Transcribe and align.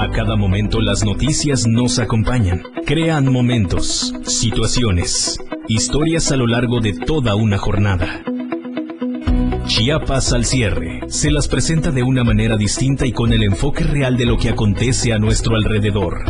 A 0.00 0.08
cada 0.08 0.34
momento 0.34 0.80
las 0.80 1.04
noticias 1.04 1.66
nos 1.66 1.98
acompañan, 1.98 2.62
crean 2.86 3.30
momentos, 3.30 4.14
situaciones, 4.24 5.38
historias 5.68 6.32
a 6.32 6.36
lo 6.36 6.46
largo 6.46 6.80
de 6.80 6.94
toda 6.94 7.34
una 7.34 7.58
jornada. 7.58 8.22
Chiapas 9.66 10.32
al 10.32 10.46
cierre 10.46 11.02
se 11.08 11.30
las 11.30 11.48
presenta 11.48 11.90
de 11.90 12.02
una 12.02 12.24
manera 12.24 12.56
distinta 12.56 13.04
y 13.04 13.12
con 13.12 13.34
el 13.34 13.42
enfoque 13.42 13.84
real 13.84 14.16
de 14.16 14.24
lo 14.24 14.38
que 14.38 14.48
acontece 14.48 15.12
a 15.12 15.18
nuestro 15.18 15.54
alrededor. 15.54 16.24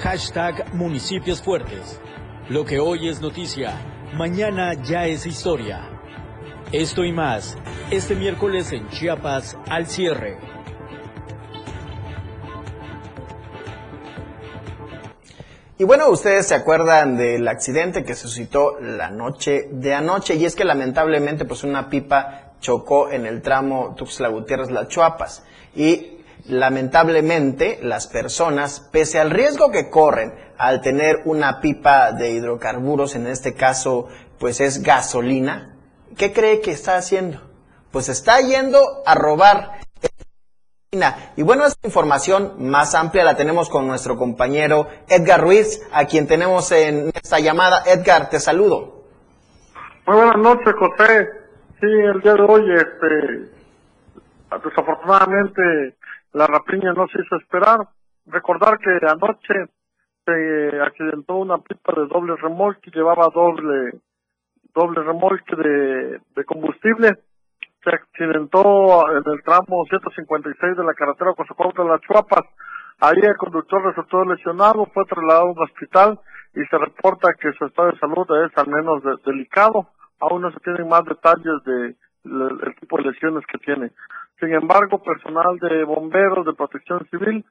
hashtag 0.01 0.73
Municipios 0.73 1.41
Fuertes. 1.41 1.99
Lo 2.47 2.63
que 2.63 2.79
hoy 2.79 3.09
es 3.09 3.19
noticia, 3.19 3.73
mañana 4.15 4.73
ya 4.73 5.05
es 5.05 5.25
historia. 5.25 5.89
Esto 6.71 7.03
y 7.03 7.11
más, 7.11 7.57
este 7.91 8.15
miércoles 8.15 8.71
en 8.71 8.87
Chiapas 8.89 9.57
al 9.69 9.87
cierre. 9.87 10.52
Y 15.77 15.85
bueno, 15.85 16.09
ustedes 16.09 16.47
se 16.47 16.55
acuerdan 16.55 17.17
del 17.17 17.47
accidente 17.47 18.03
que 18.03 18.13
suscitó 18.13 18.79
la 18.79 19.09
noche 19.09 19.69
de 19.71 19.95
anoche. 19.95 20.35
Y 20.35 20.45
es 20.45 20.55
que 20.55 20.65
lamentablemente 20.65 21.45
pues 21.45 21.63
una 21.63 21.89
pipa 21.89 22.53
chocó 22.59 23.09
en 23.09 23.25
el 23.25 23.41
tramo 23.41 23.95
Tuxtla 23.95 24.29
Gutiérrez 24.29 24.69
Las 24.69 24.87
Chuapas. 24.89 25.43
Y 25.75 26.19
lamentablemente 26.45 27.79
las 27.81 28.07
personas, 28.07 28.81
pese 28.91 29.19
al 29.19 29.31
riesgo 29.31 29.71
que 29.71 29.89
corren 29.89 30.33
al 30.57 30.81
tener 30.81 31.21
una 31.25 31.59
pipa 31.59 32.11
de 32.11 32.31
hidrocarburos, 32.31 33.15
en 33.15 33.27
este 33.27 33.55
caso 33.55 34.07
pues 34.37 34.61
es 34.61 34.83
gasolina, 34.83 35.75
¿qué 36.17 36.33
cree 36.33 36.61
que 36.61 36.71
está 36.71 36.97
haciendo? 36.97 37.41
Pues 37.91 38.09
está 38.09 38.41
yendo 38.41 38.79
a 39.05 39.15
robar 39.15 39.79
y 41.35 41.41
bueno, 41.41 41.65
esta 41.65 41.87
información 41.87 42.69
más 42.69 42.93
amplia 42.93 43.23
la 43.23 43.35
tenemos 43.35 43.67
con 43.67 43.87
nuestro 43.87 44.15
compañero 44.15 44.87
Edgar 45.09 45.41
Ruiz, 45.41 45.81
a 45.91 46.05
quien 46.05 46.27
tenemos 46.27 46.71
en 46.71 47.09
esta 47.15 47.39
llamada. 47.39 47.81
Edgar, 47.87 48.29
te 48.29 48.39
saludo. 48.39 49.01
Muy 50.05 50.17
buenas 50.17 50.37
noches, 50.37 50.73
José. 50.77 51.29
Sí, 51.79 51.87
el 51.87 52.21
día 52.21 52.33
de 52.35 52.43
hoy, 52.43 52.75
este, 52.75 53.49
desafortunadamente, 54.63 55.95
la 56.33 56.45
rapiña 56.45 56.93
no 56.93 57.07
se 57.07 57.21
hizo 57.21 57.37
esperar. 57.37 57.87
Recordar 58.27 58.77
que 58.77 58.91
anoche 59.07 59.65
se 60.25 60.79
accidentó 60.79 61.37
una 61.37 61.57
pipa 61.57 61.93
de 61.95 62.07
doble 62.07 62.35
remolque, 62.35 62.91
llevaba 62.91 63.29
doble, 63.33 63.99
doble 64.75 65.01
remolque 65.01 65.55
de, 65.55 66.19
de 66.35 66.45
combustible 66.45 67.17
se 67.83 67.89
accidentó 67.89 69.09
en 69.11 69.23
el 69.25 69.43
tramo 69.43 69.85
156 69.89 70.77
de 70.77 70.83
la 70.83 70.93
carretera 70.93 71.33
Cozocuautla 71.35 71.83
de 71.83 71.89
las 71.91 72.01
Chuapas. 72.01 72.45
Ahí 72.99 73.19
el 73.21 73.35
conductor 73.37 73.83
resultó 73.83 74.23
lesionado, 74.23 74.85
fue 74.93 75.05
trasladado 75.05 75.47
a 75.47 75.51
un 75.51 75.63
hospital 75.63 76.19
y 76.55 76.63
se 76.65 76.77
reporta 76.77 77.33
que 77.33 77.51
su 77.53 77.65
estado 77.65 77.91
de 77.91 77.99
salud 77.99 78.25
es 78.45 78.57
al 78.57 78.67
menos 78.67 79.03
delicado. 79.25 79.87
Aún 80.19 80.43
no 80.43 80.51
se 80.51 80.59
tienen 80.59 80.87
más 80.87 81.03
detalles 81.05 81.63
de 81.65 81.95
el 82.25 82.75
tipo 82.79 82.97
de 82.97 83.11
lesiones 83.11 83.45
que 83.47 83.57
tiene. 83.57 83.91
Sin 84.39 84.53
embargo, 84.53 85.01
personal 85.03 85.57
de 85.59 85.83
bomberos, 85.83 86.45
de 86.45 86.53
protección 86.53 87.05
civil, 87.11 87.43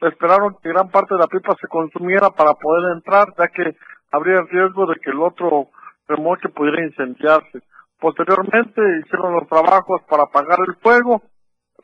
esperaron 0.00 0.56
que 0.62 0.68
gran 0.68 0.90
parte 0.90 1.14
de 1.14 1.20
la 1.20 1.26
pipa 1.26 1.54
se 1.60 1.66
consumiera 1.68 2.30
para 2.30 2.54
poder 2.54 2.92
entrar, 2.92 3.28
ya 3.36 3.48
que 3.48 3.76
habría 4.12 4.40
el 4.40 4.48
riesgo 4.48 4.86
de 4.86 4.96
que 4.96 5.10
el 5.10 5.20
otro 5.20 5.68
remolque 6.06 6.48
pudiera 6.48 6.84
incendiarse. 6.84 7.62
Posteriormente 8.02 8.82
hicieron 8.98 9.34
los 9.34 9.48
trabajos 9.48 10.02
para 10.10 10.24
apagar 10.24 10.58
el 10.66 10.74
fuego, 10.82 11.22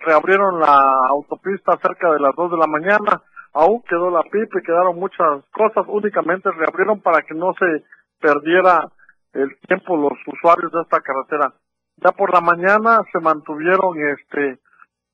reabrieron 0.00 0.58
la 0.58 1.06
autopista 1.10 1.78
cerca 1.80 2.10
de 2.10 2.18
las 2.18 2.34
2 2.34 2.50
de 2.50 2.56
la 2.56 2.66
mañana, 2.66 3.22
aún 3.52 3.80
quedó 3.88 4.10
la 4.10 4.24
pipa 4.24 4.58
y 4.58 4.66
quedaron 4.66 4.98
muchas 4.98 5.44
cosas, 5.52 5.86
únicamente 5.86 6.50
reabrieron 6.50 7.00
para 7.02 7.22
que 7.22 7.34
no 7.34 7.52
se 7.56 7.84
perdiera 8.18 8.90
el 9.32 9.56
tiempo 9.68 9.96
los 9.96 10.18
usuarios 10.26 10.72
de 10.72 10.82
esta 10.82 10.98
carretera. 10.98 11.54
Ya 11.98 12.10
por 12.10 12.34
la 12.34 12.40
mañana 12.40 13.02
se 13.12 13.20
mantuvieron, 13.20 13.96
este, 14.10 14.58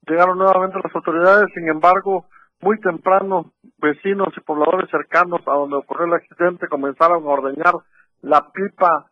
llegaron 0.09 0.38
nuevamente 0.38 0.81
las 0.82 0.94
autoridades, 0.94 1.53
sin 1.53 1.69
embargo, 1.69 2.28
muy 2.62 2.81
temprano 2.81 3.53
vecinos 3.76 4.28
y 4.38 4.41
pobladores 4.41 4.88
cercanos 4.88 5.42
a 5.47 5.53
donde 5.53 5.76
ocurrió 5.76 6.06
el 6.06 6.15
accidente 6.15 6.66
comenzaron 6.66 7.25
a 7.25 7.28
ordeñar 7.28 7.75
la 8.22 8.50
pipa 8.53 9.10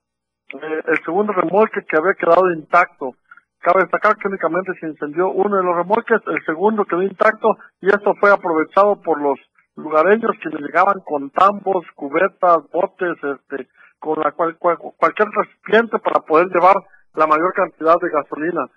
eh, 0.52 0.82
el 0.86 1.04
segundo 1.04 1.32
remolque 1.32 1.84
que 1.88 1.96
había 1.96 2.14
quedado 2.14 2.52
intacto. 2.52 3.14
Cabe 3.60 3.82
destacar 3.82 4.16
que 4.16 4.28
únicamente 4.28 4.72
se 4.80 4.86
incendió 4.86 5.30
uno 5.30 5.56
de 5.56 5.62
los 5.62 5.76
remolques, 5.76 6.20
el 6.26 6.44
segundo 6.44 6.84
quedó 6.84 7.02
intacto 7.02 7.56
y 7.80 7.88
esto 7.88 8.14
fue 8.20 8.32
aprovechado 8.32 9.00
por 9.00 9.20
los 9.20 9.38
lugareños 9.76 10.32
que 10.42 10.50
llegaban 10.50 11.00
con 11.00 11.30
tambos, 11.30 11.86
cubetas, 11.94 12.58
botes, 12.72 13.16
este, 13.22 13.68
con 13.98 14.18
la 14.20 14.32
cual, 14.32 14.58
cualquier 14.58 15.28
recipiente 15.28 15.98
para 16.00 16.20
poder 16.20 16.48
llevar 16.48 16.76
la 17.14 17.26
mayor 17.26 17.52
cantidad 17.54 17.96
de 18.00 18.10
gasolina. 18.10 18.68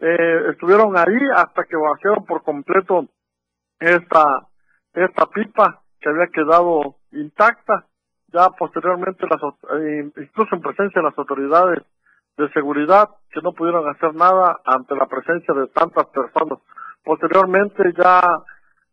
Eh, 0.00 0.50
estuvieron 0.50 0.96
ahí 0.96 1.18
hasta 1.36 1.64
que 1.64 1.76
vaciaron 1.76 2.26
por 2.26 2.42
completo 2.42 3.06
esta, 3.78 4.48
esta 4.92 5.26
pipa 5.26 5.80
que 6.00 6.08
había 6.08 6.26
quedado 6.26 6.96
intacta 7.12 7.86
ya 8.34 8.50
posteriormente, 8.50 9.26
las, 9.30 9.40
eh, 9.80 10.10
incluso 10.16 10.56
en 10.56 10.60
presencia 10.60 11.00
de 11.00 11.08
las 11.08 11.16
autoridades 11.16 11.84
de 12.36 12.50
seguridad, 12.50 13.08
que 13.30 13.40
no 13.40 13.52
pudieron 13.52 13.88
hacer 13.88 14.12
nada 14.14 14.58
ante 14.64 14.96
la 14.96 15.06
presencia 15.06 15.54
de 15.54 15.68
tantas 15.68 16.06
personas. 16.06 16.58
Posteriormente, 17.04 17.94
ya 17.96 18.20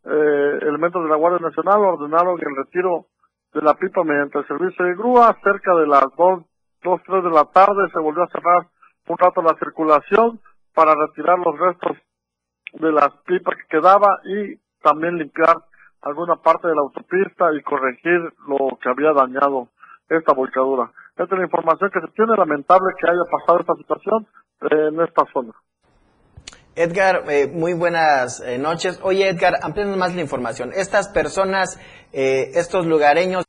eh, 0.06 0.60
elementos 0.62 1.04
de 1.04 1.10
la 1.10 1.16
Guardia 1.16 1.48
Nacional 1.48 1.82
ordenaron 1.82 2.40
el 2.40 2.56
retiro 2.56 3.08
de 3.54 3.62
la 3.62 3.74
pipa 3.74 4.04
mediante 4.04 4.38
el 4.38 4.48
servicio 4.48 4.86
de 4.86 4.96
grúa. 4.96 5.36
Cerca 5.44 5.76
de 5.76 5.88
las 5.88 6.06
dos, 6.16 6.44
dos, 6.84 7.02
tres 7.06 7.24
de 7.24 7.32
la 7.32 7.46
tarde 7.46 7.90
se 7.92 8.00
volvió 8.00 8.24
a 8.24 8.30
cerrar 8.30 8.68
un 9.08 9.18
rato 9.18 9.42
la 9.42 9.58
circulación 9.58 10.40
para 10.76 10.94
retirar 10.96 11.40
los 11.40 11.58
restos 11.58 11.98
de 12.74 12.92
las 12.92 13.10
pipas 13.26 13.56
que 13.58 13.78
quedaba 13.78 14.20
y 14.24 14.56
también 14.82 15.18
limpiar 15.18 15.58
alguna 16.02 16.36
parte 16.36 16.68
de 16.68 16.76
la 16.76 16.82
autopista 16.82 17.54
y 17.54 17.62
corregir 17.62 18.20
lo 18.48 18.78
que 18.82 18.90
había 18.90 19.14
dañado 19.14 19.70
esta 20.10 20.34
volcadura. 20.34 20.92
Esta 21.12 21.24
es 21.24 21.40
la 21.40 21.46
información 21.46 21.90
que 21.92 22.02
se 22.02 22.08
tiene. 22.14 22.36
Lamentable 22.38 22.94
que 23.00 23.08
haya 23.08 23.24
pasado 23.30 23.60
esta 23.60 23.76
situación 23.76 24.28
eh, 24.62 24.90
en 24.90 25.02
esta 25.02 25.24
zona. 25.32 25.54
Edgar, 26.76 27.24
eh, 27.30 27.48
muy 27.48 27.74
buenas 27.74 28.42
eh, 28.42 28.58
noches. 28.58 29.00
Oye, 29.04 29.30
Edgar, 29.30 29.56
amplíanos 29.62 29.98
más 29.98 30.16
la 30.16 30.22
información. 30.22 30.72
Estas 30.74 31.10
personas, 31.10 31.80
estos 32.14 32.86
lugareños, 32.86 33.46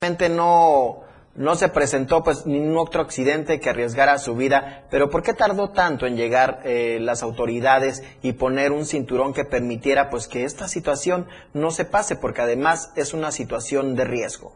realmente 0.00 0.28
no, 0.28 1.02
no 1.34 1.54
se 1.54 1.68
presentó 1.68 2.22
pues 2.22 2.46
ningún 2.46 2.76
otro 2.76 3.00
accidente 3.00 3.58
que 3.60 3.70
arriesgara 3.70 4.18
su 4.18 4.36
vida, 4.36 4.84
pero 4.90 5.08
¿por 5.08 5.22
qué 5.22 5.32
tardó 5.32 5.70
tanto 5.70 6.06
en 6.06 6.16
llegar 6.16 6.60
eh, 6.64 6.98
las 7.00 7.22
autoridades 7.22 8.02
y 8.22 8.34
poner 8.34 8.72
un 8.72 8.84
cinturón 8.84 9.32
que 9.32 9.44
permitiera 9.44 10.10
pues 10.10 10.28
que 10.28 10.44
esta 10.44 10.68
situación 10.68 11.26
no 11.54 11.70
se 11.70 11.84
pase, 11.84 12.16
porque 12.16 12.42
además 12.42 12.92
es 12.96 13.14
una 13.14 13.30
situación 13.30 13.96
de 13.96 14.04
riesgo? 14.04 14.52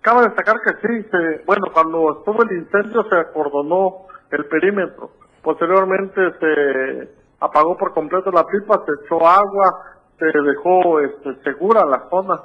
Cabe 0.00 0.22
destacar 0.22 0.56
que 0.64 0.86
sí, 0.86 1.06
bueno, 1.44 1.66
cuando 1.72 2.18
estuvo 2.18 2.42
el 2.42 2.52
incendio 2.56 3.02
se 3.10 3.16
acordonó 3.16 4.06
el 4.30 4.46
perímetro, 4.46 5.10
posteriormente 5.42 6.20
se 6.38 7.08
apagó 7.40 7.76
por 7.76 7.92
completo 7.92 8.30
la 8.30 8.44
pipa, 8.44 8.84
se 8.86 9.04
echó 9.04 9.26
agua, 9.26 9.98
se 10.18 10.26
dejó 10.26 11.00
este, 11.00 11.42
segura 11.42 11.84
la 11.84 12.08
zona. 12.10 12.40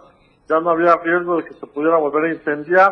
Ya 0.48 0.60
no 0.60 0.72
había 0.72 0.96
riesgo 0.98 1.38
de 1.38 1.46
que 1.46 1.54
se 1.54 1.68
pudiera 1.68 1.98
volver 1.98 2.26
a 2.26 2.34
incendiar, 2.34 2.92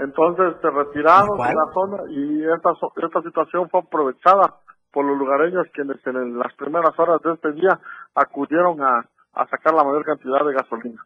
entonces 0.00 0.54
se 0.60 0.70
retiraron 0.70 1.36
de 1.36 1.54
la 1.54 1.72
zona 1.72 2.02
y 2.08 2.44
esta, 2.44 2.72
esta 3.04 3.22
situación 3.22 3.68
fue 3.68 3.80
aprovechada 3.80 4.56
por 4.92 5.04
los 5.04 5.16
lugareños 5.16 5.66
quienes 5.72 6.04
en 6.06 6.38
las 6.38 6.52
primeras 6.54 6.98
horas 6.98 7.20
de 7.22 7.34
este 7.34 7.52
día 7.52 7.78
acudieron 8.14 8.80
a, 8.82 9.04
a 9.34 9.46
sacar 9.46 9.74
la 9.74 9.84
mayor 9.84 10.04
cantidad 10.04 10.44
de 10.44 10.54
gasolina. 10.54 11.04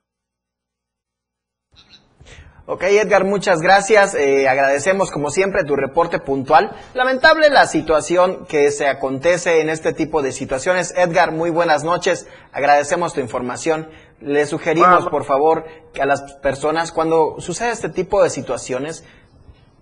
Ok, 2.67 2.83
Edgar, 2.85 3.25
muchas 3.25 3.61
gracias. 3.61 4.15
Eh, 4.15 4.49
agradecemos 4.49 5.11
como 5.11 5.29
siempre 5.29 5.65
tu 5.65 5.77
reporte 5.77 6.19
puntual. 6.19 6.71
Lamentable 6.95 7.51
la 7.51 7.67
situación 7.67 8.47
que 8.47 8.71
se 8.71 8.89
acontece 8.89 9.61
en 9.61 9.69
este 9.69 9.93
tipo 9.93 10.23
de 10.23 10.33
situaciones. 10.33 10.95
Edgar, 10.97 11.33
muy 11.33 11.51
buenas 11.51 11.85
noches. 11.85 12.27
Agradecemos 12.53 13.13
tu 13.13 13.21
información. 13.21 13.91
Le 14.21 14.47
sugerimos, 14.47 15.07
por 15.09 15.25
favor, 15.25 15.65
que 15.93 16.03
a 16.03 16.07
las 16.07 16.35
personas, 16.35 16.93
cuando 16.93 17.37
sucede 17.41 17.71
este 17.71 17.89
tipo 17.89 18.23
de 18.23 18.31
situaciones, 18.31 19.05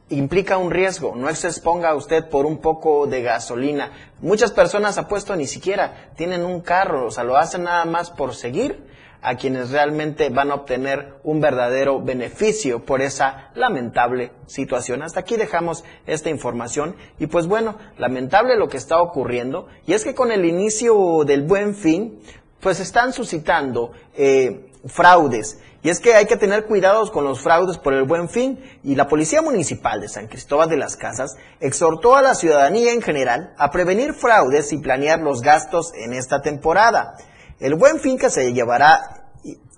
implica 0.09 0.59
un 0.59 0.71
riesgo. 0.71 1.15
No 1.17 1.33
se 1.35 1.49
exponga 1.49 1.95
usted 1.95 2.29
por 2.29 2.47
un 2.47 2.59
poco 2.59 3.07
de 3.07 3.23
gasolina. 3.23 3.93
Muchas 4.21 4.53
personas 4.53 4.99
apuesto 4.99 5.35
ni 5.37 5.47
siquiera 5.47 6.11
tienen 6.17 6.45
un 6.45 6.61
carro, 6.61 7.07
o 7.07 7.11
sea, 7.11 7.25
lo 7.25 7.37
hacen 7.37 7.65
nada 7.65 7.85
más 7.85 8.11
por 8.11 8.35
seguir 8.35 8.93
a 9.23 9.37
quienes 9.37 9.71
realmente 9.71 10.29
van 10.31 10.51
a 10.51 10.57
obtener 10.57 11.15
un 11.23 11.41
verdadero 11.41 12.03
beneficio 12.03 12.85
por 12.85 13.01
esa 13.01 13.51
lamentable 13.55 14.33
situación. 14.47 15.03
Hasta 15.03 15.21
aquí 15.21 15.37
dejamos 15.37 15.85
esta 16.07 16.29
información 16.29 16.97
y 17.21 17.29
pues 17.29 17.47
bueno, 17.47 17.79
lamentable 17.99 18.57
lo 18.57 18.69
que 18.69 18.77
está 18.77 19.01
ocurriendo 19.01 19.69
y 19.87 19.93
es 19.93 20.03
que 20.03 20.15
con 20.15 20.33
el 20.33 20.45
inicio 20.45 21.23
del 21.25 21.43
buen 21.43 21.77
fin, 21.77 22.21
pues 22.63 22.81
están 22.81 23.13
suscitando 23.13 23.93
eh, 24.15 24.71
fraudes. 24.87 25.59
Y 25.83 25.91
es 25.91 25.99
que 25.99 26.15
hay 26.15 26.27
que 26.27 26.37
tener 26.37 26.65
cuidados 26.67 27.11
con 27.11 27.25
los 27.25 27.41
fraudes 27.41 27.77
por 27.77 27.93
el 27.93 28.05
buen 28.05 28.29
fin. 28.29 28.61
Y 28.85 28.95
la 28.95 29.09
Policía 29.09 29.43
Municipal 29.43 30.01
de 30.01 30.09
San 30.09 30.29
Cristóbal 30.29 30.69
de 30.69 30.77
las 30.77 30.97
Casas 30.97 31.37
exhortó 31.59 32.15
a 32.15 32.23
la 32.23 32.37
ciudadanía 32.37 32.93
en 32.93 33.03
general 33.03 33.53
a 33.59 33.73
prevenir 33.73 34.15
fraudes 34.15 34.73
y 34.73 34.79
planear 34.79 35.19
los 35.19 35.43
gastos 35.43 35.93
en 35.95 36.13
esta 36.13 36.41
temporada. 36.41 37.17
El 37.59 37.75
buen 37.75 37.99
fin 37.99 38.17
que 38.17 38.31
se 38.31 38.53
llevará 38.53 39.23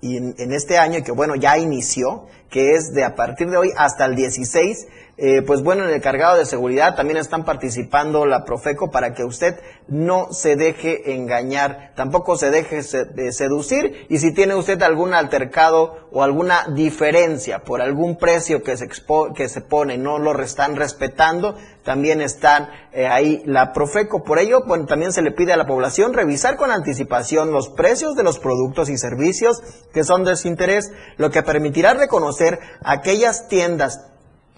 en, 0.03 0.51
este 0.51 0.77
año, 0.77 1.03
que 1.03 1.11
bueno, 1.11 1.35
ya 1.35 1.57
inició, 1.57 2.27
que 2.49 2.75
es 2.75 2.93
de 2.93 3.03
a 3.03 3.15
partir 3.15 3.49
de 3.49 3.57
hoy 3.57 3.71
hasta 3.75 4.05
el 4.05 4.15
16, 4.15 4.87
eh, 5.17 5.41
pues 5.43 5.63
bueno, 5.63 5.85
en 5.85 5.91
el 5.91 6.01
cargado 6.01 6.37
de 6.37 6.45
seguridad 6.45 6.95
también 6.95 7.17
están 7.17 7.45
participando 7.45 8.25
la 8.25 8.43
Profeco 8.43 8.91
para 8.91 9.13
que 9.13 9.23
usted 9.23 9.57
no 9.87 10.33
se 10.33 10.57
deje 10.57 11.13
engañar, 11.13 11.93
tampoco 11.95 12.37
se 12.37 12.51
deje 12.51 12.83
seducir 12.83 14.07
y 14.09 14.17
si 14.17 14.33
tiene 14.33 14.55
usted 14.55 14.81
algún 14.81 15.13
altercado 15.13 16.09
o 16.11 16.21
alguna 16.21 16.67
diferencia 16.73 17.63
por 17.63 17.81
algún 17.81 18.17
precio 18.17 18.61
que 18.61 18.75
se, 18.75 18.87
que 19.35 19.47
se 19.47 19.61
pone, 19.61 19.97
no 19.97 20.19
lo 20.19 20.37
están 20.41 20.75
respetando, 20.75 21.55
también 21.83 22.19
están 22.19 22.69
eh, 22.91 23.07
ahí 23.07 23.41
la 23.45 23.71
Profeco. 23.71 24.23
Por 24.23 24.39
ello, 24.39 24.63
bueno, 24.65 24.85
también 24.85 25.13
se 25.13 25.21
le 25.21 25.31
pide 25.31 25.53
a 25.53 25.57
la 25.57 25.65
población 25.65 26.13
revisar 26.13 26.57
con 26.57 26.71
anticipación 26.71 27.51
los 27.51 27.69
precios 27.69 28.15
de 28.15 28.23
los 28.23 28.39
productos 28.39 28.89
y 28.89 28.97
servicios 28.97 29.61
que 29.93 30.03
son 30.03 30.25
de 30.25 30.35
su 30.35 30.49
interés, 30.49 30.91
lo 31.15 31.31
que 31.31 31.41
permitirá 31.41 31.93
reconocer 31.93 32.59
aquellas 32.83 33.47
tiendas 33.47 34.11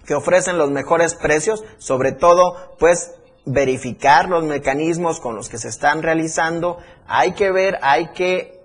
que 0.07 0.15
ofrecen 0.15 0.57
los 0.57 0.71
mejores 0.71 1.13
precios, 1.13 1.63
sobre 1.77 2.13
todo 2.13 2.75
pues 2.80 3.12
verificar 3.45 4.30
los 4.30 4.44
mecanismos 4.44 5.19
con 5.19 5.36
los 5.36 5.50
que 5.50 5.57
se 5.57 5.68
están 5.68 6.01
realizando, 6.01 6.77
hay 7.07 7.33
que 7.33 7.51
ver, 7.51 7.77
hay 7.81 8.07
que 8.07 8.57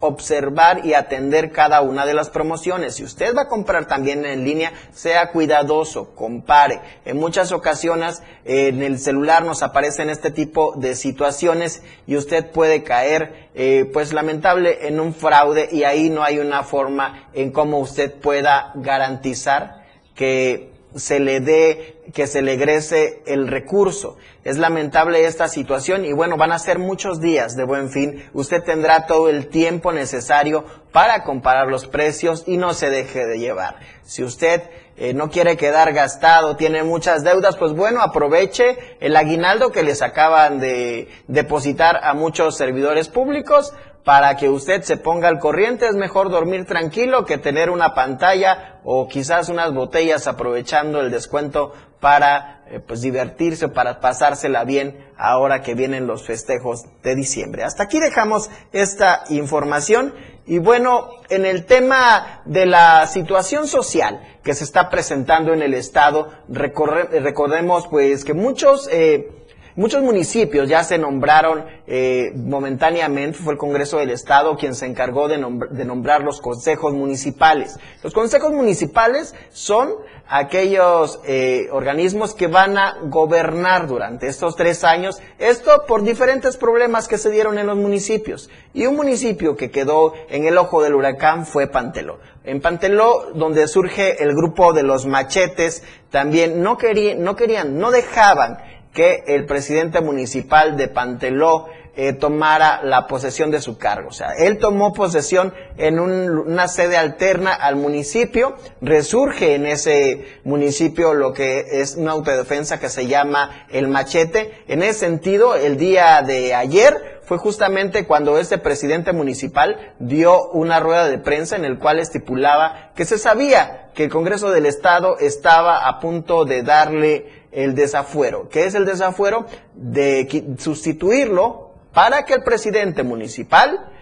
observar 0.00 0.86
y 0.86 0.94
atender 0.94 1.50
cada 1.50 1.80
una 1.82 2.06
de 2.06 2.14
las 2.14 2.30
promociones. 2.30 2.94
Si 2.94 3.04
usted 3.04 3.34
va 3.36 3.42
a 3.42 3.48
comprar 3.48 3.86
también 3.86 4.24
en 4.24 4.44
línea, 4.44 4.72
sea 4.92 5.30
cuidadoso, 5.30 6.14
compare. 6.14 6.80
En 7.04 7.18
muchas 7.18 7.52
ocasiones 7.52 8.22
en 8.44 8.82
el 8.82 8.98
celular 8.98 9.44
nos 9.44 9.62
aparecen 9.62 10.08
este 10.08 10.30
tipo 10.30 10.74
de 10.76 10.94
situaciones 10.94 11.82
y 12.06 12.16
usted 12.16 12.50
puede 12.50 12.82
caer, 12.82 13.50
eh, 13.54 13.90
pues 13.92 14.12
lamentable, 14.12 14.86
en 14.86 15.00
un 15.00 15.12
fraude 15.12 15.68
y 15.70 15.84
ahí 15.84 16.08
no 16.08 16.22
hay 16.22 16.38
una 16.38 16.62
forma 16.62 17.28
en 17.34 17.50
cómo 17.50 17.78
usted 17.78 18.14
pueda 18.20 18.72
garantizar 18.76 19.84
que 20.14 20.77
se 20.98 21.20
le 21.20 21.40
dé, 21.40 21.96
que 22.12 22.26
se 22.26 22.42
le 22.42 22.54
egrese 22.54 23.22
el 23.26 23.48
recurso. 23.48 24.16
Es 24.44 24.58
lamentable 24.58 25.24
esta 25.26 25.48
situación 25.48 26.04
y 26.04 26.12
bueno, 26.12 26.36
van 26.36 26.52
a 26.52 26.58
ser 26.58 26.78
muchos 26.78 27.20
días 27.20 27.54
de 27.56 27.64
buen 27.64 27.90
fin. 27.90 28.24
Usted 28.32 28.62
tendrá 28.62 29.06
todo 29.06 29.28
el 29.28 29.48
tiempo 29.48 29.92
necesario 29.92 30.64
para 30.92 31.24
comparar 31.24 31.68
los 31.68 31.86
precios 31.86 32.44
y 32.46 32.56
no 32.56 32.74
se 32.74 32.90
deje 32.90 33.26
de 33.26 33.38
llevar. 33.38 33.76
Si 34.02 34.24
usted 34.24 34.62
eh, 34.96 35.14
no 35.14 35.30
quiere 35.30 35.56
quedar 35.56 35.92
gastado, 35.92 36.56
tiene 36.56 36.82
muchas 36.82 37.22
deudas, 37.22 37.56
pues 37.56 37.72
bueno, 37.72 38.00
aproveche 38.00 38.96
el 39.00 39.14
aguinaldo 39.14 39.70
que 39.70 39.84
les 39.84 40.02
acaban 40.02 40.58
de 40.58 41.08
depositar 41.28 42.00
a 42.02 42.14
muchos 42.14 42.56
servidores 42.56 43.08
públicos 43.08 43.74
para 44.08 44.38
que 44.38 44.48
usted 44.48 44.80
se 44.84 44.96
ponga 44.96 45.28
al 45.28 45.38
corriente. 45.38 45.86
Es 45.86 45.94
mejor 45.94 46.30
dormir 46.30 46.64
tranquilo 46.64 47.26
que 47.26 47.36
tener 47.36 47.68
una 47.68 47.92
pantalla 47.92 48.80
o 48.82 49.06
quizás 49.06 49.50
unas 49.50 49.74
botellas 49.74 50.26
aprovechando 50.26 51.02
el 51.02 51.10
descuento 51.10 51.74
para 52.00 52.62
eh, 52.70 52.80
pues 52.80 53.02
divertirse, 53.02 53.68
para 53.68 54.00
pasársela 54.00 54.64
bien 54.64 55.06
ahora 55.18 55.60
que 55.60 55.74
vienen 55.74 56.06
los 56.06 56.26
festejos 56.26 56.86
de 57.02 57.16
diciembre. 57.16 57.64
Hasta 57.64 57.82
aquí 57.82 58.00
dejamos 58.00 58.48
esta 58.72 59.24
información 59.28 60.14
y 60.46 60.56
bueno, 60.56 61.10
en 61.28 61.44
el 61.44 61.66
tema 61.66 62.40
de 62.46 62.64
la 62.64 63.06
situación 63.08 63.68
social 63.68 64.22
que 64.42 64.54
se 64.54 64.64
está 64.64 64.88
presentando 64.88 65.52
en 65.52 65.60
el 65.60 65.74
estado, 65.74 66.30
recordemos 66.48 67.86
pues 67.88 68.24
que 68.24 68.32
muchos 68.32 68.88
eh, 68.90 69.37
Muchos 69.78 70.02
municipios 70.02 70.68
ya 70.68 70.82
se 70.82 70.98
nombraron 70.98 71.64
eh, 71.86 72.32
momentáneamente, 72.34 73.38
fue 73.38 73.52
el 73.52 73.58
Congreso 73.60 73.98
del 73.98 74.10
Estado 74.10 74.56
quien 74.56 74.74
se 74.74 74.86
encargó 74.86 75.28
de, 75.28 75.38
nombrar 75.38 76.22
los 76.22 76.40
consejos 76.40 76.94
municipales. 76.94 77.78
Los 78.02 78.12
consejos 78.12 78.50
municipales 78.50 79.36
son 79.50 79.94
aquellos 80.26 81.20
eh, 81.24 81.68
organismos 81.70 82.34
que 82.34 82.48
van 82.48 82.76
a 82.76 82.96
gobernar 83.04 83.86
durante 83.86 84.26
estos 84.26 84.56
tres 84.56 84.82
años, 84.82 85.20
esto 85.38 85.84
por 85.86 86.02
diferentes 86.02 86.56
problemas 86.56 87.06
que 87.06 87.16
se 87.16 87.30
dieron 87.30 87.56
en 87.56 87.68
los 87.68 87.76
municipios. 87.76 88.50
Y 88.74 88.86
un 88.86 88.96
municipio 88.96 89.54
que 89.54 89.70
quedó 89.70 90.12
en 90.28 90.44
el 90.44 90.58
ojo 90.58 90.82
del 90.82 90.96
huracán 90.96 91.46
fue 91.46 91.68
Panteló. 91.68 92.18
En 92.42 92.60
Panteló, 92.60 93.30
donde 93.32 93.68
surge 93.68 94.24
el 94.24 94.34
grupo 94.34 94.72
de 94.72 94.82
los 94.82 95.06
machetes, 95.06 95.84
también 96.10 96.64
no, 96.64 96.78
no 97.18 97.36
querían, 97.36 97.78
no 97.78 97.90
dejaban 97.92 98.58
que 98.98 99.22
el 99.28 99.46
presidente 99.46 100.00
municipal 100.00 100.76
de 100.76 100.88
Panteló 100.88 101.66
eh, 101.94 102.14
tomara 102.14 102.82
la 102.82 103.06
posesión 103.06 103.52
de 103.52 103.60
su 103.60 103.78
cargo. 103.78 104.08
O 104.08 104.12
sea, 104.12 104.30
él 104.36 104.58
tomó 104.58 104.92
posesión 104.92 105.54
en 105.76 106.00
una 106.00 106.66
sede 106.66 106.96
alterna 106.96 107.52
al 107.52 107.76
municipio, 107.76 108.56
resurge 108.80 109.54
en 109.54 109.66
ese 109.66 110.40
municipio 110.42 111.14
lo 111.14 111.32
que 111.32 111.80
es 111.80 111.94
una 111.94 112.10
autodefensa 112.10 112.80
que 112.80 112.88
se 112.88 113.06
llama 113.06 113.68
el 113.70 113.86
machete. 113.86 114.64
En 114.66 114.82
ese 114.82 114.98
sentido, 114.98 115.54
el 115.54 115.76
día 115.76 116.20
de 116.22 116.56
ayer 116.56 117.20
fue 117.22 117.38
justamente 117.38 118.04
cuando 118.04 118.38
este 118.38 118.58
presidente 118.58 119.12
municipal 119.12 119.94
dio 120.00 120.48
una 120.48 120.80
rueda 120.80 121.08
de 121.08 121.18
prensa 121.18 121.54
en 121.54 121.64
el 121.64 121.78
cual 121.78 122.00
estipulaba 122.00 122.90
que 122.96 123.04
se 123.04 123.16
sabía 123.16 123.90
que 123.94 124.04
el 124.04 124.10
Congreso 124.10 124.50
del 124.50 124.66
Estado 124.66 125.18
estaba 125.18 125.86
a 125.86 126.00
punto 126.00 126.44
de 126.44 126.62
darle 126.62 127.37
el 127.52 127.74
desafuero. 127.74 128.48
¿Qué 128.48 128.66
es 128.66 128.74
el 128.74 128.84
desafuero? 128.84 129.46
De 129.74 130.56
sustituirlo 130.58 131.72
para 131.92 132.24
que 132.24 132.34
el 132.34 132.42
presidente 132.42 133.02
municipal 133.02 133.92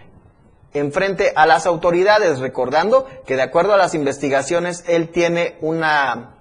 enfrente 0.73 1.33
a 1.35 1.45
las 1.45 1.65
autoridades, 1.65 2.39
recordando 2.39 3.07
que 3.25 3.35
de 3.35 3.41
acuerdo 3.41 3.73
a 3.73 3.77
las 3.77 3.93
investigaciones 3.93 4.83
él 4.87 5.09
tiene 5.09 5.57
una 5.61 6.35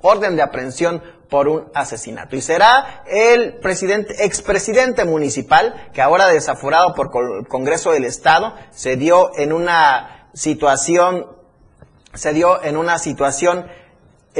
orden 0.00 0.36
de 0.36 0.42
aprehensión 0.42 1.02
por 1.28 1.48
un 1.48 1.68
asesinato. 1.74 2.36
Y 2.36 2.40
será 2.40 3.04
el 3.06 3.58
presidente, 3.58 4.24
expresidente 4.24 5.04
municipal, 5.04 5.90
que 5.92 6.00
ahora 6.00 6.28
desaforado 6.28 6.94
por 6.94 7.10
el 7.38 7.46
Congreso 7.46 7.92
del 7.92 8.04
Estado, 8.04 8.54
se 8.70 8.96
dio 8.96 9.30
en 9.36 9.52
una 9.52 10.30
situación, 10.32 11.26
se 12.14 12.32
dio 12.32 12.62
en 12.62 12.76
una 12.76 12.98
situación 12.98 13.66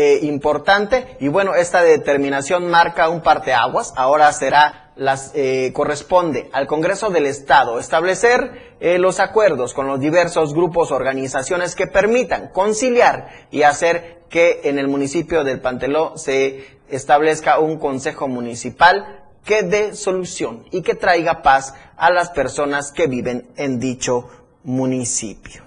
eh, 0.00 0.20
importante 0.22 1.16
y 1.18 1.26
bueno, 1.26 1.56
esta 1.56 1.82
determinación 1.82 2.70
marca 2.70 3.08
un 3.08 3.20
parteaguas, 3.20 3.92
ahora 3.96 4.32
será 4.32 4.92
las 4.94 5.32
eh, 5.34 5.72
corresponde 5.74 6.48
al 6.52 6.68
Congreso 6.68 7.10
del 7.10 7.26
Estado 7.26 7.80
establecer 7.80 8.76
eh, 8.78 9.00
los 9.00 9.18
acuerdos 9.18 9.74
con 9.74 9.88
los 9.88 9.98
diversos 9.98 10.54
grupos, 10.54 10.92
organizaciones 10.92 11.74
que 11.74 11.88
permitan 11.88 12.50
conciliar 12.52 13.48
y 13.50 13.62
hacer 13.62 14.20
que 14.30 14.60
en 14.62 14.78
el 14.78 14.86
municipio 14.86 15.42
del 15.42 15.60
Panteló 15.60 16.16
se 16.16 16.78
establezca 16.88 17.58
un 17.58 17.80
consejo 17.80 18.28
municipal 18.28 19.24
que 19.44 19.64
dé 19.64 19.96
solución 19.96 20.64
y 20.70 20.82
que 20.82 20.94
traiga 20.94 21.42
paz 21.42 21.74
a 21.96 22.12
las 22.12 22.30
personas 22.30 22.92
que 22.92 23.08
viven 23.08 23.48
en 23.56 23.80
dicho 23.80 24.28
municipio. 24.62 25.64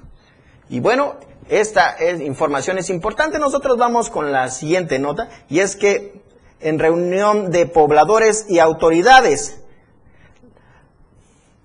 Y 0.70 0.80
bueno, 0.80 1.18
esta 1.50 1.96
información 2.24 2.78
es 2.78 2.90
importante. 2.90 3.40
Nosotros 3.40 3.78
vamos 3.78 4.10
con 4.10 4.32
la 4.32 4.50
siguiente 4.50 5.00
nota 5.00 5.30
y 5.50 5.60
es 5.60 5.76
que 5.76 6.22
en 6.60 6.80
reunión 6.80 7.52
de 7.52 7.66
pobladores 7.66 8.46
y 8.48 8.60
autoridades, 8.60 9.61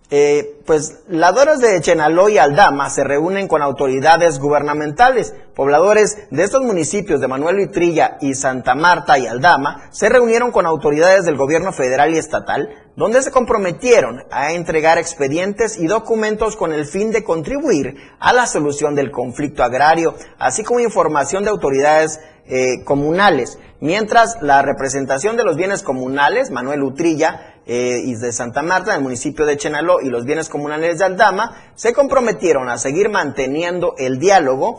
eh, 0.08 0.60
pues 0.64 1.00
ladores 1.08 1.58
de 1.58 1.80
Chenaló 1.80 2.28
y 2.28 2.38
Aldama 2.38 2.90
se 2.90 3.02
reúnen 3.02 3.48
con 3.48 3.60
autoridades 3.60 4.38
gubernamentales. 4.38 5.34
Pobladores 5.54 6.28
de 6.30 6.44
estos 6.44 6.62
municipios 6.62 7.20
de 7.20 7.26
Manuel 7.26 7.56
Vitrilla 7.56 8.16
y 8.20 8.34
Santa 8.34 8.76
Marta 8.76 9.18
y 9.18 9.26
Aldama 9.26 9.88
se 9.90 10.08
reunieron 10.08 10.52
con 10.52 10.64
autoridades 10.64 11.24
del 11.24 11.36
gobierno 11.36 11.72
federal 11.72 12.14
y 12.14 12.18
estatal, 12.18 12.68
donde 12.94 13.20
se 13.22 13.32
comprometieron 13.32 14.22
a 14.30 14.52
entregar 14.52 14.98
expedientes 14.98 15.76
y 15.76 15.88
documentos 15.88 16.56
con 16.56 16.72
el 16.72 16.86
fin 16.86 17.10
de 17.10 17.24
contribuir 17.24 17.96
a 18.20 18.32
la 18.32 18.46
solución 18.46 18.94
del 18.94 19.10
conflicto 19.10 19.64
agrario, 19.64 20.14
así 20.38 20.62
como 20.62 20.78
información 20.78 21.42
de 21.42 21.50
autoridades 21.50 22.20
eh, 22.48 22.84
comunales. 22.84 23.58
Mientras 23.80 24.40
la 24.40 24.62
representación 24.62 25.36
de 25.36 25.44
los 25.44 25.56
bienes 25.56 25.82
comunales, 25.82 26.50
Manuel 26.50 26.84
Utrilla, 26.84 27.55
eh, 27.66 28.00
y 28.04 28.14
de 28.14 28.32
Santa 28.32 28.62
Marta, 28.62 28.92
en 28.92 28.98
el 28.98 29.02
municipio 29.02 29.44
de 29.44 29.56
Chenaló 29.56 30.00
y 30.00 30.08
los 30.08 30.24
bienes 30.24 30.48
comunales 30.48 30.98
de 30.98 31.04
Aldama, 31.04 31.72
se 31.74 31.92
comprometieron 31.92 32.68
a 32.68 32.78
seguir 32.78 33.08
manteniendo 33.08 33.94
el 33.98 34.18
diálogo 34.18 34.78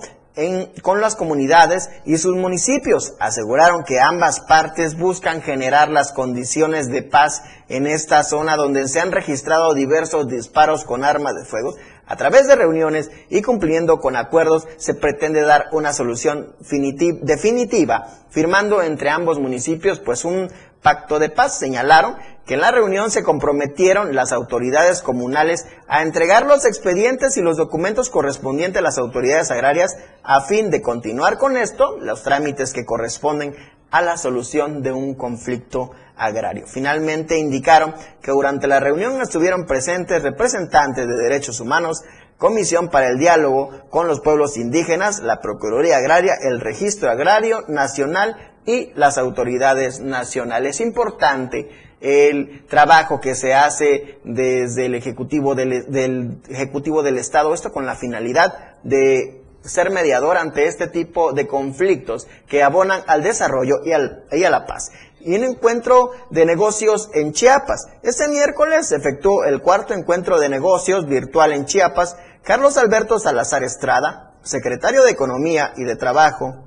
con 0.84 1.02
las 1.02 1.16
comunidades 1.16 1.90
y 2.06 2.18
sus 2.18 2.36
municipios. 2.36 3.16
Aseguraron 3.20 3.84
que 3.84 4.00
ambas 4.00 4.40
partes 4.42 4.96
buscan 4.96 5.42
generar 5.42 5.90
las 5.90 6.14
condiciones 6.14 6.90
de 6.90 7.02
paz 7.02 7.42
en 7.70 7.88
esta 7.88 8.24
zona 8.24 8.56
donde 8.56 8.88
se 8.88 9.00
han 9.00 9.12
registrado 9.12 9.74
diversos 9.74 10.28
disparos 10.28 10.86
con 10.86 11.04
armas 11.04 11.36
de 11.36 11.46
fuego. 11.46 11.74
A 12.06 12.16
través 12.16 12.48
de 12.48 12.56
reuniones 12.56 13.10
y 13.30 13.42
cumpliendo 13.42 14.00
con 14.00 14.16
acuerdos 14.16 14.68
se 14.78 14.94
pretende 14.94 15.42
dar 15.42 15.70
una 15.72 15.92
solución 15.92 16.56
definitiva, 16.60 18.08
firmando 18.30 18.82
entre 18.82 19.10
ambos 19.10 19.40
municipios 19.40 20.00
pues 20.00 20.24
un 20.24 20.50
pacto 20.82 21.20
de 21.20 21.30
paz. 21.30 21.58
Señalaron 21.58 22.18
que 22.46 22.54
en 22.54 22.62
la 22.62 22.72
reunión 22.72 23.12
se 23.12 23.24
comprometieron 23.24 24.16
las 24.16 24.32
autoridades 24.32 25.02
comunales 25.02 25.66
a 25.88 26.02
entregar 26.02 26.46
los 26.46 26.66
expedientes 26.66 27.38
y 27.38 27.42
los 27.42 27.58
documentos 27.58 28.10
correspondientes 28.10 28.80
a 28.80 28.84
las 28.84 28.98
autoridades 28.98 29.52
agrarias 29.52 29.98
a 30.24 30.42
fin 30.42 30.70
de 30.70 30.82
continuar 30.82 31.38
con 31.38 31.58
esto 31.58 31.98
los 32.00 32.24
trámites 32.24 32.74
que 32.74 32.86
corresponden 32.86 33.56
a 33.92 34.02
la 34.02 34.18
solución 34.18 34.82
de 34.82 34.92
un 34.92 35.16
conflicto 35.16 35.92
agrario. 36.16 36.66
Finalmente 36.68 37.38
indicaron 37.38 37.94
que 38.22 38.32
durante 38.32 38.68
la 38.68 38.80
reunión 38.80 39.22
estuvieron 39.22 39.66
presentes 39.66 40.24
representantes 40.24 41.08
de 41.08 41.16
derechos 41.16 41.60
humanos, 41.60 42.04
Comisión 42.38 42.90
para 42.90 43.08
el 43.08 43.18
Diálogo 43.18 43.72
con 43.90 44.08
los 44.08 44.20
Pueblos 44.20 44.58
Indígenas, 44.58 45.22
la 45.22 45.42
Procuraduría 45.42 45.98
Agraria, 45.98 46.36
el 46.40 46.60
Registro 46.60 47.10
Agrario 47.10 47.64
Nacional 47.68 48.38
y 48.68 48.92
las 48.96 49.18
autoridades 49.18 50.02
nacionales. 50.02 50.82
Importante 50.82 51.70
el 52.02 52.68
trabajo 52.68 53.20
que 53.20 53.34
se 53.34 53.56
hace 53.56 54.20
desde 54.24 54.86
el 54.86 54.94
Ejecutivo 54.94 55.56
del, 55.56 56.38
Ejecutivo 56.50 57.02
del 57.02 57.18
Estado, 57.18 57.54
esto 57.54 57.72
con 57.72 57.88
la 57.88 57.96
finalidad 57.96 58.76
de 58.84 59.42
ser 59.62 59.90
mediador 59.90 60.38
ante 60.38 60.68
este 60.68 60.88
tipo 60.88 61.34
de 61.34 61.48
conflictos 61.48 62.28
que 62.48 62.62
abonan 62.62 63.02
al 63.08 63.24
desarrollo 63.24 63.78
y, 63.84 63.92
y 64.38 64.44
a 64.44 64.50
la 64.50 64.66
paz. 64.66 64.92
Y 65.22 65.36
un 65.36 65.46
encuentro 65.46 66.12
de 66.30 66.46
negocios 66.46 67.10
en 67.14 67.34
Chiapas. 67.34 67.88
Este 68.04 68.28
miércoles 68.28 68.88
se 68.88 68.98
efectuó 68.98 69.46
el 69.46 69.62
cuarto 69.62 69.94
encuentro 69.94 70.40
de 70.40 70.50
negocios 70.50 71.08
virtual 71.08 71.54
en 71.54 71.66
Chiapas. 71.66 72.18
Carlos 72.44 72.78
Alberto 72.78 73.18
Salazar 73.18 73.64
Estrada, 73.64 74.36
secretario 74.44 75.04
de 75.04 75.12
Economía 75.12 75.74
y 75.76 75.84
de 75.84 75.96
Trabajo, 75.96 76.67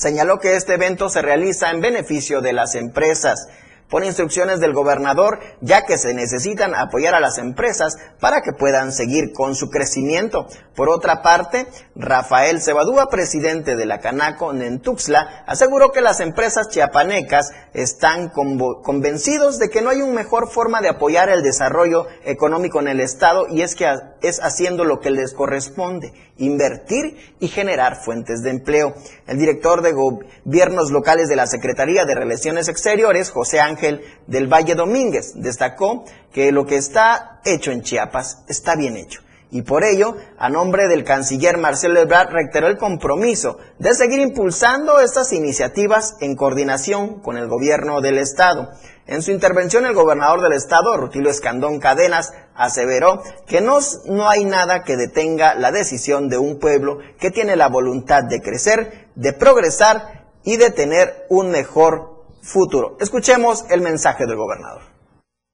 señaló 0.00 0.38
que 0.38 0.56
este 0.56 0.74
evento 0.74 1.10
se 1.10 1.20
realiza 1.20 1.70
en 1.70 1.82
beneficio 1.82 2.40
de 2.40 2.54
las 2.54 2.74
empresas 2.74 3.48
por 3.90 4.04
instrucciones 4.04 4.60
del 4.60 4.72
gobernador, 4.72 5.40
ya 5.60 5.84
que 5.84 5.98
se 5.98 6.14
necesitan 6.14 6.74
apoyar 6.74 7.14
a 7.14 7.20
las 7.20 7.38
empresas 7.38 7.96
para 8.20 8.40
que 8.40 8.52
puedan 8.52 8.92
seguir 8.92 9.32
con 9.32 9.54
su 9.54 9.68
crecimiento. 9.68 10.46
Por 10.76 10.88
otra 10.88 11.22
parte, 11.22 11.66
Rafael 11.96 12.62
Cebadúa, 12.62 13.08
presidente 13.10 13.76
de 13.76 13.86
la 13.86 13.98
Canaco 13.98 14.52
en 14.52 14.80
Tuxtla, 14.80 15.44
aseguró 15.46 15.90
que 15.90 16.00
las 16.00 16.20
empresas 16.20 16.68
chiapanecas 16.68 17.50
están 17.74 18.30
convencidos 18.30 19.58
de 19.58 19.68
que 19.68 19.82
no 19.82 19.90
hay 19.90 20.00
una 20.00 20.14
mejor 20.14 20.48
forma 20.48 20.80
de 20.80 20.88
apoyar 20.88 21.28
el 21.28 21.42
desarrollo 21.42 22.06
económico 22.24 22.80
en 22.80 22.88
el 22.88 23.00
Estado 23.00 23.46
y 23.50 23.62
es 23.62 23.74
que 23.74 23.86
es 24.22 24.40
haciendo 24.40 24.84
lo 24.84 25.00
que 25.00 25.10
les 25.10 25.34
corresponde, 25.34 26.12
invertir 26.36 27.34
y 27.40 27.48
generar 27.48 27.96
fuentes 28.02 28.42
de 28.42 28.50
empleo. 28.50 28.94
El 29.26 29.38
director 29.38 29.82
de 29.82 29.92
gobiernos 29.92 30.90
locales 30.90 31.28
de 31.28 31.36
la 31.36 31.46
Secretaría 31.46 32.04
de 32.04 32.14
Relaciones 32.14 32.68
Exteriores, 32.68 33.30
José 33.30 33.60
Ángel 33.60 33.79
del 34.26 34.46
Valle 34.46 34.74
Domínguez 34.74 35.32
destacó 35.36 36.04
que 36.32 36.52
lo 36.52 36.66
que 36.66 36.76
está 36.76 37.40
hecho 37.44 37.70
en 37.70 37.82
Chiapas 37.82 38.44
está 38.48 38.76
bien 38.76 38.96
hecho. 38.96 39.22
Y 39.52 39.62
por 39.62 39.82
ello, 39.82 40.16
a 40.38 40.48
nombre 40.48 40.86
del 40.86 41.02
canciller 41.02 41.58
Marcelo 41.58 41.98
Ebrard, 41.98 42.30
reiteró 42.30 42.68
el 42.68 42.78
compromiso 42.78 43.58
de 43.80 43.94
seguir 43.94 44.20
impulsando 44.20 45.00
estas 45.00 45.32
iniciativas 45.32 46.16
en 46.20 46.36
coordinación 46.36 47.20
con 47.20 47.36
el 47.36 47.48
gobierno 47.48 48.00
del 48.00 48.18
Estado. 48.18 48.70
En 49.08 49.22
su 49.22 49.32
intervención, 49.32 49.86
el 49.86 49.94
gobernador 49.94 50.40
del 50.40 50.52
Estado, 50.52 50.96
Rutilio 50.96 51.30
Escandón 51.30 51.80
Cadenas, 51.80 52.32
aseveró 52.54 53.22
que 53.48 53.60
no, 53.60 53.78
no 54.04 54.28
hay 54.28 54.44
nada 54.44 54.84
que 54.84 54.96
detenga 54.96 55.56
la 55.56 55.72
decisión 55.72 56.28
de 56.28 56.38
un 56.38 56.60
pueblo 56.60 56.98
que 57.18 57.32
tiene 57.32 57.56
la 57.56 57.68
voluntad 57.68 58.22
de 58.22 58.40
crecer, 58.40 59.08
de 59.16 59.32
progresar 59.32 60.28
y 60.44 60.58
de 60.58 60.70
tener 60.70 61.26
un 61.28 61.50
mejor 61.50 62.19
futuro. 62.42 62.96
Escuchemos 63.00 63.64
el 63.70 63.80
mensaje 63.80 64.26
del 64.26 64.36
gobernador. 64.36 64.82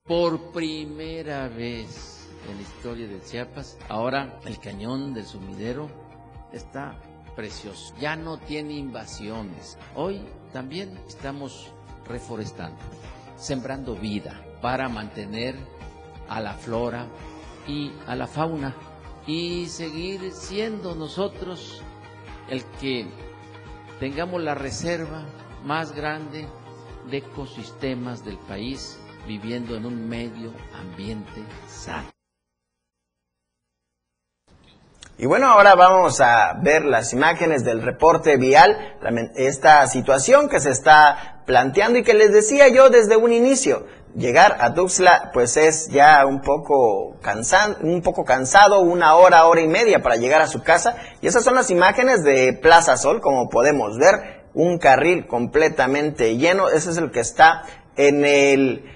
Por 0.04 0.52
primera 0.52 1.48
vez 1.48 2.28
en 2.48 2.56
la 2.56 2.62
historia 2.62 3.08
de 3.08 3.20
Chiapas, 3.22 3.76
ahora 3.88 4.38
el 4.44 4.58
cañón 4.60 5.14
del 5.14 5.26
sumidero 5.26 5.88
está 6.52 6.96
precioso. 7.34 7.94
Ya 8.00 8.16
no 8.16 8.38
tiene 8.38 8.74
invasiones. 8.74 9.76
Hoy 9.94 10.22
también 10.52 10.98
estamos 11.08 11.72
reforestando, 12.06 12.78
sembrando 13.36 13.94
vida 13.94 14.40
para 14.62 14.88
mantener 14.88 15.56
a 16.28 16.40
la 16.40 16.54
flora 16.54 17.06
y 17.66 17.92
a 18.06 18.14
la 18.14 18.26
fauna 18.26 18.74
y 19.26 19.66
seguir 19.66 20.32
siendo 20.32 20.94
nosotros 20.94 21.82
el 22.48 22.64
que 22.80 23.06
tengamos 23.98 24.40
la 24.42 24.54
reserva 24.54 25.24
más 25.64 25.92
grande 25.92 26.46
de 27.10 27.18
ecosistemas 27.18 28.24
del 28.24 28.38
país 28.38 28.98
viviendo 29.26 29.76
en 29.76 29.86
un 29.86 30.08
medio 30.08 30.52
ambiente 30.74 31.42
sano. 31.68 32.08
Y 35.18 35.24
bueno, 35.24 35.46
ahora 35.46 35.74
vamos 35.74 36.20
a 36.20 36.52
ver 36.62 36.84
las 36.84 37.14
imágenes 37.14 37.64
del 37.64 37.80
reporte 37.80 38.36
vial, 38.36 38.98
esta 39.34 39.86
situación 39.86 40.50
que 40.50 40.60
se 40.60 40.70
está 40.70 41.42
planteando 41.46 41.98
y 41.98 42.02
que 42.02 42.12
les 42.12 42.32
decía 42.32 42.68
yo 42.68 42.90
desde 42.90 43.16
un 43.16 43.32
inicio, 43.32 43.86
llegar 44.14 44.58
a 44.60 44.74
Tuxtla 44.74 45.30
pues 45.32 45.56
es 45.56 45.88
ya 45.88 46.26
un 46.26 46.42
poco, 46.42 47.16
cansado, 47.22 47.76
un 47.80 48.02
poco 48.02 48.24
cansado, 48.24 48.80
una 48.80 49.14
hora, 49.14 49.46
hora 49.46 49.62
y 49.62 49.68
media 49.68 50.02
para 50.02 50.16
llegar 50.16 50.42
a 50.42 50.48
su 50.48 50.62
casa. 50.62 50.96
Y 51.22 51.28
esas 51.28 51.44
son 51.44 51.54
las 51.54 51.70
imágenes 51.70 52.22
de 52.22 52.52
Plaza 52.52 52.98
Sol, 52.98 53.22
como 53.22 53.48
podemos 53.48 53.96
ver 53.96 54.35
un 54.56 54.78
carril 54.78 55.26
completamente 55.26 56.38
lleno. 56.38 56.68
Ese 56.70 56.90
es 56.90 56.96
el 56.96 57.10
que 57.10 57.20
está 57.20 57.62
en 57.96 58.24
el 58.24 58.92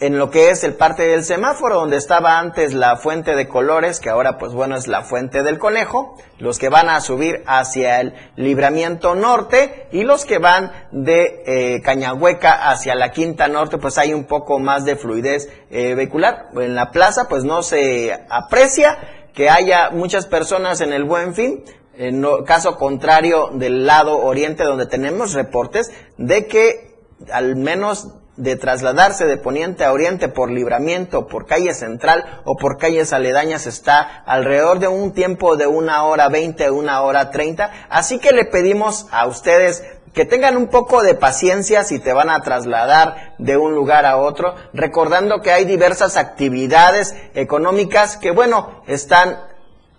en 0.00 0.18
lo 0.18 0.28
que 0.28 0.50
es 0.50 0.64
el 0.64 0.74
parte 0.74 1.04
del 1.04 1.24
semáforo 1.24 1.76
donde 1.76 1.96
estaba 1.96 2.40
antes 2.40 2.74
la 2.74 2.96
fuente 2.96 3.36
de 3.36 3.46
colores, 3.46 4.00
que 4.00 4.10
ahora 4.10 4.38
pues 4.38 4.52
bueno 4.52 4.76
es 4.76 4.88
la 4.88 5.02
fuente 5.02 5.44
del 5.44 5.58
conejo, 5.58 6.16
los 6.38 6.58
que 6.58 6.68
van 6.68 6.88
a 6.88 7.00
subir 7.00 7.44
hacia 7.46 8.00
el 8.00 8.12
libramiento 8.34 9.14
norte 9.14 9.86
y 9.92 10.02
los 10.02 10.24
que 10.24 10.38
van 10.38 10.72
de 10.90 11.42
eh, 11.46 11.80
Cañahueca 11.82 12.70
hacia 12.70 12.96
la 12.96 13.12
quinta 13.12 13.46
norte 13.46 13.78
pues 13.78 13.96
hay 13.96 14.12
un 14.12 14.24
poco 14.24 14.58
más 14.58 14.84
de 14.84 14.96
fluidez 14.96 15.48
eh, 15.70 15.94
vehicular. 15.94 16.48
En 16.56 16.74
la 16.74 16.90
plaza 16.90 17.28
pues 17.28 17.44
no 17.44 17.62
se 17.62 18.12
aprecia 18.28 18.98
que 19.32 19.48
haya 19.48 19.90
muchas 19.90 20.26
personas 20.26 20.80
en 20.80 20.92
el 20.92 21.04
buen 21.04 21.34
fin, 21.34 21.64
en 21.96 22.24
caso 22.44 22.76
contrario 22.76 23.50
del 23.52 23.86
lado 23.86 24.18
oriente 24.18 24.64
donde 24.64 24.86
tenemos 24.86 25.32
reportes 25.32 25.92
de 26.18 26.46
que 26.46 26.94
al 27.32 27.56
menos 27.56 28.08
de 28.36 28.56
trasladarse 28.56 29.26
de 29.26 29.36
poniente 29.36 29.84
a 29.84 29.92
oriente 29.92 30.28
por 30.28 30.50
libramiento, 30.50 31.26
por 31.26 31.46
calle 31.46 31.72
central 31.72 32.42
o 32.44 32.56
por 32.56 32.78
calles 32.78 33.12
aledañas 33.12 33.66
está 33.66 34.22
alrededor 34.26 34.80
de 34.80 34.88
un 34.88 35.12
tiempo 35.12 35.56
de 35.56 35.66
una 35.66 36.04
hora 36.04 36.28
veinte, 36.28 36.70
una 36.70 37.02
hora 37.02 37.30
treinta. 37.30 37.70
Así 37.88 38.18
que 38.18 38.32
le 38.32 38.44
pedimos 38.44 39.06
a 39.12 39.26
ustedes 39.26 39.84
que 40.12 40.24
tengan 40.24 40.56
un 40.56 40.68
poco 40.68 41.02
de 41.02 41.14
paciencia 41.14 41.82
si 41.82 41.98
te 41.98 42.12
van 42.12 42.30
a 42.30 42.40
trasladar 42.42 43.34
de 43.38 43.56
un 43.56 43.74
lugar 43.74 44.06
a 44.06 44.16
otro, 44.16 44.54
recordando 44.72 45.40
que 45.40 45.50
hay 45.50 45.64
diversas 45.64 46.16
actividades 46.16 47.14
económicas 47.34 48.16
que, 48.16 48.30
bueno, 48.30 48.82
están 48.86 49.53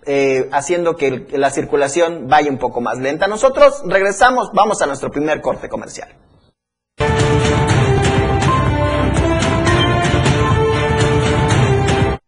eh, 0.06 0.48
haciendo 0.52 0.96
que 0.96 1.26
la 1.32 1.50
circulación 1.50 2.28
vaya 2.28 2.50
un 2.50 2.58
poco 2.58 2.80
más 2.80 2.98
lenta. 2.98 3.26
Nosotros 3.26 3.82
regresamos, 3.84 4.50
vamos 4.52 4.80
a 4.82 4.86
nuestro 4.86 5.10
primer 5.10 5.40
corte 5.40 5.68
comercial. 5.68 6.08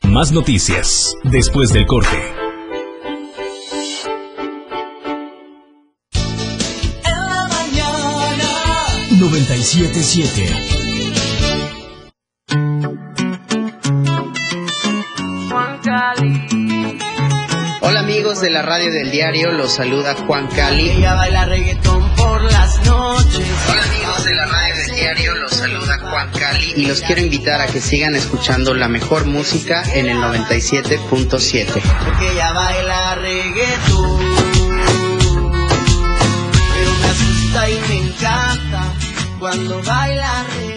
Más 0.03 0.33
noticias 0.33 1.15
después 1.23 1.73
del 1.73 1.87
corte. 1.87 2.17
En 7.05 7.27
la 7.29 7.49
mañana. 7.49 8.49
977 9.21 10.88
amigos 18.39 18.43
de 18.43 18.51
la 18.51 18.63
radio 18.63 18.93
del 18.93 19.11
diario, 19.11 19.51
los 19.53 19.75
saluda 19.75 20.15
Juan 20.15 20.47
Cali. 20.49 20.91
Ella 20.91 21.15
baila 21.15 21.45
reggaetón 21.47 22.15
por 22.15 22.43
las 22.45 22.85
noches. 22.85 23.47
Hola 23.69 23.83
amigos 23.83 24.25
de 24.25 24.35
la 24.35 24.47
radio 24.47 24.77
del 24.77 24.95
diario, 24.95 25.35
los 25.35 25.51
saluda 25.51 25.99
Juan 25.99 26.31
Cali 26.31 26.73
y 26.77 26.87
los 26.87 27.01
quiero 27.01 27.21
invitar 27.21 27.61
a 27.61 27.67
que 27.67 27.81
sigan 27.81 28.15
escuchando 28.15 28.75
la 28.75 28.89
mejor 28.89 29.27
música 29.27 29.83
en 29.93 30.09
el 30.09 30.19
97.7. 30.19 31.67
Porque 32.05 32.33
ella 32.33 32.53
baila 32.53 33.15
reggaetón. 33.17 34.19
Pero 36.75 36.95
me 37.01 37.09
asusta 37.09 37.71
y 37.71 37.81
me 37.89 38.09
encanta 38.09 38.95
cuando 39.41 39.83
baila 39.83 40.45
reggaetón. 40.45 40.68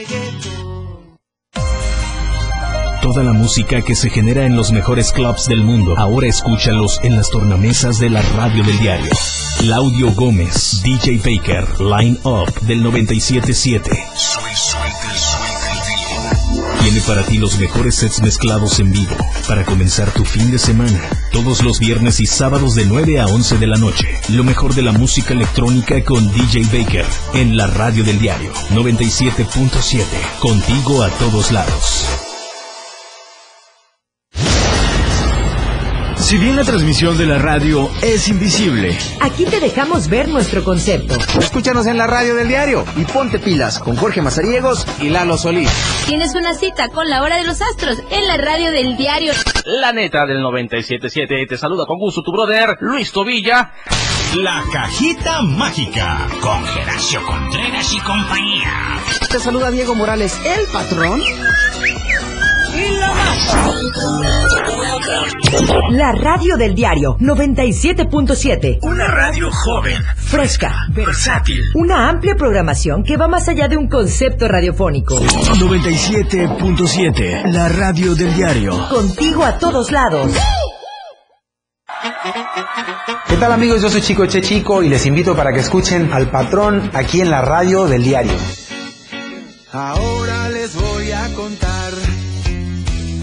Toda 3.01 3.23
la 3.23 3.33
música 3.33 3.81
que 3.81 3.95
se 3.95 4.11
genera 4.11 4.45
en 4.45 4.55
los 4.55 4.71
mejores 4.71 5.11
clubs 5.11 5.47
del 5.47 5.63
mundo, 5.63 5.95
ahora 5.97 6.27
escúchalos 6.27 6.99
en 7.01 7.15
las 7.15 7.31
tornamesas 7.31 7.97
de 7.97 8.11
la 8.11 8.21
radio 8.21 8.63
del 8.63 8.77
diario. 8.77 9.09
Claudio 9.57 10.13
Gómez, 10.13 10.81
DJ 10.83 11.17
Baker, 11.17 11.81
Line 11.81 12.19
Up 12.23 12.53
del 12.61 12.83
977. 12.83 13.89
Tiene 16.81 17.01
para 17.01 17.23
ti 17.23 17.39
los 17.39 17.57
mejores 17.57 17.95
sets 17.95 18.21
mezclados 18.21 18.79
en 18.79 18.91
vivo 18.91 19.15
para 19.47 19.65
comenzar 19.65 20.11
tu 20.11 20.23
fin 20.23 20.51
de 20.51 20.59
semana. 20.59 21.01
Todos 21.31 21.63
los 21.63 21.79
viernes 21.79 22.19
y 22.19 22.27
sábados 22.27 22.75
de 22.75 22.85
9 22.85 23.19
a 23.19 23.25
11 23.25 23.57
de 23.57 23.67
la 23.67 23.77
noche. 23.77 24.07
Lo 24.29 24.43
mejor 24.43 24.75
de 24.75 24.83
la 24.83 24.91
música 24.91 25.33
electrónica 25.33 26.03
con 26.03 26.31
DJ 26.31 26.65
Baker 26.65 27.05
en 27.33 27.57
la 27.57 27.65
radio 27.65 28.03
del 28.03 28.19
diario 28.19 28.53
97.7. 28.69 30.03
Contigo 30.39 31.01
a 31.01 31.09
todos 31.09 31.51
lados. 31.51 32.30
Si 36.31 36.37
bien 36.37 36.55
la 36.55 36.63
transmisión 36.63 37.17
de 37.17 37.25
la 37.25 37.39
radio 37.39 37.91
es 38.01 38.29
invisible, 38.29 38.97
Aquí 39.19 39.43
te 39.43 39.59
dejamos 39.59 40.07
ver 40.07 40.29
nuestro 40.29 40.63
concepto. 40.63 41.17
Escúchanos 41.37 41.87
en 41.87 41.97
la 41.97 42.07
radio 42.07 42.35
del 42.35 42.47
diario 42.47 42.85
y 42.95 43.03
ponte 43.03 43.37
pilas 43.37 43.79
con 43.79 43.97
Jorge 43.97 44.21
Mazariegos 44.21 44.87
y 45.01 45.09
Lalo 45.09 45.35
Solís. 45.37 45.69
Tienes 46.05 46.33
una 46.33 46.53
cita 46.53 46.87
con 46.87 47.09
la 47.09 47.21
hora 47.21 47.35
de 47.35 47.43
los 47.43 47.61
astros 47.61 47.97
en 48.11 48.27
la 48.29 48.37
radio 48.37 48.71
del 48.71 48.95
diario. 48.95 49.33
La 49.65 49.91
neta 49.91 50.25
del 50.25 50.41
977 50.41 51.47
te 51.49 51.57
saluda 51.57 51.85
con 51.85 51.99
gusto 51.99 52.23
tu 52.23 52.31
brother 52.31 52.77
Luis 52.79 53.11
Tobilla. 53.11 53.73
La 54.37 54.63
cajita 54.71 55.41
mágica 55.41 56.29
con 56.39 56.63
Geracio 56.65 57.21
Contreras 57.23 57.93
y 57.93 57.99
compañía. 57.99 59.01
Te 59.29 59.37
saluda 59.37 59.69
Diego 59.69 59.95
Morales, 59.95 60.39
el 60.45 60.65
patrón. 60.71 61.21
Y 62.73 62.89
la 62.97 63.13
La 65.89 66.11
radio 66.13 66.55
del 66.57 66.73
diario 66.73 67.15
97.7. 67.19 68.79
Una 68.81 69.05
radio 69.07 69.51
joven, 69.51 70.01
Fresca. 70.15 70.87
versátil. 70.89 71.61
Una 71.75 72.09
amplia 72.09 72.35
programación 72.35 73.03
que 73.03 73.17
va 73.17 73.27
más 73.27 73.47
allá 73.49 73.67
de 73.67 73.77
un 73.77 73.87
concepto 73.87 74.47
radiofónico. 74.47 75.19
97.7, 75.19 77.51
la 77.51 77.69
radio 77.69 78.15
del 78.15 78.33
diario. 78.35 78.87
Contigo 78.89 79.43
a 79.43 79.57
todos 79.57 79.91
lados. 79.91 80.31
¿Qué 83.27 83.35
tal 83.37 83.51
amigos? 83.51 83.81
Yo 83.81 83.89
soy 83.89 84.01
Chico 84.01 84.25
Che 84.25 84.41
Chico 84.41 84.81
y 84.81 84.87
les 84.89 85.05
invito 85.05 85.35
para 85.35 85.51
que 85.53 85.59
escuchen 85.59 86.11
al 86.13 86.29
patrón 86.31 86.89
aquí 86.93 87.21
en 87.21 87.29
la 87.29 87.41
radio 87.41 87.85
del 87.85 88.03
diario. 88.03 88.33
Ahora 89.71 90.20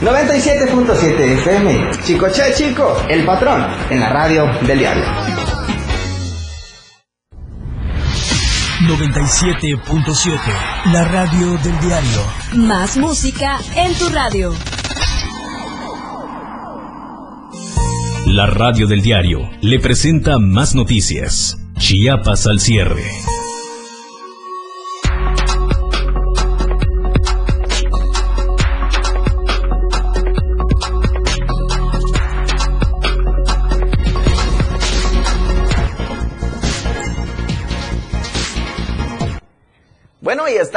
97.7 0.00 1.38
FM. 1.38 1.90
Chico 2.04 2.26
Che 2.30 2.54
Chico, 2.54 2.96
el 3.08 3.24
patrón 3.24 3.66
en 3.90 3.98
la 3.98 4.08
radio 4.10 4.46
del 4.64 4.78
diario. 4.78 5.02
97.7, 8.86 10.38
la 10.92 11.02
radio 11.02 11.58
del 11.64 11.80
diario. 11.80 12.22
Más 12.54 12.96
música 12.96 13.58
en 13.74 13.92
tu 13.94 14.08
radio. 14.10 14.54
La 18.26 18.46
radio 18.46 18.86
del 18.86 19.02
diario 19.02 19.50
le 19.62 19.80
presenta 19.80 20.38
más 20.38 20.76
noticias. 20.76 21.58
Chiapas 21.76 22.46
al 22.46 22.60
cierre. 22.60 23.02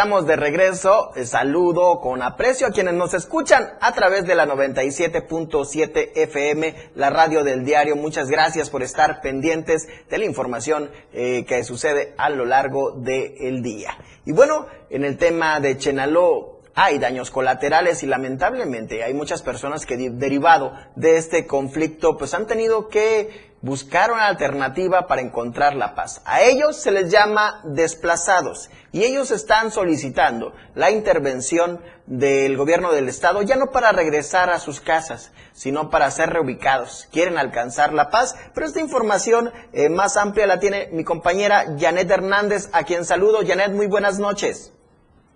Estamos 0.01 0.25
de 0.25 0.35
regreso. 0.35 1.11
Eh, 1.15 1.27
Saludo 1.27 1.99
con 2.01 2.23
aprecio 2.23 2.65
a 2.65 2.71
quienes 2.71 2.95
nos 2.95 3.13
escuchan 3.13 3.77
a 3.79 3.91
través 3.91 4.25
de 4.25 4.33
la 4.33 4.47
97.7 4.47 6.13
FM, 6.15 6.73
la 6.95 7.11
radio 7.11 7.43
del 7.43 7.63
diario. 7.63 7.95
Muchas 7.95 8.27
gracias 8.27 8.71
por 8.71 8.81
estar 8.81 9.21
pendientes 9.21 9.87
de 10.09 10.17
la 10.17 10.25
información 10.25 10.89
eh, 11.13 11.45
que 11.47 11.63
sucede 11.63 12.15
a 12.17 12.31
lo 12.31 12.45
largo 12.45 12.93
del 12.93 13.61
día. 13.61 13.95
Y 14.25 14.31
bueno, 14.31 14.65
en 14.89 15.05
el 15.05 15.17
tema 15.17 15.59
de 15.59 15.77
Chenaló, 15.77 16.50
hay 16.75 16.99
daños 16.99 17.31
colaterales 17.31 18.03
y 18.03 18.07
lamentablemente 18.07 19.03
hay 19.03 19.13
muchas 19.13 19.41
personas 19.41 19.85
que 19.85 19.97
derivado 19.97 20.73
de 20.95 21.17
este 21.17 21.45
conflicto 21.45 22.17
pues 22.17 22.33
han 22.33 22.47
tenido 22.47 22.87
que 22.87 23.51
buscar 23.61 24.11
una 24.11 24.27
alternativa 24.27 25.05
para 25.07 25.21
encontrar 25.21 25.75
la 25.75 25.93
paz. 25.93 26.21
A 26.25 26.41
ellos 26.41 26.77
se 26.77 26.91
les 26.91 27.11
llama 27.11 27.61
desplazados 27.63 28.69
y 28.91 29.03
ellos 29.03 29.31
están 29.31 29.71
solicitando 29.71 30.53
la 30.73 30.89
intervención 30.91 31.79
del 32.07 32.57
gobierno 32.57 32.91
del 32.91 33.07
estado 33.07 33.41
ya 33.43 33.55
no 33.55 33.71
para 33.71 33.91
regresar 33.91 34.49
a 34.49 34.59
sus 34.59 34.81
casas, 34.81 35.31
sino 35.53 35.89
para 35.89 36.09
ser 36.11 36.31
reubicados. 36.31 37.07
Quieren 37.11 37.37
alcanzar 37.37 37.93
la 37.93 38.09
paz, 38.09 38.35
pero 38.53 38.65
esta 38.65 38.79
información 38.79 39.51
eh, 39.73 39.89
más 39.89 40.17
amplia 40.17 40.47
la 40.47 40.59
tiene 40.59 40.89
mi 40.91 41.03
compañera 41.03 41.75
Janet 41.79 42.09
Hernández, 42.09 42.69
a 42.73 42.83
quien 42.83 43.05
saludo. 43.05 43.45
Janet, 43.45 43.71
muy 43.71 43.87
buenas 43.87 44.17
noches. 44.17 44.73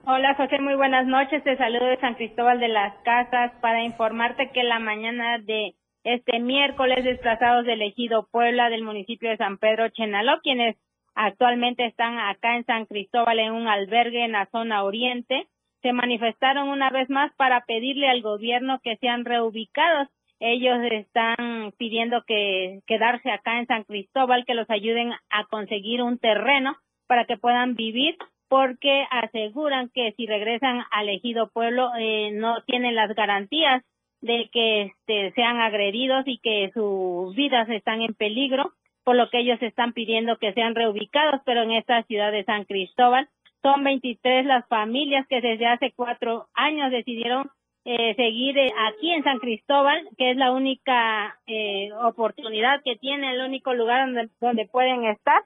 Hola 0.08 0.36
José, 0.36 0.60
muy 0.62 0.76
buenas 0.76 1.08
noches. 1.08 1.44
Te 1.44 1.58
saludo 1.58 1.86
de 1.86 1.98
San 1.98 2.14
Cristóbal 2.14 2.60
de 2.60 2.68
las 2.68 2.94
Casas 3.02 3.52
para 3.60 3.84
informarte 3.84 4.52
que 4.52 4.62
la 4.62 4.78
mañana 4.78 5.40
de 5.40 5.74
este 6.04 6.40
miércoles 6.40 7.04
desplazados 7.04 7.66
del 7.66 7.82
ejido 7.82 8.28
Puebla 8.32 8.70
del 8.70 8.84
municipio 8.84 9.32
de 9.32 9.38
San 9.38 9.58
Pedro 9.58 9.90
Chenaló, 9.90 10.42
quienes 10.44 10.76
actualmente 11.16 11.88
están 11.88 12.20
acá 12.20 12.56
en 12.56 12.68
San 12.68 12.86
Cristóbal 12.86 13.40
en 13.40 13.54
un 13.54 13.68
albergue 13.68 14.24
en 14.24 14.34
la 14.34 14.46
zona 14.52 14.84
oriente, 14.84 15.48
se 15.82 15.92
manifestaron 15.92 16.70
una 16.70 16.92
vez 16.92 17.10
más 17.10 17.34
para 17.34 17.62
pedirle 17.62 18.08
al 18.08 18.22
gobierno 18.22 18.80
que 18.84 18.98
sean 18.98 19.26
reubicados. 19.26 20.08
Ellos 20.40 20.78
están 20.92 21.74
pidiendo 21.80 22.22
que 22.28 22.82
quedarse 22.86 23.32
acá 23.32 23.58
en 23.58 23.66
San 23.66 23.86
Cristóbal, 23.86 24.46
que 24.46 24.54
los 24.54 24.70
ayuden 24.70 25.14
a 25.32 25.46
conseguir 25.50 26.04
un 26.04 26.20
terreno 26.20 26.78
para 27.08 27.26
que 27.26 27.38
puedan 27.38 27.74
vivir 27.74 28.16
porque 28.56 29.06
aseguran 29.12 29.90
que 29.90 30.14
si 30.14 30.26
regresan 30.28 30.86
al 30.90 31.10
ejido 31.10 31.50
pueblo 31.50 31.92
eh, 32.00 32.32
no 32.32 32.64
tienen 32.64 32.96
las 32.96 33.14
garantías 33.14 33.84
de 34.22 34.50
que 34.50 34.84
este, 34.84 35.34
sean 35.34 35.60
agredidos 35.60 36.24
y 36.26 36.38
que 36.38 36.72
sus 36.74 37.36
vidas 37.36 37.68
están 37.68 38.02
en 38.02 38.14
peligro, 38.14 38.72
por 39.04 39.18
lo 39.18 39.30
que 39.30 39.40
ellos 39.40 39.62
están 39.62 39.92
pidiendo 39.92 40.38
que 40.38 40.54
sean 40.54 40.74
reubicados, 40.74 41.42
pero 41.46 41.64
en 41.64 41.72
esta 41.72 42.02
ciudad 42.04 42.32
de 42.32 42.46
San 42.46 42.64
Cristóbal 42.64 43.28
son 43.62 43.84
23 43.84 44.46
las 44.46 44.66
familias 44.70 45.28
que 45.28 45.42
desde 45.42 45.68
hace 45.68 45.92
cuatro 45.94 46.48
años 46.54 46.92
decidieron 46.92 47.52
eh, 47.84 48.16
seguir 48.16 48.58
eh, 48.58 48.72
aquí 48.88 49.12
en 49.12 49.26
San 49.26 49.40
Cristóbal, 49.40 50.08
que 50.18 50.32
es 50.32 50.38
la 50.38 50.54
única 50.54 51.38
eh, 51.46 51.90
oportunidad 52.06 52.82
que 52.86 52.96
tienen, 52.96 53.32
el 53.32 53.42
único 53.42 53.74
lugar 53.74 54.08
donde 54.40 54.66
pueden 54.68 55.04
estar 55.04 55.44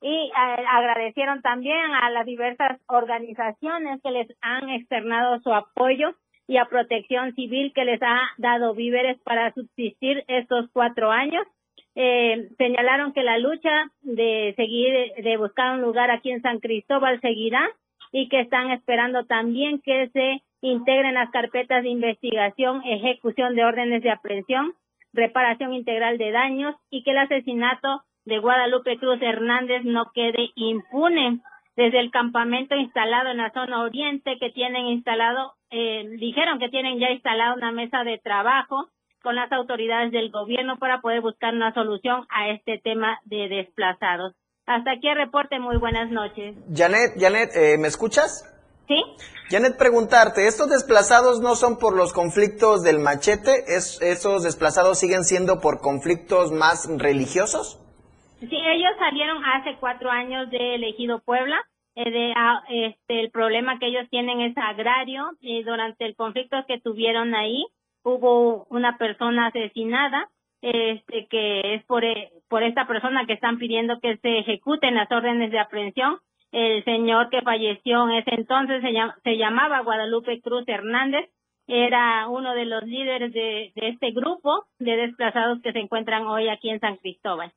y 0.00 0.08
eh, 0.08 0.32
agradecieron 0.70 1.42
también 1.42 1.94
a 1.94 2.10
las 2.10 2.26
diversas 2.26 2.80
organizaciones 2.86 4.00
que 4.02 4.10
les 4.10 4.28
han 4.40 4.68
externado 4.70 5.40
su 5.40 5.52
apoyo 5.52 6.14
y 6.48 6.58
a 6.58 6.66
Protección 6.66 7.34
Civil 7.34 7.72
que 7.74 7.84
les 7.84 8.00
ha 8.02 8.20
dado 8.38 8.74
víveres 8.74 9.18
para 9.22 9.52
subsistir 9.52 10.24
estos 10.28 10.70
cuatro 10.72 11.10
años. 11.10 11.44
Eh, 11.94 12.50
señalaron 12.58 13.12
que 13.14 13.22
la 13.22 13.38
lucha 13.38 13.90
de 14.02 14.52
seguir, 14.56 14.92
de 15.22 15.36
buscar 15.38 15.74
un 15.74 15.80
lugar 15.80 16.10
aquí 16.10 16.30
en 16.30 16.42
San 16.42 16.60
Cristóbal 16.60 17.20
seguirá 17.20 17.68
y 18.12 18.28
que 18.28 18.40
están 18.40 18.70
esperando 18.70 19.24
también 19.24 19.80
que 19.80 20.08
se 20.10 20.42
integren 20.60 21.14
las 21.14 21.30
carpetas 21.30 21.82
de 21.82 21.88
investigación, 21.88 22.82
ejecución 22.84 23.54
de 23.54 23.64
órdenes 23.64 24.02
de 24.02 24.10
aprehensión, 24.10 24.74
reparación 25.12 25.72
integral 25.72 26.18
de 26.18 26.30
daños 26.30 26.76
y 26.90 27.02
que 27.02 27.12
el 27.12 27.18
asesinato 27.18 28.02
de 28.26 28.38
Guadalupe 28.40 28.98
Cruz 28.98 29.22
Hernández 29.22 29.84
no 29.84 30.10
quede 30.12 30.50
impune. 30.56 31.40
Desde 31.76 32.00
el 32.00 32.10
campamento 32.10 32.74
instalado 32.74 33.30
en 33.30 33.36
la 33.36 33.52
zona 33.52 33.82
oriente 33.82 34.38
que 34.40 34.50
tienen 34.50 34.86
instalado, 34.86 35.52
eh, 35.70 36.04
dijeron 36.18 36.58
que 36.58 36.70
tienen 36.70 36.98
ya 36.98 37.10
instalado 37.10 37.54
una 37.54 37.70
mesa 37.70 38.02
de 38.02 38.18
trabajo 38.18 38.88
con 39.22 39.36
las 39.36 39.52
autoridades 39.52 40.10
del 40.10 40.30
gobierno 40.30 40.78
para 40.78 41.00
poder 41.00 41.20
buscar 41.20 41.54
una 41.54 41.74
solución 41.74 42.26
a 42.30 42.48
este 42.48 42.78
tema 42.78 43.20
de 43.24 43.48
desplazados. 43.48 44.34
Hasta 44.66 44.92
aquí 44.92 45.08
el 45.08 45.16
reporte, 45.16 45.58
muy 45.58 45.76
buenas 45.76 46.10
noches. 46.10 46.56
Janet, 46.74 47.12
Janet, 47.18 47.50
eh, 47.54 47.76
¿me 47.78 47.88
escuchas? 47.88 48.52
Sí. 48.88 49.02
Janet, 49.50 49.76
preguntarte, 49.76 50.46
¿estos 50.46 50.70
desplazados 50.70 51.40
no 51.40 51.56
son 51.56 51.78
por 51.78 51.94
los 51.94 52.12
conflictos 52.12 52.82
del 52.82 53.00
machete? 53.00 53.64
¿Es, 53.68 54.00
¿Esos 54.00 54.44
desplazados 54.44 54.98
siguen 54.98 55.24
siendo 55.24 55.60
por 55.60 55.80
conflictos 55.80 56.52
más 56.52 56.88
religiosos? 56.88 57.80
Sí, 58.40 58.48
ellos 58.50 58.92
salieron 58.98 59.42
hace 59.44 59.76
cuatro 59.80 60.10
años 60.10 60.50
de 60.50 60.74
Elegido 60.74 61.20
Puebla. 61.20 61.62
Eh, 61.94 62.10
de, 62.10 62.34
ah, 62.36 62.62
este, 62.68 63.20
el 63.20 63.30
problema 63.30 63.78
que 63.78 63.86
ellos 63.86 64.06
tienen 64.10 64.40
es 64.42 64.56
agrario 64.58 65.30
y 65.40 65.62
durante 65.62 66.04
el 66.04 66.14
conflicto 66.14 66.58
que 66.68 66.78
tuvieron 66.78 67.34
ahí 67.34 67.64
hubo 68.02 68.66
una 68.68 68.98
persona 68.98 69.46
asesinada 69.46 70.28
este 70.60 71.26
que 71.28 71.74
es 71.74 71.84
por, 71.84 72.04
eh, 72.04 72.30
por 72.48 72.62
esta 72.62 72.86
persona 72.86 73.24
que 73.26 73.34
están 73.34 73.58
pidiendo 73.58 74.00
que 74.00 74.16
se 74.18 74.38
ejecuten 74.38 74.94
las 74.94 75.10
órdenes 75.10 75.50
de 75.50 75.58
aprehensión. 75.58 76.18
El 76.52 76.84
señor 76.84 77.30
que 77.30 77.42
falleció 77.42 78.04
en 78.04 78.16
ese 78.16 78.34
entonces 78.34 78.82
se, 78.82 78.92
se 79.24 79.36
llamaba 79.36 79.80
Guadalupe 79.80 80.40
Cruz 80.40 80.64
Hernández, 80.66 81.28
era 81.66 82.28
uno 82.28 82.54
de 82.54 82.64
los 82.64 82.84
líderes 82.84 83.32
de, 83.32 83.72
de 83.74 83.88
este 83.88 84.12
grupo 84.12 84.64
de 84.78 84.96
desplazados 84.96 85.60
que 85.62 85.72
se 85.72 85.80
encuentran 85.80 86.26
hoy 86.26 86.48
aquí 86.48 86.70
en 86.70 86.80
San 86.80 86.96
Cristóbal. 86.96 87.52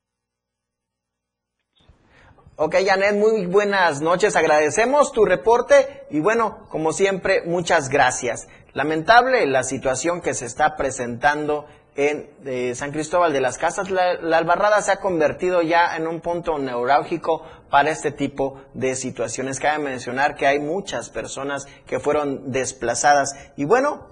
Ok, 2.62 2.76
Janet, 2.86 3.16
muy 3.16 3.46
buenas 3.46 4.02
noches. 4.02 4.36
Agradecemos 4.36 5.14
tu 5.14 5.24
reporte 5.24 6.04
y 6.10 6.20
bueno, 6.20 6.68
como 6.68 6.92
siempre, 6.92 7.42
muchas 7.46 7.88
gracias. 7.88 8.50
Lamentable 8.74 9.46
la 9.46 9.64
situación 9.64 10.20
que 10.20 10.34
se 10.34 10.46
está 10.46 10.76
presentando 10.76 11.68
en 11.96 12.30
eh, 12.44 12.76
San 12.76 12.92
Cristóbal 12.92 13.32
de 13.32 13.40
las 13.40 13.58
Casas. 13.58 13.90
La, 13.90 14.16
la, 14.16 14.40
Albarrada 14.40 14.82
se 14.82 14.92
ha 14.92 15.00
convertido 15.00 15.62
ya 15.62 15.96
en 15.96 16.06
un 16.06 16.20
punto 16.20 16.58
neurálgico 16.58 17.44
para 17.70 17.92
este 17.92 18.12
tipo 18.12 18.60
de 18.74 18.94
situaciones. 18.96 19.62
Cabe 19.62 19.82
mencionar 19.82 20.36
que 20.36 20.46
hay 20.46 20.60
muchas 20.60 21.10
personas 21.10 21.66
que 21.88 22.02
fueron 22.02 22.52
desplazadas. 22.52 23.36
Y 23.56 23.64
bueno, 23.64 24.06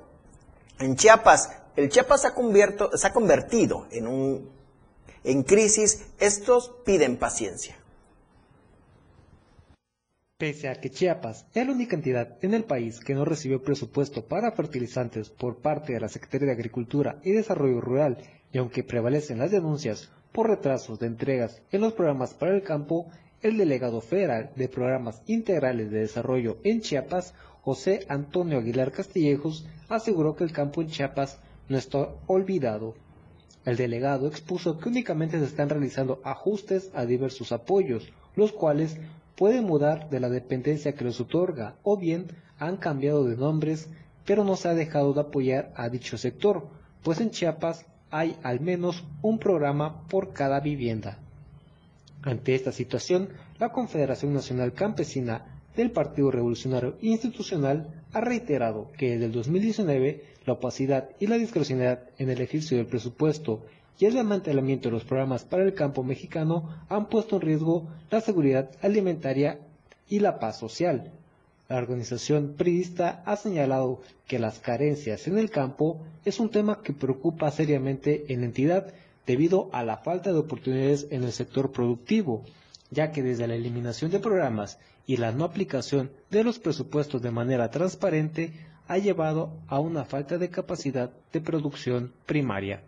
en 0.79 0.95
Chiapas, 0.95 1.49
el 1.75 1.89
Chiapas 1.89 2.21
se 2.21 2.27
ha, 2.29 2.33
se 2.97 3.07
ha 3.07 3.11
convertido 3.11 3.87
en, 3.91 4.07
un, 4.07 4.49
en 5.25 5.43
crisis. 5.43 6.05
Estos 6.17 6.71
piden 6.85 7.17
paciencia. 7.17 7.75
Pese 10.37 10.69
a 10.69 10.75
que 10.75 10.91
Chiapas 10.91 11.47
es 11.55 11.65
la 11.65 11.73
única 11.73 11.95
entidad 11.95 12.37
en 12.43 12.53
el 12.53 12.63
país 12.63 12.99
que 12.99 13.15
no 13.15 13.25
recibió 13.25 13.63
presupuesto 13.63 14.27
para 14.27 14.51
fertilizantes 14.51 15.31
por 15.31 15.63
parte 15.63 15.93
de 15.93 15.99
la 15.99 16.09
Secretaría 16.09 16.45
de 16.45 16.53
Agricultura 16.53 17.19
y 17.23 17.31
Desarrollo 17.31 17.81
Rural, 17.81 18.19
y 18.53 18.59
aunque 18.59 18.83
prevalecen 18.83 19.39
las 19.39 19.49
denuncias 19.49 20.11
por 20.31 20.47
retrasos 20.47 20.99
de 20.99 21.07
entregas 21.07 21.63
en 21.71 21.81
los 21.81 21.93
programas 21.93 22.35
para 22.35 22.53
el 22.53 22.61
campo, 22.61 23.07
el 23.41 23.57
delegado 23.57 23.99
federal 23.99 24.51
de 24.55 24.69
Programas 24.69 25.23
Integrales 25.25 25.89
de 25.89 26.01
Desarrollo 26.01 26.59
en 26.63 26.81
Chiapas, 26.81 27.33
José 27.61 28.05
Antonio 28.07 28.59
Aguilar 28.59 28.91
Castillejos, 28.91 29.65
aseguró 29.89 30.35
que 30.35 30.43
el 30.43 30.51
campo 30.51 30.83
en 30.83 30.89
Chiapas 30.89 31.39
no 31.67 31.79
está 31.79 32.09
olvidado. 32.27 32.93
El 33.65 33.75
delegado 33.75 34.27
expuso 34.27 34.77
que 34.77 34.89
únicamente 34.89 35.39
se 35.39 35.45
están 35.45 35.69
realizando 35.69 36.21
ajustes 36.23 36.91
a 36.93 37.07
diversos 37.07 37.51
apoyos, 37.51 38.13
los 38.35 38.51
cuales 38.51 38.99
puede 39.37 39.61
mudar 39.61 40.09
de 40.09 40.19
la 40.19 40.29
dependencia 40.29 40.93
que 40.93 41.05
les 41.05 41.21
otorga 41.21 41.75
o 41.83 41.95
bien 41.95 42.25
han 42.57 42.77
cambiado 42.77 43.23
de 43.23 43.37
nombres, 43.37 43.87
pero 44.25 44.43
no 44.43 44.55
se 44.55 44.67
ha 44.67 44.73
dejado 44.73 45.13
de 45.13 45.21
apoyar 45.21 45.71
a 45.75 45.89
dicho 45.89 46.17
sector, 46.17 46.67
pues 47.03 47.21
en 47.21 47.29
Chiapas 47.29 47.85
hay 48.09 48.35
al 48.41 48.59
menos 48.59 49.05
un 49.21 49.37
programa 49.37 50.07
por 50.07 50.33
cada 50.33 50.59
vivienda. 50.59 51.19
Ante 52.23 52.55
esta 52.55 52.71
situación, 52.71 53.29
la 53.59 53.71
Confederación 53.71 54.33
Nacional 54.33 54.73
Campesina 54.73 55.61
del 55.75 55.91
Partido 55.91 56.31
Revolucionario 56.31 56.97
Institucional 57.01 58.03
ha 58.13 58.21
reiterado 58.21 58.91
que 58.97 59.11
desde 59.11 59.25
el 59.25 59.31
2019 59.33 60.23
la 60.47 60.53
opacidad 60.53 61.09
y 61.19 61.27
la 61.27 61.37
discrecionalidad 61.37 62.09
en 62.17 62.31
el 62.31 62.41
ejercicio 62.41 62.77
del 62.77 62.87
presupuesto 62.87 63.65
y 63.99 64.05
el 64.05 64.13
desmantelamiento 64.13 64.89
de 64.89 64.93
los 64.93 65.03
programas 65.03 65.43
para 65.43 65.63
el 65.63 65.73
campo 65.73 66.03
mexicano 66.03 66.69
han 66.89 67.07
puesto 67.07 67.35
en 67.37 67.41
riesgo 67.41 67.87
la 68.11 68.21
seguridad 68.21 68.69
alimentaria 68.81 69.59
y 70.09 70.19
la 70.19 70.39
paz 70.39 70.57
social. 70.59 71.11
La 71.69 71.77
organización 71.77 72.53
priista 72.57 73.21
ha 73.25 73.35
señalado 73.35 74.01
que 74.27 74.39
las 74.39 74.59
carencias 74.59 75.27
en 75.27 75.37
el 75.37 75.49
campo 75.49 75.99
es 76.23 76.39
un 76.39 76.49
tema 76.49 76.81
que 76.81 76.93
preocupa 76.93 77.51
seriamente 77.51 78.25
en 78.31 78.39
la 78.41 78.45
entidad 78.45 78.93
debido 79.25 79.69
a 79.73 79.83
la 79.83 79.97
falta 79.97 80.31
de 80.31 80.39
oportunidades 80.39 81.07
en 81.11 81.23
el 81.23 81.33
sector 81.33 81.71
productivo, 81.71 82.43
ya 82.89 83.11
que 83.11 83.21
desde 83.21 83.47
la 83.47 83.55
eliminación 83.55 84.11
de 84.11 84.19
programas 84.19 84.79
y 85.05 85.17
la 85.17 85.33
no 85.33 85.43
aplicación 85.43 86.09
de 86.31 86.43
los 86.45 86.59
presupuestos 86.59 87.21
de 87.21 87.31
manera 87.31 87.69
transparente 87.69 88.53
ha 88.87 88.97
llevado 88.97 89.51
a 89.67 89.79
una 89.81 90.05
falta 90.05 90.37
de 90.37 90.49
capacidad 90.49 91.11
de 91.33 91.41
producción 91.41 92.13
primaria. 92.25 92.81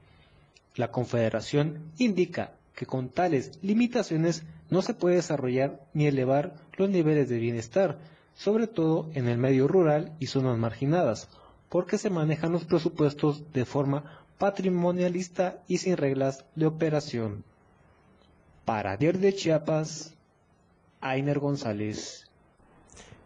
La 0.80 0.92
Confederación 0.92 1.92
indica 1.98 2.54
que 2.74 2.86
con 2.86 3.10
tales 3.10 3.60
limitaciones 3.62 4.44
no 4.70 4.82
se 4.82 4.94
puede 4.94 5.18
desarrollar 5.18 5.82
ni 5.94 6.08
elevar 6.08 6.54
los 6.78 6.89
niveles 6.89 7.28
de 7.28 7.38
bienestar, 7.38 8.00
sobre 8.34 8.65
todo 8.65 9.10
en 9.13 9.28
el 9.28 9.38
medio 9.38 9.68
rural 9.68 10.15
y 10.20 10.28
zonas 10.28 10.58
marginadas, 10.58 11.28
porque 11.68 11.98
se 11.98 12.10
manejan 12.10 12.54
los 12.54 12.63
presupuestos 12.63 13.52
de 13.52 13.65
forma 13.65 14.24
patrimonialista 14.38 15.62
y 15.68 15.80
sin 15.80 15.98
reglas 15.98 16.46
de 16.56 16.68
operación. 16.68 17.44
Para 18.63 18.96
Diario 18.96 19.20
de 19.20 19.36
Chiapas, 19.36 20.15
Ainer 21.02 21.39
González. 21.39 22.26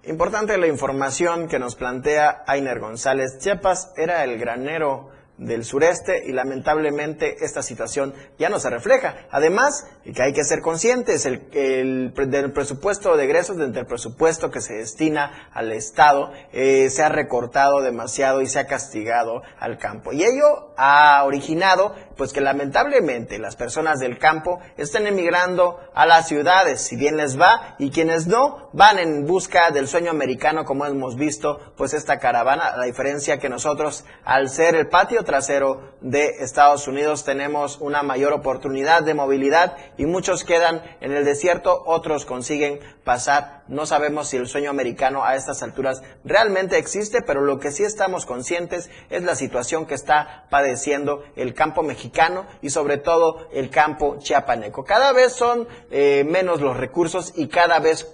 Importante 0.05 0.57
la 0.57 0.65
información 0.65 1.47
que 1.47 1.59
nos 1.59 1.75
plantea 1.75 2.43
Ainer 2.47 2.79
González. 2.79 3.37
Chiapas 3.37 3.93
era 3.95 4.23
el 4.23 4.39
granero 4.39 5.11
del 5.37 5.65
sureste 5.65 6.23
y 6.25 6.31
lamentablemente 6.31 7.43
esta 7.43 7.63
situación 7.63 8.13
ya 8.37 8.49
no 8.49 8.59
se 8.59 8.69
refleja. 8.69 9.15
Además, 9.31 9.87
que 10.03 10.21
hay 10.21 10.33
que 10.33 10.43
ser 10.43 10.61
conscientes 10.61 11.25
el, 11.25 11.47
el, 11.53 12.13
del 12.13 12.51
presupuesto 12.51 13.17
de 13.17 13.23
egresos, 13.25 13.57
del 13.57 13.85
presupuesto 13.85 14.51
que 14.51 14.61
se 14.61 14.75
destina 14.75 15.49
al 15.53 15.71
Estado, 15.71 16.31
eh, 16.51 16.89
se 16.89 17.03
ha 17.03 17.09
recortado 17.09 17.81
demasiado 17.81 18.41
y 18.41 18.47
se 18.47 18.59
ha 18.59 18.67
castigado 18.67 19.41
al 19.59 19.77
campo. 19.77 20.13
Y 20.13 20.23
ello 20.23 20.73
ha 20.77 21.23
originado 21.23 21.95
pues 22.15 22.31
que 22.31 22.41
lamentablemente 22.41 23.39
las 23.39 23.55
personas 23.55 23.99
del 23.99 24.19
campo 24.19 24.59
estén 24.77 25.07
emigrando 25.07 25.79
a 25.95 26.05
las 26.05 26.27
ciudades, 26.27 26.81
si 26.81 26.95
bien 26.95 27.17
les 27.17 27.39
va, 27.39 27.75
y 27.79 27.89
quienes 27.89 28.27
no 28.27 28.69
van 28.73 28.99
en 28.99 29.25
busca 29.25 29.71
del 29.71 29.87
sueño 29.87 30.11
americano, 30.11 30.63
como 30.63 30.85
hemos 30.85 31.15
visto, 31.15 31.73
pues 31.75 31.93
esta 31.93 32.19
caravana, 32.19 32.77
la 32.77 32.85
diferencia 32.85 33.39
que 33.39 33.49
nosotros, 33.49 34.05
al 34.23 34.49
ser 34.49 34.75
el 34.75 34.87
patio 34.87 35.22
trasero 35.23 35.93
de 36.01 36.25
Estados 36.39 36.87
Unidos, 36.87 37.23
tenemos 37.23 37.77
una 37.79 38.03
mayor 38.03 38.33
oportunidad 38.33 39.03
de 39.03 39.13
movilidad 39.13 39.77
y 39.97 40.05
muchos 40.05 40.43
quedan 40.43 40.81
en 41.01 41.11
el 41.11 41.25
desierto, 41.25 41.83
otros 41.85 42.25
consiguen 42.25 42.79
pasar. 43.03 43.63
No 43.67 43.85
sabemos 43.85 44.29
si 44.29 44.37
el 44.37 44.47
sueño 44.47 44.69
americano 44.69 45.23
a 45.23 45.35
estas 45.35 45.63
alturas 45.63 46.01
realmente 46.23 46.77
existe, 46.77 47.21
pero 47.21 47.41
lo 47.41 47.59
que 47.59 47.71
sí 47.71 47.83
estamos 47.83 48.25
conscientes 48.25 48.89
es 49.09 49.23
la 49.23 49.35
situación 49.35 49.85
que 49.85 49.95
está 49.95 50.47
padeciendo 50.49 51.23
el 51.35 51.53
campo 51.53 51.83
mexicano 51.83 52.45
y 52.61 52.69
sobre 52.69 52.97
todo 52.97 53.47
el 53.51 53.69
campo 53.69 54.17
chiapaneco. 54.19 54.83
Cada 54.83 55.13
vez 55.13 55.33
son 55.33 55.67
eh, 55.91 56.25
menos 56.27 56.61
los 56.61 56.77
recursos 56.77 57.33
y 57.35 57.47
cada 57.47 57.79
vez 57.79 58.07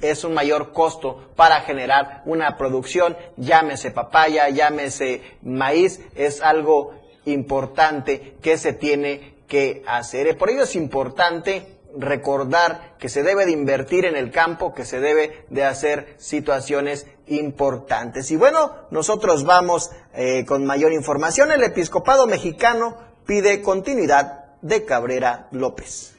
es 0.00 0.24
un 0.24 0.34
mayor 0.34 0.72
costo 0.72 1.30
para 1.36 1.60
generar 1.60 2.22
una 2.24 2.56
producción, 2.56 3.16
llámese 3.36 3.90
papaya, 3.90 4.48
llámese 4.48 5.22
maíz, 5.42 6.00
es 6.14 6.40
algo 6.40 6.94
importante 7.24 8.36
que 8.42 8.58
se 8.58 8.72
tiene 8.72 9.34
que 9.48 9.82
hacer. 9.86 10.36
Por 10.36 10.50
ello 10.50 10.64
es 10.64 10.76
importante 10.76 11.76
recordar 11.98 12.96
que 12.98 13.08
se 13.08 13.22
debe 13.22 13.46
de 13.46 13.52
invertir 13.52 14.04
en 14.04 14.16
el 14.16 14.30
campo, 14.30 14.74
que 14.74 14.84
se 14.84 15.00
debe 15.00 15.44
de 15.50 15.64
hacer 15.64 16.14
situaciones 16.18 17.06
importantes. 17.26 18.30
Y 18.30 18.36
bueno, 18.36 18.72
nosotros 18.90 19.44
vamos 19.44 19.90
eh, 20.14 20.44
con 20.44 20.64
mayor 20.66 20.92
información. 20.92 21.52
El 21.52 21.62
episcopado 21.62 22.26
mexicano 22.26 22.96
pide 23.26 23.62
continuidad 23.62 24.44
de 24.62 24.84
Cabrera 24.84 25.48
López. 25.52 26.15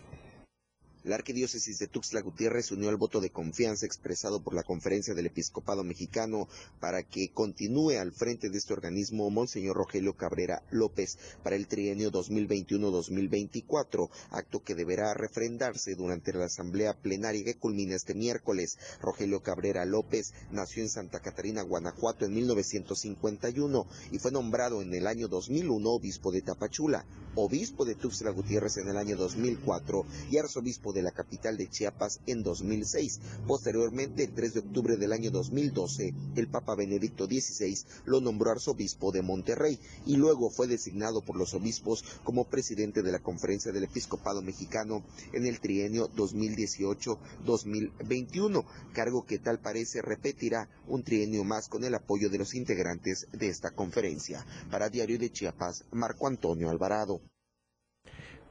La 1.08 1.16
arquidiócesis 1.16 1.80
de 1.80 1.88
Tuxtla 1.88 2.20
Gutiérrez 2.20 2.70
unió 2.74 2.90
el 2.90 2.98
voto 2.98 3.22
de 3.22 3.30
confianza 3.30 3.86
expresado 3.86 4.42
por 4.42 4.54
la 4.54 4.64
Conferencia 4.64 5.14
del 5.14 5.28
Episcopado 5.28 5.86
Mexicano 5.86 6.50
para 6.82 7.02
que 7.02 7.32
continúe 7.32 7.92
al 7.92 8.12
frente 8.12 8.50
de 8.50 8.58
este 8.58 8.74
organismo 8.74 9.30
Monseñor 9.30 9.78
Rogelio 9.78 10.18
Cabrera 10.18 10.64
López 10.70 11.18
para 11.44 11.56
el 11.56 11.68
trienio 11.68 12.12
2021-2024, 12.12 14.10
acto 14.32 14.62
que 14.62 14.76
deberá 14.76 15.14
refrendarse 15.14 15.96
durante 15.96 16.34
la 16.34 16.48
asamblea 16.48 16.94
plenaria 16.94 17.46
que 17.46 17.56
culmina 17.56 17.96
este 17.96 18.14
miércoles. 18.14 18.78
Rogelio 19.00 19.42
Cabrera 19.42 19.86
López 19.86 20.34
nació 20.52 20.84
en 20.84 20.90
Santa 20.90 21.22
Catarina, 21.22 21.62
Guanajuato 21.62 22.26
en 22.26 22.34
1951 22.34 23.88
y 24.12 24.20
fue 24.20 24.34
nombrado 24.34 24.82
en 24.82 24.94
el 24.94 25.08
año 25.08 25.30
2001 25.30 25.90
obispo 25.90 26.34
de 26.34 26.42
Tapachula, 26.42 27.06
obispo 27.36 27.86
de 27.86 27.96
Tuxtla 27.96 28.32
Gutiérrez 28.32 28.76
en 28.76 28.90
el 28.90 28.98
año 28.98 29.16
2004 29.16 30.06
y 30.32 30.38
arzobispo 30.38 30.92
de 30.92 30.97
la 31.02 31.12
capital 31.12 31.58
de 31.58 31.70
Chiapas 31.70 32.20
en 32.26 32.44
2006. 32.44 33.20
Posteriormente, 33.48 34.24
el 34.24 34.34
3 34.34 34.54
de 34.54 34.60
octubre 34.60 34.98
del 34.98 35.14
año 35.14 35.32
2012, 35.32 36.14
el 36.36 36.48
Papa 36.48 36.76
Benedicto 36.76 37.26
XVI 37.26 37.78
lo 38.06 38.22
nombró 38.22 38.52
arzobispo 38.52 39.12
de 39.12 39.22
Monterrey 39.22 39.80
y 40.06 40.16
luego 40.16 40.50
fue 40.50 40.68
designado 40.68 41.22
por 41.22 41.38
los 41.38 41.54
obispos 41.54 42.04
como 42.24 42.46
presidente 42.46 43.04
de 43.04 43.12
la 43.12 43.20
Conferencia 43.20 43.72
del 43.72 43.84
Episcopado 43.86 44.42
Mexicano 44.42 45.04
en 45.34 45.46
el 45.46 45.60
trienio 45.60 46.10
2018-2021, 46.12 48.66
cargo 48.94 49.26
que 49.26 49.40
tal 49.40 49.60
parece 49.60 50.02
repetirá 50.02 50.70
un 50.88 51.04
trienio 51.04 51.44
más 51.44 51.68
con 51.68 51.84
el 51.84 51.96
apoyo 51.96 52.30
de 52.30 52.38
los 52.38 52.56
integrantes 52.56 53.28
de 53.32 53.50
esta 53.50 53.72
conferencia. 53.72 54.46
Para 54.72 54.90
Diario 54.90 55.20
de 55.20 55.32
Chiapas, 55.32 55.84
Marco 55.92 56.28
Antonio 56.28 56.70
Alvarado. 56.70 57.22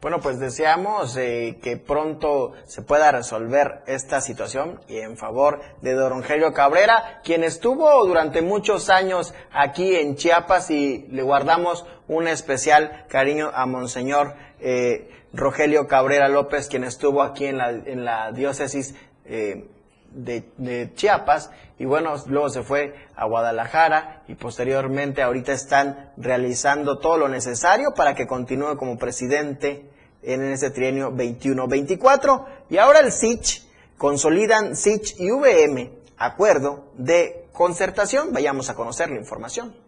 Bueno, 0.03 0.21
pues 0.21 0.39
deseamos 0.39 1.17
eh, 1.17 1.59
que 1.63 1.79
pronto 1.79 2.53
se 2.67 2.83
pueda 2.83 3.11
resolver 3.13 3.83
esta 3.87 4.21
situación 4.21 4.81
y 4.89 4.99
en 4.99 5.17
favor 5.17 5.61
de 5.81 5.95
don 5.95 6.11
Rogelio 6.11 6.53
Cabrera, 6.53 7.21
quien 7.25 7.43
estuvo 7.43 8.07
durante 8.07 8.43
muchos 8.43 8.91
años 8.91 9.33
aquí 9.53 9.97
en 9.97 10.17
Chiapas 10.17 10.71
y 10.71 11.07
le 11.11 11.23
guardamos 11.23 11.87
un 12.09 12.29
especial 12.29 13.07
cariño 13.09 13.51
a 13.55 13.65
Monseñor 13.65 14.35
eh, 14.61 15.11
Rogelio 15.33 15.87
Cabrera 15.89 16.29
López, 16.29 16.69
quien 16.69 16.85
estuvo 16.85 17.23
aquí 17.23 17.47
en 17.47 17.57
la, 17.57 17.71
en 17.71 18.05
la 18.05 18.33
diócesis 18.33 18.95
eh, 19.25 19.67
de, 20.13 20.93
Chiapas 20.95 21.51
y 21.79 21.85
bueno, 21.85 22.15
luego 22.27 22.49
se 22.49 22.63
fue 22.63 22.95
a 23.15 23.27
Guadalajara 23.27 24.23
y 24.29 24.35
posteriormente 24.35 25.23
ahorita 25.23 25.53
están 25.53 26.13
realizando 26.17 26.99
todo 26.99 27.19
lo 27.19 27.29
necesario 27.29 27.93
para 27.95 28.15
que 28.15 28.27
continúe 28.27 28.77
como 28.77 28.99
presidente 28.99 29.91
en 30.23 30.43
ese 30.45 30.71
trienio 30.71 31.13
21-24 31.13 32.45
y 32.71 32.79
ahora 32.79 33.01
el 33.01 33.13
SICH 33.13 33.63
consolidan 33.97 34.77
SICH 34.77 35.21
y 35.21 35.31
VM 35.31 35.93
acuerdo 36.17 36.93
de 36.95 37.49
concertación. 37.53 38.33
Vayamos 38.33 38.71
a 38.71 38.75
conocer 38.75 39.11
la 39.11 39.17
información. 39.17 39.86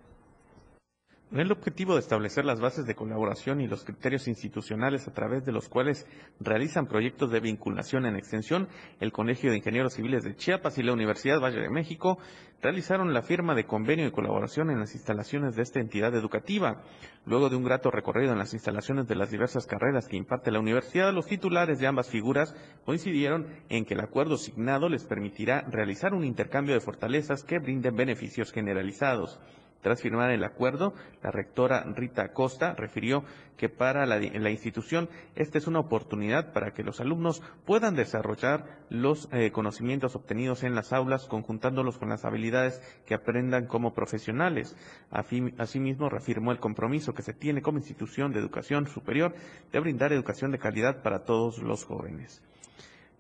Con 1.31 1.41
el 1.41 1.53
objetivo 1.53 1.93
de 1.93 2.01
establecer 2.01 2.47
las 2.47 2.59
bases 2.59 2.87
de 2.87 2.95
colaboración 2.95 3.61
y 3.61 3.67
los 3.67 3.85
criterios 3.85 4.29
institucionales 4.29 5.07
a 5.07 5.13
través 5.13 5.45
de 5.45 5.53
los 5.53 5.69
cuales 5.69 6.07
realizan 6.41 6.87
proyectos 6.87 7.31
de 7.31 7.41
vinculación 7.41 8.07
en 8.07 8.17
extensión, 8.17 8.67
el 8.99 9.13
Colegio 9.13 9.51
de 9.51 9.59
Ingenieros 9.59 9.93
Civiles 9.93 10.25
de 10.25 10.37
Chiapas 10.37 10.79
y 10.79 10.83
la 10.83 10.95
Universidad 10.95 11.39
Valle 11.39 11.61
de 11.61 11.69
México 11.69 12.19
realizaron 12.63 13.13
la 13.13 13.21
firma 13.21 13.55
de 13.55 13.67
convenio 13.67 14.07
de 14.07 14.13
colaboración 14.13 14.71
en 14.71 14.81
las 14.81 14.95
instalaciones 14.95 15.55
de 15.55 15.65
esta 15.65 15.81
entidad 15.81 16.15
educativa. 16.15 16.81
Luego 17.27 17.51
de 17.51 17.57
un 17.57 17.65
grato 17.65 17.91
recorrido 17.91 18.33
en 18.33 18.39
las 18.39 18.55
instalaciones 18.55 19.07
de 19.07 19.17
las 19.17 19.31
diversas 19.31 19.67
carreras 19.67 20.09
que 20.09 20.17
imparte 20.17 20.51
la 20.51 20.61
universidad, 20.61 21.13
los 21.13 21.27
titulares 21.27 21.79
de 21.79 21.89
ambas 21.89 22.09
figuras 22.09 22.55
coincidieron 22.87 23.49
en 23.69 23.85
que 23.85 23.93
el 23.93 24.01
acuerdo 24.01 24.39
signado 24.39 24.89
les 24.89 25.05
permitirá 25.05 25.61
realizar 25.71 26.15
un 26.15 26.25
intercambio 26.25 26.73
de 26.73 26.81
fortalezas 26.81 27.45
que 27.45 27.59
brinden 27.59 27.97
beneficios 27.97 28.51
generalizados. 28.51 29.39
Tras 29.83 30.03
firmar 30.03 30.31
el 30.31 30.43
acuerdo, 30.43 30.93
la 31.23 31.31
rectora 31.31 31.85
Rita 31.95 32.23
Acosta 32.23 32.75
refirió 32.75 33.25
que 33.57 33.69
para 33.69 34.07
la, 34.07 34.51
institución 34.51 35.09
esta 35.35 35.59
es 35.59 35.67
una 35.67 35.81
oportunidad 35.81 36.53
para 36.53 36.73
que 36.73 36.83
los 36.83 37.01
alumnos 37.01 37.43
puedan 37.65 37.95
desarrollar 37.95 38.65
los 38.89 39.29
eh, 39.33 39.51
conocimientos 39.53 40.17
obtenidos 40.17 40.63
en 40.65 40.75
las 40.75 40.93
aulas, 40.93 41.27
conjuntándolos 41.27 41.99
con 41.99 42.09
las 42.09 42.25
habilidades 42.25 42.81
que 43.07 43.15
aprendan 43.15 43.67
como 43.67 43.95
profesionales. 43.95 44.77
Asimismo, 45.11 46.09
reafirmó 46.09 46.53
el 46.53 46.61
compromiso 46.61 47.15
que 47.15 47.23
se 47.23 47.35
tiene 47.35 47.63
como 47.63 47.79
institución 47.79 48.33
de 48.33 48.41
educación 48.41 48.87
superior 48.89 49.35
de 49.73 49.81
brindar 49.81 50.13
educación 50.13 50.51
de 50.51 50.59
calidad 50.59 51.03
para 51.03 51.25
todos 51.25 51.59
los 51.59 51.85
jóvenes. 51.85 52.43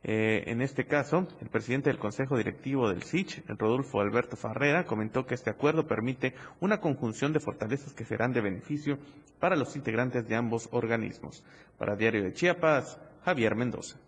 Eh, 0.04 0.44
en 0.46 0.62
este 0.62 0.86
caso, 0.86 1.26
el 1.40 1.48
presidente 1.48 1.90
del 1.90 1.98
Consejo 1.98 2.36
Directivo 2.36 2.88
del 2.88 3.02
SICH, 3.02 3.44
Rodolfo 3.58 4.00
Alberto 4.00 4.36
Farrera, 4.36 4.84
comentó 4.84 5.26
que 5.26 5.34
este 5.34 5.50
acuerdo 5.50 5.86
permite 5.86 6.34
una 6.60 6.80
conjunción 6.80 7.32
de 7.32 7.40
fortalezas 7.40 7.94
que 7.94 8.04
serán 8.04 8.32
de 8.32 8.40
beneficio 8.40 8.98
para 9.40 9.56
los 9.56 9.74
integrantes 9.74 10.28
de 10.28 10.36
ambos 10.36 10.68
organismos. 10.70 11.42
Para 11.78 11.96
Diario 11.96 12.22
de 12.22 12.32
Chiapas, 12.32 12.98
Javier 13.24 13.56
Mendoza. 13.56 13.98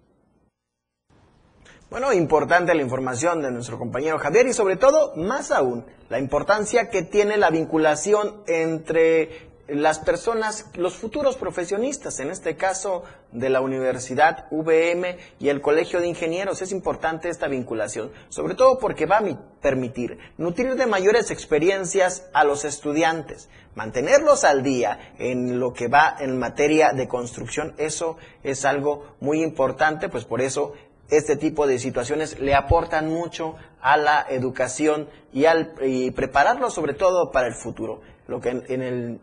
Bueno, 1.91 2.13
importante 2.13 2.73
la 2.73 2.83
información 2.83 3.43
de 3.43 3.51
nuestro 3.51 3.77
compañero 3.77 4.17
Javier 4.21 4.47
y 4.47 4.53
sobre 4.53 4.77
todo, 4.77 5.17
más 5.17 5.51
aún, 5.51 5.85
la 6.09 6.21
importancia 6.21 6.89
que 6.89 7.03
tiene 7.03 7.37
la 7.37 7.51
vinculación 7.51 8.45
entre 8.47 9.50
las 9.71 9.99
personas, 9.99 10.67
los 10.75 10.97
futuros 10.97 11.37
profesionistas, 11.37 12.19
en 12.21 12.31
este 12.31 12.57
caso 12.57 13.05
de 13.33 13.49
la 13.49 13.61
Universidad 13.61 14.47
VM 14.51 15.17
y 15.39 15.49
el 15.49 15.61
Colegio 15.61 16.01
de 16.01 16.09
Ingenieros. 16.09 16.63
Es 16.63 16.73
importante 16.73 17.29
esta 17.29 17.49
vinculación, 17.49 18.11
sobre 18.29 18.55
todo 18.55 18.79
porque 18.79 19.07
va 19.07 19.19
a 19.19 19.61
permitir 19.61 20.19
nutrir 20.39 20.75
de 20.75 20.87
mayores 20.87 21.31
experiencias 21.31 22.29
a 22.33 22.45
los 22.45 22.65
estudiantes, 22.65 23.49
mantenerlos 23.75 24.45
al 24.45 24.63
día 24.63 25.15
en 25.19 25.61
lo 25.61 25.73
que 25.73 25.89
va 25.89 26.17
en 26.19 26.39
materia 26.39 26.93
de 26.93 27.09
construcción. 27.09 27.75
Eso 27.79 28.17
es 28.43 28.65
algo 28.65 29.15
muy 29.21 29.43
importante, 29.43 30.09
pues 30.09 30.25
por 30.25 30.41
eso 30.41 30.75
este 31.11 31.37
tipo 31.37 31.67
de 31.67 31.79
situaciones 31.79 32.39
le 32.41 32.55
aportan 32.55 33.09
mucho 33.09 33.57
a 33.81 33.97
la 33.97 34.27
educación 34.29 35.09
y, 35.33 35.45
al, 35.45 35.75
y 35.83 36.13
sobre 36.69 36.95
todo 36.95 37.31
para 37.33 37.49
el 37.49 37.55
futuro 37.55 38.01
lo 38.31 38.41
que 38.41 38.51
en, 38.51 38.83
el, 38.83 39.19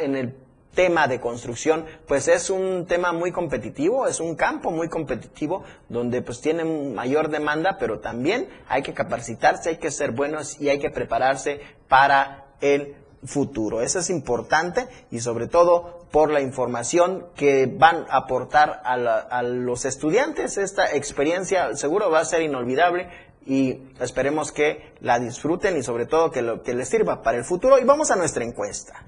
en 0.00 0.16
el 0.16 0.34
tema 0.74 1.06
de 1.06 1.20
construcción, 1.20 1.86
pues 2.08 2.26
es 2.28 2.50
un 2.50 2.86
tema 2.86 3.12
muy 3.12 3.30
competitivo, 3.30 4.06
es 4.08 4.20
un 4.20 4.34
campo 4.34 4.70
muy 4.70 4.88
competitivo 4.88 5.62
donde 5.88 6.22
pues 6.22 6.40
tiene 6.40 6.64
mayor 6.64 7.28
demanda, 7.28 7.76
pero 7.78 8.00
también 8.00 8.48
hay 8.68 8.82
que 8.82 8.94
capacitarse, 8.94 9.70
hay 9.70 9.76
que 9.76 9.90
ser 9.92 10.10
buenos 10.10 10.60
y 10.60 10.70
hay 10.70 10.80
que 10.80 10.90
prepararse 10.90 11.60
para 11.88 12.46
el 12.60 12.96
futuro. 13.24 13.80
Eso 13.80 14.00
es 14.00 14.10
importante 14.10 14.88
y 15.12 15.20
sobre 15.20 15.46
todo 15.46 16.06
por 16.10 16.32
la 16.32 16.40
información 16.40 17.26
que 17.36 17.66
van 17.66 18.06
a 18.10 18.16
aportar 18.16 18.82
a, 18.84 18.94
a 18.94 19.42
los 19.44 19.84
estudiantes. 19.84 20.58
Esta 20.58 20.96
experiencia 20.96 21.74
seguro 21.76 22.10
va 22.10 22.20
a 22.20 22.24
ser 22.24 22.42
inolvidable 22.42 23.08
y 23.46 23.92
esperemos 24.00 24.52
que 24.52 24.94
la 25.00 25.18
disfruten 25.18 25.76
y 25.76 25.82
sobre 25.82 26.06
todo 26.06 26.30
que, 26.30 26.42
lo, 26.42 26.62
que 26.62 26.74
les 26.74 26.88
sirva 26.88 27.22
para 27.22 27.38
el 27.38 27.44
futuro. 27.44 27.78
Y 27.78 27.84
vamos 27.84 28.10
a 28.10 28.16
nuestra 28.16 28.44
encuesta. 28.44 29.04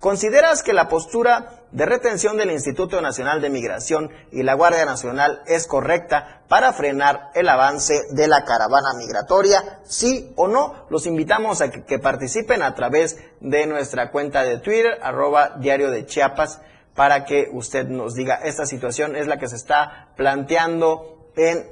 ¿Consideras 0.00 0.62
que 0.62 0.72
la 0.72 0.88
postura 0.88 1.62
de 1.70 1.86
retención 1.86 2.36
del 2.36 2.50
Instituto 2.50 3.00
Nacional 3.00 3.40
de 3.40 3.48
Migración 3.48 4.10
y 4.30 4.42
la 4.42 4.54
Guardia 4.54 4.84
Nacional 4.84 5.42
es 5.46 5.66
correcta 5.66 6.42
para 6.48 6.72
frenar 6.72 7.30
el 7.34 7.48
avance 7.48 7.94
de 8.10 8.28
la 8.28 8.44
caravana 8.44 8.94
migratoria? 8.98 9.80
¿Sí 9.84 10.32
o 10.36 10.48
no? 10.48 10.86
Los 10.90 11.06
invitamos 11.06 11.60
a 11.60 11.70
que, 11.70 11.84
que 11.84 11.98
participen 11.98 12.62
a 12.62 12.74
través 12.74 13.18
de 13.40 13.66
nuestra 13.66 14.10
cuenta 14.10 14.42
de 14.42 14.58
Twitter, 14.58 14.98
arroba 15.02 15.56
diario 15.58 15.90
de 15.90 16.06
Chiapas, 16.06 16.60
para 16.94 17.24
que 17.24 17.48
usted 17.52 17.86
nos 17.86 18.14
diga, 18.14 18.40
esta 18.44 18.66
situación 18.66 19.16
es 19.16 19.26
la 19.26 19.38
que 19.38 19.48
se 19.48 19.56
está 19.56 20.08
planteando 20.16 21.30
en 21.36 21.66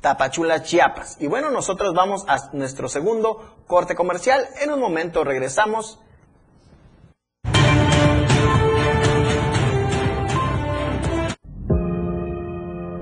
Tapachula, 0.00 0.62
Chiapas. 0.62 1.16
Y 1.20 1.26
bueno, 1.26 1.50
nosotros 1.50 1.92
vamos 1.94 2.24
a 2.28 2.50
nuestro 2.52 2.88
segundo 2.88 3.56
corte 3.66 3.94
comercial. 3.94 4.46
En 4.62 4.72
un 4.72 4.80
momento 4.80 5.24
regresamos. 5.24 5.98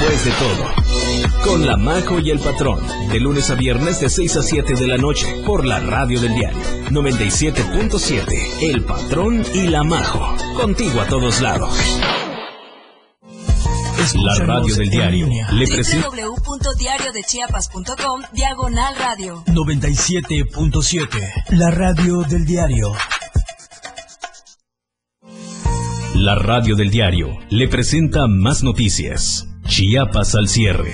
Después 0.00 0.24
de 0.24 0.32
todo, 0.32 0.64
con 1.44 1.66
la 1.66 1.76
Majo 1.76 2.18
y 2.20 2.30
el 2.30 2.38
Patrón, 2.38 2.80
de 3.10 3.20
lunes 3.20 3.50
a 3.50 3.54
viernes 3.54 4.00
de 4.00 4.08
6 4.08 4.38
a 4.38 4.42
7 4.42 4.72
de 4.72 4.86
la 4.86 4.96
noche, 4.96 5.26
por 5.44 5.66
la 5.66 5.78
radio 5.78 6.18
del 6.18 6.34
diario 6.34 6.58
97.7, 6.88 8.62
El 8.62 8.82
Patrón 8.84 9.44
y 9.52 9.66
la 9.66 9.84
Majo, 9.84 10.34
contigo 10.56 11.02
a 11.02 11.06
todos 11.06 11.42
lados. 11.42 11.78
La 14.14 14.36
radio 14.36 14.74
del 14.74 14.88
diario 14.88 15.28
le 15.52 15.66
presenta 15.66 16.08
www.diariodechiapas.com 16.08 18.22
Diagonal 18.32 18.96
Radio. 18.96 19.44
97.7. 19.48 21.08
La 21.50 21.70
radio 21.70 22.22
del 22.22 22.46
diario. 22.46 22.94
La 26.14 26.36
radio 26.36 26.74
del 26.74 26.88
diario 26.90 27.36
le 27.50 27.68
presenta 27.68 28.26
más 28.26 28.62
noticias. 28.62 29.46
Chiapas 29.70 30.34
al 30.34 30.48
cierre. 30.48 30.92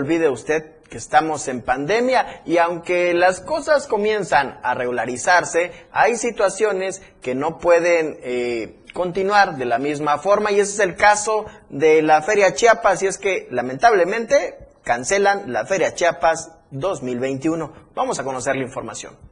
Olvide 0.00 0.28
usted 0.28 0.80
que 0.90 0.98
estamos 0.98 1.46
en 1.48 1.62
pandemia 1.62 2.42
y 2.44 2.58
aunque 2.58 3.14
las 3.14 3.40
cosas 3.40 3.86
comienzan 3.86 4.58
a 4.62 4.74
regularizarse, 4.74 5.70
hay 5.92 6.16
situaciones 6.16 7.00
que 7.22 7.34
no 7.34 7.58
pueden 7.58 8.18
eh, 8.22 8.80
continuar 8.92 9.56
de 9.56 9.64
la 9.64 9.78
misma 9.78 10.18
forma 10.18 10.50
y 10.50 10.58
ese 10.58 10.72
es 10.72 10.80
el 10.80 10.96
caso 10.96 11.46
de 11.68 12.02
la 12.02 12.22
Feria 12.22 12.54
Chiapas 12.54 13.02
y 13.02 13.06
es 13.06 13.18
que 13.18 13.46
lamentablemente 13.50 14.58
cancelan 14.82 15.52
la 15.52 15.64
Feria 15.64 15.94
Chiapas 15.94 16.50
2021. 16.72 17.72
Vamos 17.94 18.18
a 18.18 18.24
conocer 18.24 18.56
la 18.56 18.62
información. 18.62 19.29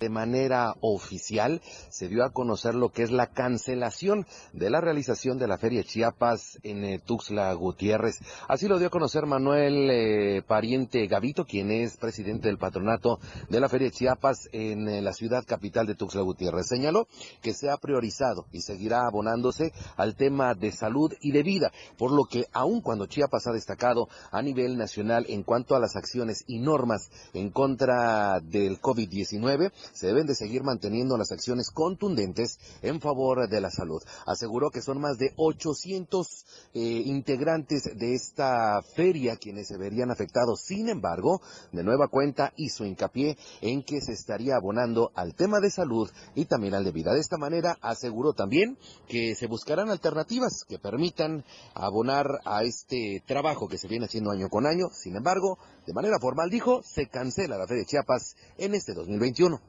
De 0.00 0.08
manera 0.08 0.74
oficial 0.80 1.60
se 1.90 2.08
dio 2.08 2.24
a 2.24 2.32
conocer 2.32 2.74
lo 2.74 2.88
que 2.88 3.02
es 3.02 3.10
la 3.10 3.26
cancelación 3.26 4.26
de 4.54 4.70
la 4.70 4.80
realización 4.80 5.36
de 5.38 5.46
la 5.46 5.58
Feria 5.58 5.84
Chiapas 5.84 6.58
en 6.62 6.84
eh, 6.84 6.98
Tuxtla 7.04 7.52
Gutiérrez. 7.52 8.18
Así 8.48 8.66
lo 8.66 8.78
dio 8.78 8.88
a 8.88 8.90
conocer 8.90 9.26
Manuel 9.26 9.90
eh, 9.90 10.42
Pariente 10.46 11.06
Gavito, 11.06 11.44
quien 11.44 11.70
es 11.70 11.98
presidente 11.98 12.48
del 12.48 12.56
patronato 12.56 13.20
de 13.50 13.60
la 13.60 13.68
Feria 13.68 13.90
Chiapas 13.90 14.48
en 14.52 14.88
eh, 14.88 15.02
la 15.02 15.12
ciudad 15.12 15.44
capital 15.46 15.86
de 15.86 15.94
Tuxtla 15.94 16.22
Gutiérrez. 16.22 16.66
Señaló 16.66 17.06
que 17.42 17.52
se 17.52 17.68
ha 17.68 17.76
priorizado 17.76 18.46
y 18.52 18.62
seguirá 18.62 19.06
abonándose 19.06 19.74
al 19.98 20.16
tema 20.16 20.54
de 20.54 20.72
salud 20.72 21.12
y 21.20 21.32
de 21.32 21.42
vida, 21.42 21.72
por 21.98 22.10
lo 22.10 22.24
que 22.24 22.46
aun 22.52 22.80
cuando 22.80 23.04
Chiapas 23.04 23.46
ha 23.46 23.52
destacado 23.52 24.08
a 24.30 24.40
nivel 24.40 24.78
nacional 24.78 25.26
en 25.28 25.42
cuanto 25.42 25.76
a 25.76 25.78
las 25.78 25.94
acciones 25.94 26.44
y 26.46 26.58
normas 26.58 27.10
en 27.34 27.50
contra 27.50 28.40
del 28.40 28.80
COVID-19, 28.80 29.72
se 29.92 30.06
deben 30.06 30.26
de 30.26 30.34
seguir 30.34 30.62
manteniendo 30.62 31.16
las 31.16 31.32
acciones 31.32 31.70
contundentes 31.70 32.58
en 32.82 33.00
favor 33.00 33.48
de 33.48 33.60
la 33.60 33.70
salud. 33.70 34.02
Aseguró 34.26 34.70
que 34.70 34.82
son 34.82 35.00
más 35.00 35.18
de 35.18 35.32
800 35.36 36.26
eh, 36.74 36.80
integrantes 37.06 37.84
de 37.96 38.14
esta 38.14 38.80
feria 38.94 39.36
quienes 39.36 39.68
se 39.68 39.78
verían 39.78 40.10
afectados. 40.10 40.62
Sin 40.62 40.88
embargo, 40.88 41.40
de 41.72 41.82
nueva 41.82 42.08
cuenta 42.08 42.52
hizo 42.56 42.84
hincapié 42.84 43.36
en 43.60 43.82
que 43.82 44.00
se 44.00 44.12
estaría 44.12 44.56
abonando 44.56 45.10
al 45.14 45.34
tema 45.34 45.60
de 45.60 45.70
salud 45.70 46.10
y 46.34 46.46
también 46.46 46.74
al 46.74 46.84
de 46.84 46.92
vida. 46.92 47.12
De 47.12 47.20
esta 47.20 47.38
manera 47.38 47.78
aseguró 47.80 48.32
también 48.32 48.78
que 49.08 49.34
se 49.34 49.46
buscarán 49.46 49.90
alternativas 49.90 50.64
que 50.68 50.78
permitan 50.78 51.44
abonar 51.74 52.40
a 52.44 52.62
este 52.62 53.22
trabajo 53.26 53.68
que 53.68 53.78
se 53.78 53.88
viene 53.88 54.06
haciendo 54.06 54.30
año 54.30 54.48
con 54.48 54.66
año. 54.66 54.88
Sin 54.92 55.16
embargo, 55.16 55.58
de 55.86 55.92
manera 55.92 56.18
formal 56.20 56.50
dijo, 56.50 56.82
se 56.82 57.08
cancela 57.08 57.58
la 57.58 57.66
Feria 57.66 57.82
de 57.82 57.86
Chiapas 57.86 58.36
en 58.58 58.74
este 58.74 58.94
2021. 58.94 59.60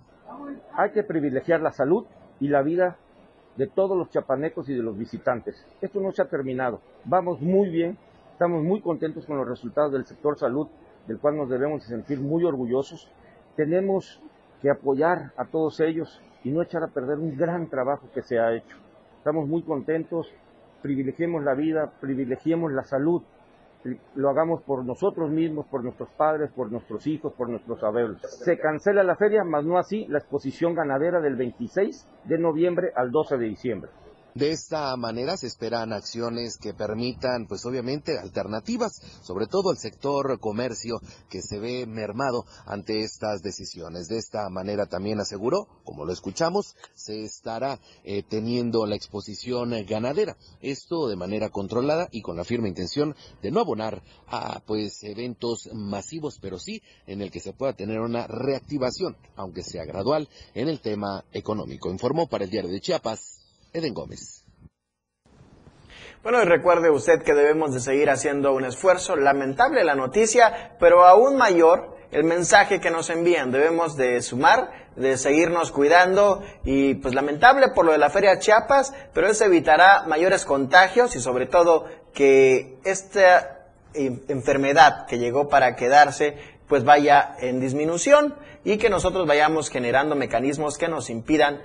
Hay 0.74 0.92
que 0.92 1.04
privilegiar 1.04 1.62
la 1.62 1.72
salud 1.72 2.06
y 2.40 2.48
la 2.48 2.62
vida 2.62 2.98
de 3.58 3.68
todos 3.68 3.98
los 3.98 4.10
chapanecos 4.10 4.70
y 4.70 4.74
de 4.74 4.82
los 4.82 4.98
visitantes. 4.98 5.66
Esto 5.82 6.00
no 6.00 6.12
se 6.12 6.22
ha 6.22 6.30
terminado. 6.30 6.82
Vamos 7.06 7.42
muy 7.42 7.70
bien, 7.70 7.98
estamos 8.32 8.64
muy 8.64 8.82
contentos 8.82 9.26
con 9.26 9.38
los 9.38 9.48
resultados 9.48 9.92
del 9.92 10.06
sector 10.06 10.38
salud, 10.38 10.68
del 11.08 11.20
cual 11.20 11.38
nos 11.38 11.50
debemos 11.50 11.84
sentir 11.84 12.20
muy 12.20 12.44
orgullosos. 12.46 13.10
Tenemos 13.56 14.22
que 14.62 14.70
apoyar 14.70 15.32
a 15.38 15.46
todos 15.46 15.80
ellos 15.80 16.22
y 16.44 16.52
no 16.52 16.62
echar 16.62 16.84
a 16.84 16.88
perder 16.88 17.18
un 17.18 17.38
gran 17.38 17.68
trabajo 17.68 18.08
que 18.14 18.22
se 18.22 18.40
ha 18.40 18.54
hecho. 18.54 18.78
Estamos 19.18 19.48
muy 19.48 19.62
contentos, 19.64 20.34
privilegiemos 20.82 21.44
la 21.44 21.54
vida, 21.54 21.92
privilegiemos 22.00 22.72
la 22.72 22.84
salud, 22.84 23.22
lo 24.16 24.30
hagamos 24.30 24.62
por 24.62 24.86
nosotros 24.86 25.32
mismos, 25.32 25.66
por 25.68 25.84
nuestros 25.84 26.10
padres, 26.10 26.52
por 26.52 26.72
nuestros 26.72 27.06
hijos, 27.08 27.34
por 27.34 27.50
nuestros 27.50 27.84
abuelos. 27.84 28.22
Se 28.22 28.60
cancela 28.60 29.04
la 29.04 29.16
feria, 29.16 29.44
más 29.44 29.66
no 29.66 29.78
así 29.78 30.06
la 30.08 30.20
exposición 30.20 30.76
ganadera 30.76 31.20
del 31.20 31.36
26 31.36 32.08
de 32.26 32.38
noviembre 32.38 32.92
al 32.96 33.12
12 33.12 33.38
de 33.38 33.46
diciembre. 33.46 33.92
De 34.34 34.52
esta 34.52 34.96
manera 34.96 35.36
se 35.36 35.48
esperan 35.48 35.92
acciones 35.92 36.58
que 36.58 36.74
permitan, 36.74 37.48
pues 37.48 37.66
obviamente, 37.66 38.18
alternativas, 38.18 39.02
sobre 39.22 39.46
todo 39.46 39.72
al 39.72 39.78
sector 39.78 40.40
comercio 40.40 41.02
que 41.30 41.42
se 41.42 41.60
ve 41.60 41.86
mermado 41.86 42.46
ante 42.66 43.02
estas 43.02 43.42
decisiones. 43.42 44.08
De 44.08 44.18
esta 44.18 44.50
manera 44.50 44.86
también 44.86 45.20
aseguró, 45.20 45.68
como 45.84 46.06
lo 46.06 46.14
escuchamos, 46.14 46.78
se 46.94 47.26
estará 47.26 47.82
eh, 48.06 48.24
teniendo 48.24 48.86
la 48.86 48.96
exposición 48.96 49.74
ganadera. 49.86 50.38
Esto 50.62 51.10
de 51.10 51.18
manera 51.18 51.50
controlada 51.50 52.08
y 52.12 52.22
con 52.22 52.38
la 52.38 52.46
firme 52.46 52.70
intención 52.70 53.16
de 53.42 53.52
no 53.52 53.60
abonar 53.60 54.02
a 54.28 54.62
pues 54.66 55.04
eventos 55.04 55.70
masivos, 55.74 56.40
pero 56.42 56.58
sí 56.58 56.82
en 57.06 57.22
el 57.22 57.32
que 57.32 57.42
se 57.42 57.52
pueda 57.52 57.74
tener 57.74 58.00
una 58.00 58.28
reactivación, 58.28 59.18
aunque 59.36 59.62
sea 59.62 59.84
gradual, 59.84 60.30
en 60.54 60.70
el 60.70 60.80
tema 60.80 61.26
económico. 61.34 61.92
Informó 61.92 62.28
para 62.28 62.46
el 62.46 62.50
diario 62.50 62.72
de 62.72 62.80
Chiapas. 62.80 63.41
Eden 63.74 63.94
Gómez. 63.94 64.46
Bueno, 66.24 66.42
y 66.42 66.46
recuerde 66.46 66.92
usted 66.92 67.24
que 67.24 67.34
debemos 67.34 67.74
de 67.74 67.80
seguir 67.80 68.10
haciendo 68.10 68.54
un 68.54 68.64
esfuerzo. 68.64 69.16
Lamentable 69.16 69.84
la 69.84 69.96
noticia, 69.96 70.76
pero 70.80 71.04
aún 71.06 71.36
mayor 71.36 71.98
el 72.12 72.24
mensaje 72.24 72.80
que 72.80 72.92
nos 72.92 73.10
envían. 73.10 73.52
Debemos 73.52 73.98
de 73.98 74.22
sumar, 74.22 74.90
de 74.96 75.18
seguirnos 75.18 75.72
cuidando 75.72 76.44
y 76.64 76.96
pues 76.96 77.16
lamentable 77.16 77.70
por 77.74 77.86
lo 77.86 77.94
de 77.94 77.98
la 77.98 78.10
Feria 78.10 78.38
Chiapas, 78.38 78.94
pero 79.14 79.28
eso 79.28 79.46
evitará 79.46 80.04
mayores 80.06 80.46
contagios 80.46 81.16
y 81.16 81.20
sobre 81.20 81.48
todo 81.48 81.86
que 82.14 82.78
esta 82.84 83.70
enfermedad 83.94 85.06
que 85.08 85.18
llegó 85.18 85.50
para 85.50 85.76
quedarse 85.76 86.38
pues 86.68 86.84
vaya 86.84 87.36
en 87.40 87.60
disminución 87.60 88.36
y 88.64 88.78
que 88.78 88.90
nosotros 88.90 89.28
vayamos 89.28 89.70
generando 89.70 90.16
mecanismos 90.16 90.78
que 90.78 90.88
nos 90.88 91.10
impidan 91.10 91.62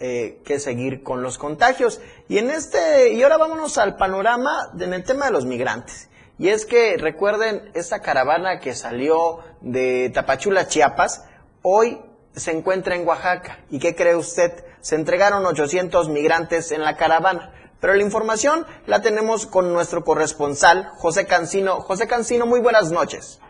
eh, 0.00 0.40
que 0.44 0.58
seguir 0.58 1.02
con 1.02 1.22
los 1.22 1.38
contagios. 1.38 2.00
Y 2.28 2.38
en 2.38 2.50
este, 2.50 3.12
y 3.12 3.22
ahora 3.22 3.38
vámonos 3.38 3.78
al 3.78 3.96
panorama 3.96 4.70
en 4.78 4.92
el 4.92 5.04
tema 5.04 5.26
de 5.26 5.32
los 5.32 5.46
migrantes. 5.46 6.08
Y 6.38 6.48
es 6.48 6.66
que 6.66 6.96
recuerden 6.96 7.70
esta 7.74 8.00
caravana 8.00 8.58
que 8.58 8.74
salió 8.74 9.38
de 9.60 10.10
Tapachula, 10.12 10.66
Chiapas, 10.66 11.24
hoy 11.62 12.00
se 12.34 12.50
encuentra 12.50 12.96
en 12.96 13.06
Oaxaca. 13.06 13.60
¿Y 13.70 13.78
qué 13.78 13.94
cree 13.94 14.16
usted? 14.16 14.64
Se 14.80 14.96
entregaron 14.96 15.46
800 15.46 16.08
migrantes 16.08 16.72
en 16.72 16.82
la 16.82 16.96
caravana. 16.96 17.52
Pero 17.80 17.94
la 17.94 18.02
información 18.02 18.66
la 18.86 19.00
tenemos 19.00 19.46
con 19.46 19.72
nuestro 19.72 20.04
corresponsal, 20.04 20.90
José 20.96 21.26
Cancino. 21.26 21.80
José 21.82 22.08
Cancino, 22.08 22.46
muy 22.46 22.60
buenas 22.60 22.90
noches. 22.90 23.40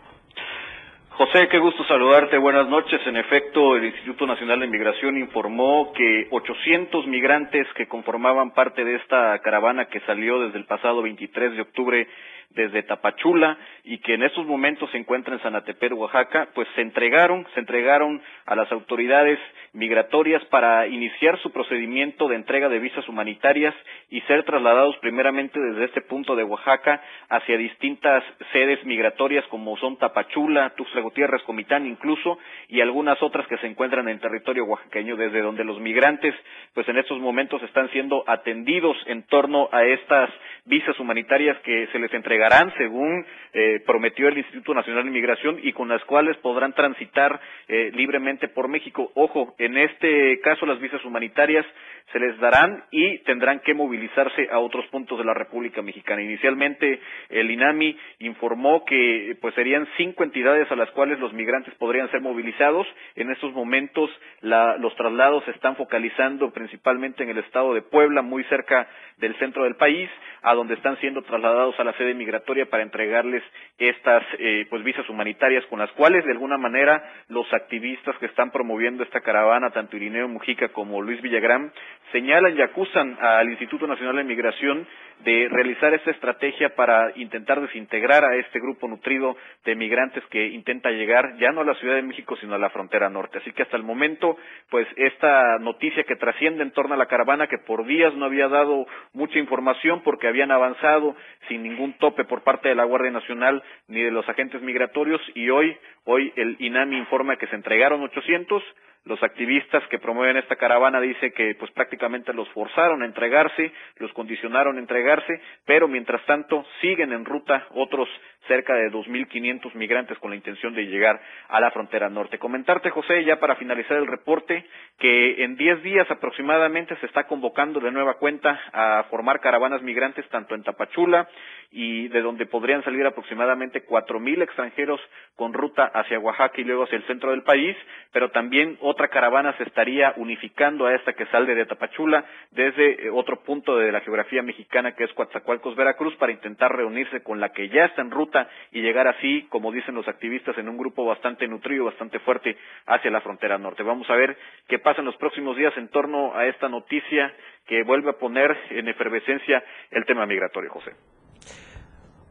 José, 1.17 1.47
qué 1.47 1.59
gusto 1.59 1.85
saludarte. 1.85 2.37
Buenas 2.37 2.67
noches. 2.67 2.99
En 3.07 3.15
efecto, 3.15 3.77
el 3.77 3.85
Instituto 3.85 4.27
Nacional 4.27 4.59
de 4.59 4.67
Migración 4.67 5.17
informó 5.17 5.93
que 5.93 6.27
800 6.29 7.07
migrantes 7.07 7.65
que 7.77 7.87
conformaban 7.87 8.51
parte 8.51 8.83
de 8.83 8.95
esta 8.95 9.39
caravana 9.39 9.85
que 9.85 10.01
salió 10.01 10.41
desde 10.41 10.57
el 10.57 10.65
pasado 10.65 11.01
23 11.01 11.53
de 11.53 11.61
octubre 11.61 12.07
desde 12.49 12.83
Tapachula 12.83 13.57
y 13.85 13.99
que 13.99 14.15
en 14.15 14.23
estos 14.23 14.45
momentos 14.45 14.91
se 14.91 14.97
encuentra 14.97 15.33
en 15.33 15.41
Sanateper, 15.41 15.93
Oaxaca, 15.93 16.49
pues 16.53 16.67
se 16.75 16.81
entregaron, 16.81 17.47
se 17.53 17.61
entregaron 17.61 18.21
a 18.45 18.55
las 18.57 18.69
autoridades 18.73 19.39
migratorias 19.75 20.43
para 20.45 20.87
iniciar 20.87 21.37
su 21.39 21.51
procedimiento 21.51 22.27
de 22.27 22.35
entrega 22.35 22.69
de 22.69 22.79
visas 22.79 23.07
humanitarias 23.07 23.75
y 24.09 24.21
ser 24.21 24.43
trasladados 24.43 24.95
primeramente 24.97 25.59
desde 25.59 25.85
este 25.85 26.01
punto 26.01 26.35
de 26.35 26.43
Oaxaca 26.43 27.01
hacia 27.29 27.57
distintas 27.57 28.23
sedes 28.53 28.83
migratorias 28.85 29.45
como 29.47 29.77
son 29.77 29.97
Tapachula, 29.97 30.71
Tuxtla 30.75 31.01
Gutiérrez, 31.01 31.43
Comitán 31.43 31.85
incluso 31.85 32.39
y 32.69 32.81
algunas 32.81 33.21
otras 33.21 33.45
que 33.47 33.57
se 33.57 33.67
encuentran 33.67 34.07
en 34.07 34.19
territorio 34.19 34.65
oaxaqueño 34.65 35.15
desde 35.17 35.41
donde 35.41 35.63
los 35.63 35.79
migrantes 35.79 36.33
pues 36.73 36.87
en 36.87 36.97
estos 36.97 37.19
momentos 37.19 37.61
están 37.63 37.89
siendo 37.91 38.23
atendidos 38.27 38.97
en 39.07 39.23
torno 39.23 39.69
a 39.71 39.83
estas 39.83 40.29
visas 40.65 40.99
humanitarias 40.99 41.57
que 41.59 41.87
se 41.91 41.99
les 41.99 42.13
entregarán 42.13 42.73
según 42.77 43.25
eh, 43.53 43.81
prometió 43.85 44.27
el 44.27 44.37
Instituto 44.37 44.73
Nacional 44.73 45.03
de 45.03 45.11
Migración 45.11 45.59
y 45.61 45.73
con 45.73 45.87
las 45.89 46.03
cuales 46.05 46.35
podrán 46.37 46.73
transitar 46.73 47.39
eh, 47.67 47.91
libremente 47.93 48.47
por 48.47 48.67
México. 48.67 49.11
Ojo, 49.15 49.55
en 49.65 49.77
este 49.77 50.39
caso 50.41 50.65
las 50.65 50.79
visas 50.79 51.03
humanitarias 51.05 51.65
se 52.11 52.19
les 52.19 52.37
darán 52.39 52.83
y 52.91 53.19
tendrán 53.19 53.59
que 53.59 53.73
movilizarse 53.73 54.47
a 54.51 54.59
otros 54.59 54.85
puntos 54.87 55.17
de 55.17 55.25
la 55.25 55.33
República 55.33 55.81
Mexicana. 55.81 56.21
Inicialmente 56.21 56.99
el 57.29 57.49
INAMI 57.49 57.97
informó 58.19 58.85
que 58.85 59.37
pues 59.41 59.53
serían 59.55 59.87
cinco 59.97 60.23
entidades 60.23 60.71
a 60.71 60.75
las 60.75 60.89
cuales 60.91 61.19
los 61.19 61.33
migrantes 61.33 61.73
podrían 61.75 62.09
ser 62.11 62.21
movilizados. 62.21 62.87
En 63.15 63.31
estos 63.31 63.53
momentos 63.53 64.09
los 64.41 64.95
traslados 64.95 65.43
se 65.45 65.51
están 65.51 65.75
focalizando 65.75 66.51
principalmente 66.51 67.23
en 67.23 67.29
el 67.29 67.39
estado 67.39 67.73
de 67.73 67.81
Puebla, 67.81 68.21
muy 68.21 68.43
cerca 68.45 68.87
del 69.17 69.35
centro 69.35 69.63
del 69.63 69.75
país, 69.75 70.09
a 70.41 70.53
donde 70.53 70.75
están 70.75 70.97
siendo 70.99 71.23
trasladados 71.23 71.79
a 71.79 71.83
la 71.83 71.93
sede 71.93 72.13
migratoria 72.13 72.67
para 72.67 72.83
entregarles 72.83 73.43
estas 73.77 74.23
eh, 74.37 74.67
pues 74.69 74.83
visas 74.83 75.09
humanitarias 75.09 75.65
con 75.67 75.79
las 75.79 75.91
cuales 75.93 76.23
de 76.25 76.31
alguna 76.31 76.57
manera 76.57 77.03
los 77.29 77.51
activistas 77.53 78.15
que 78.19 78.27
están 78.27 78.51
promoviendo 78.51 79.03
esta 79.03 79.21
caravana, 79.21 79.71
tanto 79.71 79.97
Irineo 79.97 80.27
Mujica 80.27 80.69
como 80.69 81.01
Luis 81.01 81.21
Villagrán, 81.21 81.71
señalan 82.11 82.57
y 82.57 82.61
acusan 82.61 83.17
al 83.19 83.49
Instituto 83.49 83.87
Nacional 83.87 84.17
de 84.17 84.23
Migración 84.23 84.87
de 85.23 85.47
realizar 85.49 85.93
esta 85.93 86.11
estrategia 86.11 86.75
para 86.75 87.11
intentar 87.15 87.61
desintegrar 87.61 88.25
a 88.25 88.35
este 88.35 88.59
grupo 88.59 88.87
nutrido 88.87 89.35
de 89.63 89.75
migrantes 89.75 90.23
que 90.29 90.47
intenta 90.47 90.91
llegar 90.91 91.37
ya 91.37 91.51
no 91.51 91.61
a 91.61 91.65
la 91.65 91.73
Ciudad 91.75 91.95
de 91.95 92.01
México 92.01 92.35
sino 92.39 92.53
a 92.55 92.59
la 92.59 92.69
frontera 92.69 93.09
norte. 93.09 93.39
Así 93.39 93.51
que 93.51 93.63
hasta 93.63 93.77
el 93.77 93.83
momento, 93.83 94.37
pues 94.69 94.87
esta 94.97 95.57
noticia 95.59 96.03
que 96.03 96.15
trasciende 96.15 96.63
en 96.63 96.71
torno 96.71 96.93
a 96.93 96.97
la 96.97 97.07
caravana 97.07 97.47
que 97.47 97.57
por 97.57 97.85
días 97.85 98.13
no 98.15 98.25
había 98.25 98.47
dado 98.47 98.85
mucha 99.13 99.39
información 99.39 100.01
porque 100.03 100.27
habían 100.27 100.51
avanzado 100.51 101.15
sin 101.47 101.63
ningún 101.63 101.93
tope 101.97 102.25
por 102.25 102.43
parte 102.43 102.69
de 102.69 102.75
la 102.75 102.83
Guardia 102.83 103.11
Nacional 103.11 103.63
ni 103.87 104.01
de 104.01 104.11
los 104.11 104.27
agentes 104.27 104.61
migratorios 104.61 105.21
y 105.33 105.49
hoy 105.49 105.75
hoy 106.03 106.31
el 106.35 106.57
INAMI 106.59 106.97
informa 106.97 107.37
que 107.37 107.47
se 107.47 107.55
entregaron 107.55 108.03
800 108.03 108.63
los 109.05 109.21
activistas 109.21 109.83
que 109.89 109.99
promueven 109.99 110.37
esta 110.37 110.55
caravana 110.55 110.99
dicen 110.99 111.31
que 111.31 111.55
pues 111.55 111.71
prácticamente 111.71 112.33
los 112.33 112.49
forzaron 112.49 113.03
a 113.03 113.05
entregarse, 113.05 113.71
los 113.97 114.11
condicionaron 114.13 114.77
a 114.77 114.79
entregarse, 114.79 115.41
pero 115.65 115.87
mientras 115.87 116.25
tanto 116.25 116.65
siguen 116.81 117.13
en 117.13 117.23
ruta 117.23 117.67
otros 117.71 118.09
cerca 118.47 118.73
de 118.75 118.91
2.500 118.91 119.73
migrantes 119.75 120.17
con 120.19 120.29
la 120.29 120.35
intención 120.35 120.73
de 120.73 120.85
llegar 120.85 121.19
a 121.49 121.59
la 121.59 121.71
frontera 121.71 122.09
norte. 122.09 122.39
Comentarte, 122.39 122.89
José, 122.89 123.23
ya 123.23 123.39
para 123.39 123.55
finalizar 123.55 123.97
el 123.97 124.07
reporte, 124.07 124.65
que 124.99 125.43
en 125.43 125.55
10 125.55 125.83
días 125.83 126.09
aproximadamente 126.09 126.95
se 126.97 127.05
está 127.05 127.25
convocando 127.25 127.79
de 127.79 127.91
nueva 127.91 128.15
cuenta 128.15 128.59
a 128.71 129.05
formar 129.09 129.39
caravanas 129.39 129.81
migrantes 129.81 130.27
tanto 130.29 130.55
en 130.55 130.63
Tapachula 130.63 131.27
y 131.71 132.07
de 132.09 132.21
donde 132.21 132.45
podrían 132.45 132.83
salir 132.83 133.05
aproximadamente 133.05 133.85
4.000 133.85 134.43
extranjeros 134.43 134.99
con 135.35 135.53
ruta 135.53 135.85
hacia 135.93 136.19
Oaxaca 136.19 136.61
y 136.61 136.63
luego 136.63 136.83
hacia 136.83 136.97
el 136.97 137.07
centro 137.07 137.31
del 137.31 137.43
país, 137.43 137.75
pero 138.11 138.29
también 138.31 138.77
otra 138.95 139.09
caravana 139.09 139.51
se 139.57 139.63
estaría 139.63 140.13
unificando 140.15 140.85
a 140.85 140.95
esta 140.95 141.11
que 141.11 141.25
sale 141.25 141.53
de 141.53 141.65
Tapachula 141.65 142.23
desde 142.51 143.07
eh, 143.07 143.09
otro 143.09 143.41
punto 143.43 143.75
de 143.77 143.91
la 143.91 143.99
geografía 143.99 144.41
mexicana 144.41 144.93
que 144.93 145.03
es 145.03 145.11
Coatzacoalcos, 145.11 145.75
Veracruz, 145.75 146.15
para 146.15 146.31
intentar 146.31 146.73
reunirse 146.73 147.21
con 147.21 147.41
la 147.41 147.49
que 147.49 147.67
ya 147.67 147.83
está 147.83 148.01
en 148.01 148.09
ruta 148.09 148.47
y 148.71 148.79
llegar 148.79 149.09
así, 149.09 149.47
como 149.49 149.73
dicen 149.73 149.95
los 149.95 150.07
activistas, 150.07 150.57
en 150.57 150.69
un 150.69 150.77
grupo 150.77 151.03
bastante 151.03 151.45
nutrido, 151.45 151.83
bastante 151.83 152.19
fuerte 152.19 152.55
hacia 152.85 153.11
la 153.11 153.19
frontera 153.19 153.57
norte. 153.57 153.83
Vamos 153.83 154.09
a 154.09 154.15
ver 154.15 154.37
qué 154.69 154.79
pasa 154.79 155.01
en 155.01 155.07
los 155.07 155.17
próximos 155.17 155.57
días 155.57 155.75
en 155.75 155.89
torno 155.89 156.33
a 156.33 156.45
esta 156.45 156.69
noticia 156.69 157.33
que 157.67 157.83
vuelve 157.83 158.11
a 158.11 158.13
poner 158.17 158.57
en 158.69 158.87
efervescencia 158.87 159.61
el 159.91 160.05
tema 160.05 160.25
migratorio, 160.25 160.71
José. 160.71 160.93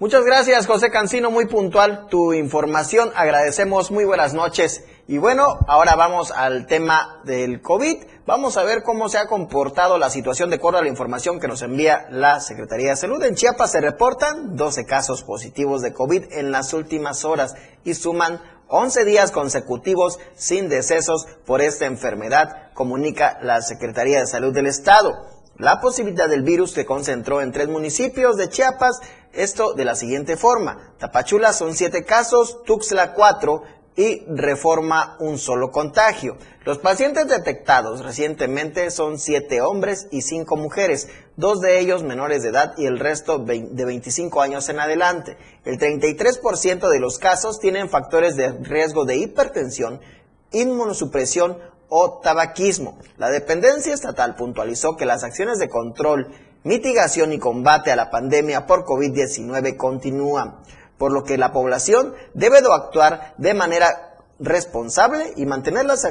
Muchas 0.05 0.27
gracias, 0.27 0.67
José 0.67 0.91
Cancino, 0.91 1.31
muy 1.31 1.47
puntual 1.47 2.09
tu 2.11 2.35
información. 2.35 3.11
Agradecemos, 3.17 3.91
muy 3.91 4.05
buenas 4.05 4.35
noches. 4.35 4.85
Y 5.09 5.17
bueno, 5.17 5.47
ahora 5.67 5.97
vamos 5.97 6.31
al 6.31 6.67
tema 6.67 7.23
del 7.25 7.63
COVID. 7.63 8.05
Vamos 8.27 8.59
a 8.59 8.65
ver 8.65 8.83
cómo 8.83 9.09
se 9.09 9.17
ha 9.17 9.27
comportado 9.29 9.97
la 9.97 10.11
situación 10.11 10.51
de 10.51 10.57
acuerdo 10.57 10.79
a 10.79 10.83
la 10.83 10.91
información 10.91 11.41
que 11.41 11.49
nos 11.49 11.63
envía 11.63 12.07
la 12.11 12.41
Secretaría 12.41 12.91
de 12.91 12.97
Salud. 12.97 13.23
En 13.23 13.35
Chiapas 13.35 13.73
se 13.73 13.81
reportan 13.81 14.57
12 14.57 14.85
casos 14.85 15.23
positivos 15.23 15.81
de 15.81 15.95
COVID 15.95 16.33
en 16.33 16.53
las 16.53 16.75
últimas 16.75 17.25
horas 17.25 17.55
y 17.83 17.95
suman 17.95 18.43
11 18.69 19.07
días 19.07 19.31
consecutivos 19.31 20.19
sin 20.35 20.69
decesos 20.69 21.27
por 21.47 21.63
esta 21.63 21.87
enfermedad, 21.87 22.75
comunica 22.75 23.39
la 23.41 23.63
Secretaría 23.63 24.21
de 24.21 24.27
Salud 24.27 24.53
del 24.53 24.67
Estado 24.67 25.34
la 25.59 25.81
posibilidad 25.81 26.29
del 26.29 26.43
virus 26.43 26.73
se 26.73 26.85
concentró 26.85 27.41
en 27.41 27.53
tres 27.53 27.69
municipios 27.69 28.37
de 28.37 28.49
Chiapas, 28.49 29.01
esto 29.33 29.75
de 29.75 29.85
la 29.85 29.95
siguiente 29.95 30.37
forma. 30.37 30.95
Tapachula 30.99 31.53
son 31.53 31.75
siete 31.75 32.05
casos, 32.05 32.63
Tuxtla 32.65 33.15
cuatro 33.15 33.63
y 33.97 34.25
Reforma 34.27 35.17
un 35.21 35.39
solo 35.39 35.71
contagio. 35.71 36.37
Los 36.65 36.79
pacientes 36.79 37.29
detectados 37.29 38.05
recientemente 38.05 38.91
son 38.91 39.19
siete 39.19 39.61
hombres 39.61 40.09
y 40.11 40.23
cinco 40.23 40.57
mujeres, 40.57 41.09
dos 41.37 41.61
de 41.61 41.79
ellos 41.79 42.03
menores 42.03 42.43
de 42.43 42.49
edad 42.49 42.75
y 42.77 42.87
el 42.87 42.99
resto 42.99 43.39
de 43.39 43.85
25 43.85 44.41
años 44.43 44.69
en 44.69 44.81
adelante. 44.81 45.37
El 45.65 45.79
33% 45.79 46.89
de 46.89 46.99
los 46.99 47.19
casos 47.19 47.61
tienen 47.61 47.89
factores 47.89 48.35
de 48.35 48.51
riesgo 48.51 49.05
de 49.05 49.19
hipertensión, 49.19 50.01
inmunosupresión 50.51 51.59
o 51.97 52.19
tabaquismo. 52.19 52.99
La 53.19 53.31
dependencia 53.31 53.95
estatal 53.95 54.35
puntualizó 54.35 54.97
que 54.97 55.07
las 55.07 55.23
acciones 55.23 55.61
de 55.61 55.69
control, 55.69 56.27
mitigación 56.65 57.33
y 57.33 57.39
combate 57.39 57.93
a 57.93 57.97
la 57.97 58.11
pandemia 58.11 58.67
por 58.67 58.85
COVID-19 58.85 59.77
continúan, 59.77 60.57
por 60.99 61.13
lo 61.13 61.23
que 61.23 61.39
la 61.39 61.53
población 61.53 62.13
debe 62.35 62.63
de 62.63 62.73
actuar 62.73 63.35
de 63.39 63.55
manera 63.55 64.17
responsable 64.41 65.35
y 65.37 65.47
mantener 65.47 65.87
las, 65.87 66.05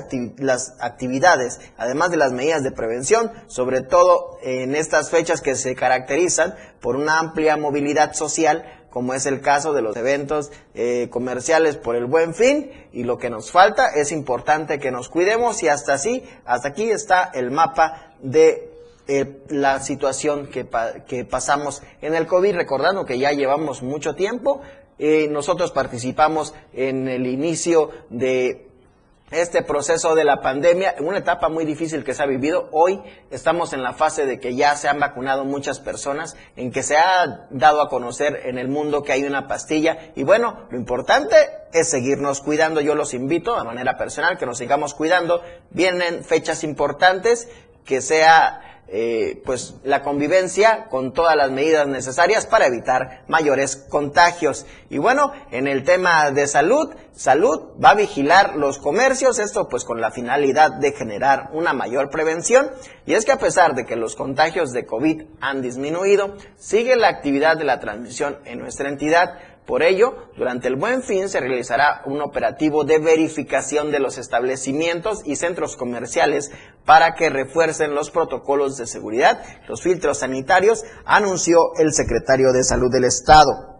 actividades, 0.80 1.60
además 1.78 2.12
de 2.12 2.18
las 2.18 2.32
medidas 2.32 2.64
de 2.64 2.72
prevención, 2.72 3.34
sobre 3.48 3.82
todo 3.82 4.38
en 4.42 4.76
estas 4.76 5.10
fechas 5.10 5.42
que 5.42 5.56
se 5.56 5.76
caracterizan 5.76 6.56
por 6.80 6.96
una 6.96 7.20
amplia 7.20 7.58
movilidad 7.58 8.14
social 8.14 8.83
como 8.94 9.16
es 9.16 9.26
el 9.26 9.42
caso 9.42 9.74
de 9.74 9.82
los 9.82 9.98
eventos 9.98 10.52
eh, 10.76 11.08
comerciales 11.10 11.78
por 11.78 11.96
el 11.96 12.06
buen 12.06 12.36
fin 12.36 12.70
y 12.94 13.06
lo 13.06 13.18
que 13.18 13.32
nos 13.32 13.50
falta 13.50 13.88
es 13.88 14.12
importante 14.12 14.78
que 14.78 14.92
nos 14.92 15.10
cuidemos 15.10 15.64
y 15.64 15.68
hasta 15.68 15.96
así, 15.96 16.24
hasta 16.46 16.68
aquí 16.68 16.92
está 16.92 17.32
el 17.34 17.50
mapa 17.50 18.14
de 18.22 18.70
eh, 19.08 19.42
la 19.50 19.80
situación 19.80 20.46
que, 20.46 20.64
pasamos 21.26 21.82
en 22.04 22.14
el 22.14 22.28
COVID, 22.28 22.54
recordando 22.54 23.04
que 23.04 23.18
ya 23.18 23.32
llevamos 23.32 23.82
mucho 23.82 24.14
tiempo. 24.14 24.62
Eh, 25.00 25.28
nosotros 25.28 25.72
participamos 25.72 26.54
en 26.72 27.08
el 27.08 27.26
inicio 27.26 27.90
de 28.12 28.73
este 29.32 29.64
proceso 29.64 30.16
de 30.16 30.24
la 30.24 30.42
pandemia, 30.42 30.96
una 31.00 31.18
etapa 31.18 31.50
muy 31.50 31.66
difícil 31.66 32.04
que 32.04 32.14
se 32.14 32.22
ha 32.22 32.28
vivido. 32.28 32.70
Hoy 32.72 33.02
estamos 33.32 33.74
en 33.74 33.82
la 33.82 33.94
fase 33.94 34.26
de 34.26 34.40
que 34.40 34.56
ya 34.56 34.76
se 34.76 34.88
han 34.88 35.00
vacunado 35.00 35.44
muchas 35.44 35.80
personas, 35.80 36.36
en 36.56 36.72
que 36.72 36.84
se 36.84 36.98
ha 36.98 37.48
dado 37.50 37.82
a 37.82 37.90
conocer 37.90 38.42
en 38.46 38.58
el 38.58 38.68
mundo 38.68 39.02
que 39.04 39.12
hay 39.12 39.24
una 39.24 39.48
pastilla. 39.48 40.12
Y 40.16 40.24
bueno, 40.24 40.68
lo 40.70 40.78
importante 40.78 41.36
es 41.74 41.90
seguirnos 41.90 42.42
cuidando. 42.42 42.82
Yo 42.82 42.96
los 42.96 43.14
invito 43.14 43.58
de 43.58 43.64
manera 43.64 43.98
personal 43.98 44.38
que 44.38 44.46
nos 44.46 44.60
sigamos 44.60 44.94
cuidando. 44.94 45.42
Vienen 45.72 46.24
fechas 46.24 46.64
importantes, 46.64 47.48
que 47.86 48.02
sea 48.02 48.73
eh, 48.88 49.42
pues 49.44 49.76
la 49.84 50.04
convivencia 50.04 50.86
con 50.90 51.14
todas 51.14 51.36
las 51.36 51.50
medidas 51.50 51.88
necesarias 51.88 52.46
para 52.46 52.68
evitar 52.68 53.24
mayores 53.28 53.76
contagios. 53.76 54.66
Y 54.90 55.00
bueno, 55.00 55.32
en 55.52 55.68
el 55.68 55.84
tema 55.84 56.30
de 56.32 56.46
salud, 56.48 56.94
salud 57.12 57.72
va 57.84 57.92
a 57.92 57.96
vigilar 57.96 58.56
los 58.56 58.78
comercios, 58.78 59.40
esto 59.40 59.68
pues 59.68 59.84
con 59.84 60.00
la 60.00 60.12
finalidad 60.12 60.74
de 60.74 60.92
generar 60.92 61.50
una 61.54 61.74
mayor 61.74 62.10
prevención. 62.10 62.70
Y 63.06 63.14
es 63.14 63.26
que 63.26 63.32
a 63.32 63.40
pesar 63.40 63.74
de 63.74 63.86
que 63.86 63.96
los 63.96 64.16
contagios 64.16 64.74
de 64.74 64.86
COVID 64.86 65.24
han 65.42 65.62
disminuido, 65.62 66.36
sigue 66.56 66.96
la 66.96 67.08
actividad 67.08 67.58
de 67.58 67.64
la 67.64 67.80
transmisión 67.80 68.38
en 68.46 68.60
nuestra 68.60 68.90
entidad. 68.90 69.40
Por 69.66 69.82
ello, 69.82 70.16
durante 70.36 70.68
el 70.68 70.76
buen 70.76 71.04
fin 71.04 71.30
se 71.30 71.40
realizará 71.40 72.02
un 72.06 72.22
operativo 72.22 72.84
de 72.84 73.00
verificación 73.00 73.92
de 73.92 74.00
los 74.00 74.18
establecimientos 74.18 75.22
y 75.26 75.38
centros 75.38 75.78
comerciales 75.78 76.52
para 76.86 77.14
que 77.16 77.30
refuercen 77.30 77.96
los 77.96 78.12
protocolos 78.12 78.76
de 78.76 78.88
seguridad, 78.88 79.42
los 79.70 79.82
filtros 79.82 80.20
sanitarios, 80.20 80.84
anunció 81.06 81.74
el 81.78 81.94
secretario 81.94 82.52
de 82.52 82.64
Salud 82.64 82.92
del 82.92 83.06
Estado. 83.06 83.73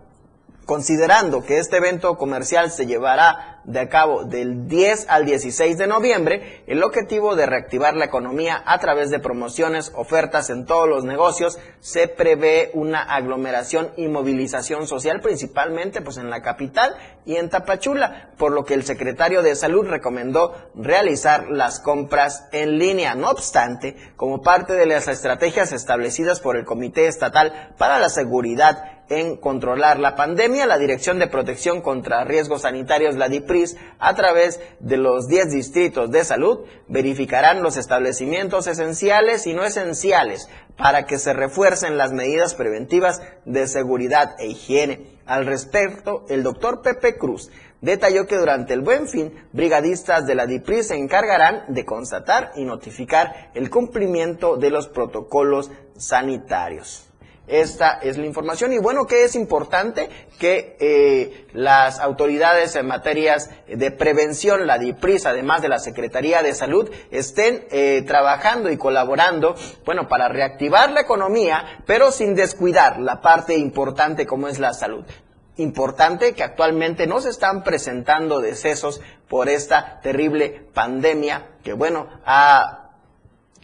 Considerando 0.66 1.44
que 1.44 1.58
este 1.58 1.78
evento 1.78 2.18
comercial 2.18 2.72
se 2.72 2.86
llevará 2.86 3.62
de 3.66 3.88
cabo 3.90 4.26
del 4.26 4.68
10 4.68 5.08
al 5.10 5.26
16 5.26 5.78
de 5.78 5.88
noviembre, 5.88 6.64
el 6.68 6.84
objetivo 6.84 7.36
de 7.36 7.46
reactivar 7.46 7.96
la 7.96 8.06
economía 8.06 8.62
a 8.66 8.80
través 8.80 9.10
de 9.10 9.20
promociones, 9.20 9.92
ofertas 9.96 10.50
en 10.50 10.66
todos 10.66 10.88
los 10.88 11.04
negocios, 11.04 11.60
se 11.80 12.08
prevé 12.08 12.72
una 12.74 13.02
aglomeración 13.02 13.92
y 13.98 14.08
movilización 14.08 14.88
social 14.88 15.22
principalmente 15.22 16.02
pues 16.02 16.18
en 16.18 16.30
la 16.30 16.42
capital 16.42 16.96
y 17.26 17.36
en 17.36 17.50
Tapachula, 17.50 18.32
por 18.38 18.52
lo 18.52 18.66
que 18.66 18.74
el 18.74 18.84
secretario 18.84 19.42
de 19.42 19.56
Salud 19.56 19.88
recomendó 19.88 20.54
realizar 20.76 21.50
las 21.50 21.80
compras 21.80 22.48
en 22.52 22.78
línea. 22.78 23.16
No 23.16 23.30
obstante, 23.30 23.96
como 24.16 24.42
parte 24.42 24.74
de 24.74 24.86
las 24.86 25.08
estrategias 25.08 25.72
establecidas 25.72 26.42
por 26.42 26.58
el 26.58 26.66
Comité 26.66 27.08
Estatal 27.08 27.74
para 27.78 28.00
la 28.00 28.10
Seguridad 28.10 28.93
en 29.10 29.38
controlar 29.38 30.00
la 30.00 30.16
pandemia, 30.16 30.66
la 30.66 30.78
Dirección 30.78 31.20
de 31.20 31.28
Protección 31.28 31.82
contra 31.82 32.24
Riesgos 32.24 32.62
Sanitarios, 32.62 33.16
la 33.16 33.30
DIPRIS, 33.30 33.78
a 34.00 34.14
través 34.16 34.60
de 34.80 34.98
los 34.98 35.28
10 35.28 35.52
distritos 35.52 36.12
de 36.12 36.24
salud, 36.24 36.66
verificarán 36.88 37.64
los 37.64 37.78
establecimientos 37.78 38.68
esenciales 38.68 39.46
y 39.48 39.54
no 39.54 39.64
esenciales 39.64 40.50
para 40.78 41.06
que 41.06 41.20
se 41.20 41.34
refuercen 41.34 41.98
las 41.98 42.12
medidas 42.12 42.56
preventivas 42.56 43.22
de 43.46 43.68
seguridad 43.68 44.36
e 44.40 44.48
higiene. 44.48 45.20
Al 45.26 45.46
respecto, 45.46 46.26
el 46.30 46.44
doctor 46.44 46.82
Pepe 46.82 47.18
Cruz 47.18 47.50
detalló 47.82 48.28
que 48.28 48.38
durante 48.38 48.74
el 48.74 48.82
buen 48.82 49.08
fin, 49.08 49.34
brigadistas 49.52 50.26
de 50.26 50.36
la 50.36 50.46
DIPRIS 50.46 50.88
se 50.88 50.96
encargarán 50.96 51.66
de 51.68 51.86
constatar 51.86 52.52
y 52.56 52.64
notificar 52.64 53.52
el 53.54 53.70
cumplimiento 53.70 54.58
de 54.58 54.70
los 54.70 54.88
protocolos 54.88 55.70
sanitarios. 55.98 57.13
Esta 57.48 58.00
es 58.02 58.18
la 58.18 58.26
información. 58.26 58.72
Y 58.72 58.78
bueno, 58.78 59.06
que 59.06 59.26
es 59.26 59.36
importante 59.36 60.10
que 60.40 60.78
eh, 60.80 61.48
las 61.52 62.00
autoridades 62.00 62.76
en 62.76 62.88
materias 62.88 63.50
de 63.68 63.92
prevención, 63.92 64.66
la 64.66 64.78
DIPRIS, 64.78 65.26
además 65.26 65.62
de 65.62 65.68
la 65.68 65.80
Secretaría 65.80 66.42
de 66.42 66.56
Salud, 66.56 66.90
estén 67.12 67.66
eh, 67.70 68.02
trabajando 68.08 68.72
y 68.72 68.78
colaborando, 68.78 69.56
bueno, 69.86 70.08
para 70.08 70.30
reactivar 70.30 70.92
la 70.92 71.02
economía, 71.02 71.84
pero 71.86 72.12
sin 72.12 72.34
descuidar 72.34 73.00
la 73.00 73.20
parte 73.20 73.58
importante 73.58 74.26
como 74.26 74.48
es 74.48 74.60
la 74.60 74.74
salud. 74.74 75.04
Importante 75.58 76.34
que 76.34 76.44
actualmente 76.44 77.08
no 77.08 77.20
se 77.20 77.30
están 77.30 77.62
presentando 77.62 78.40
decesos 78.40 79.02
por 79.28 79.50
esta 79.50 80.00
terrible 80.02 80.66
pandemia 80.74 81.58
que, 81.62 81.74
bueno, 81.74 82.08
ha 82.26 82.83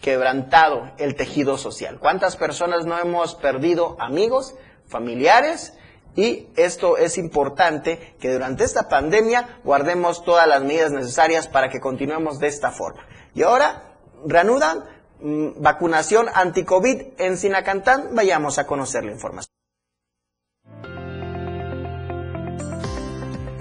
quebrantado 0.02 0.91
el 0.97 1.16
tejido 1.16 1.58
social. 1.58 2.00
¿Cuántas 2.00 2.36
personas 2.38 2.86
no 2.86 2.97
hemos 3.00 3.36
perdido 3.36 3.95
amigos, 4.00 4.56
familiares? 4.88 5.74
Y 6.16 6.47
esto 6.56 6.97
es 6.97 7.18
importante 7.18 8.16
que 8.20 8.32
durante 8.32 8.64
esta 8.64 8.89
pandemia 8.89 9.60
guardemos 9.64 10.24
todas 10.24 10.47
las 10.47 10.64
medidas 10.64 10.91
necesarias 10.91 11.47
para 11.47 11.70
que 11.70 11.80
continuemos 11.80 12.39
de 12.39 12.47
esta 12.47 12.72
forma. 12.72 13.06
Y 13.34 13.43
ahora 13.43 13.95
reanudan 14.26 14.84
mm, 15.22 15.62
vacunación 15.62 16.28
anti-COVID 16.34 17.20
en 17.20 17.38
Sinacantán. 17.38 18.16
Vayamos 18.16 18.58
a 18.58 18.66
conocer 18.66 19.06
la 19.06 19.12
información. 19.12 19.54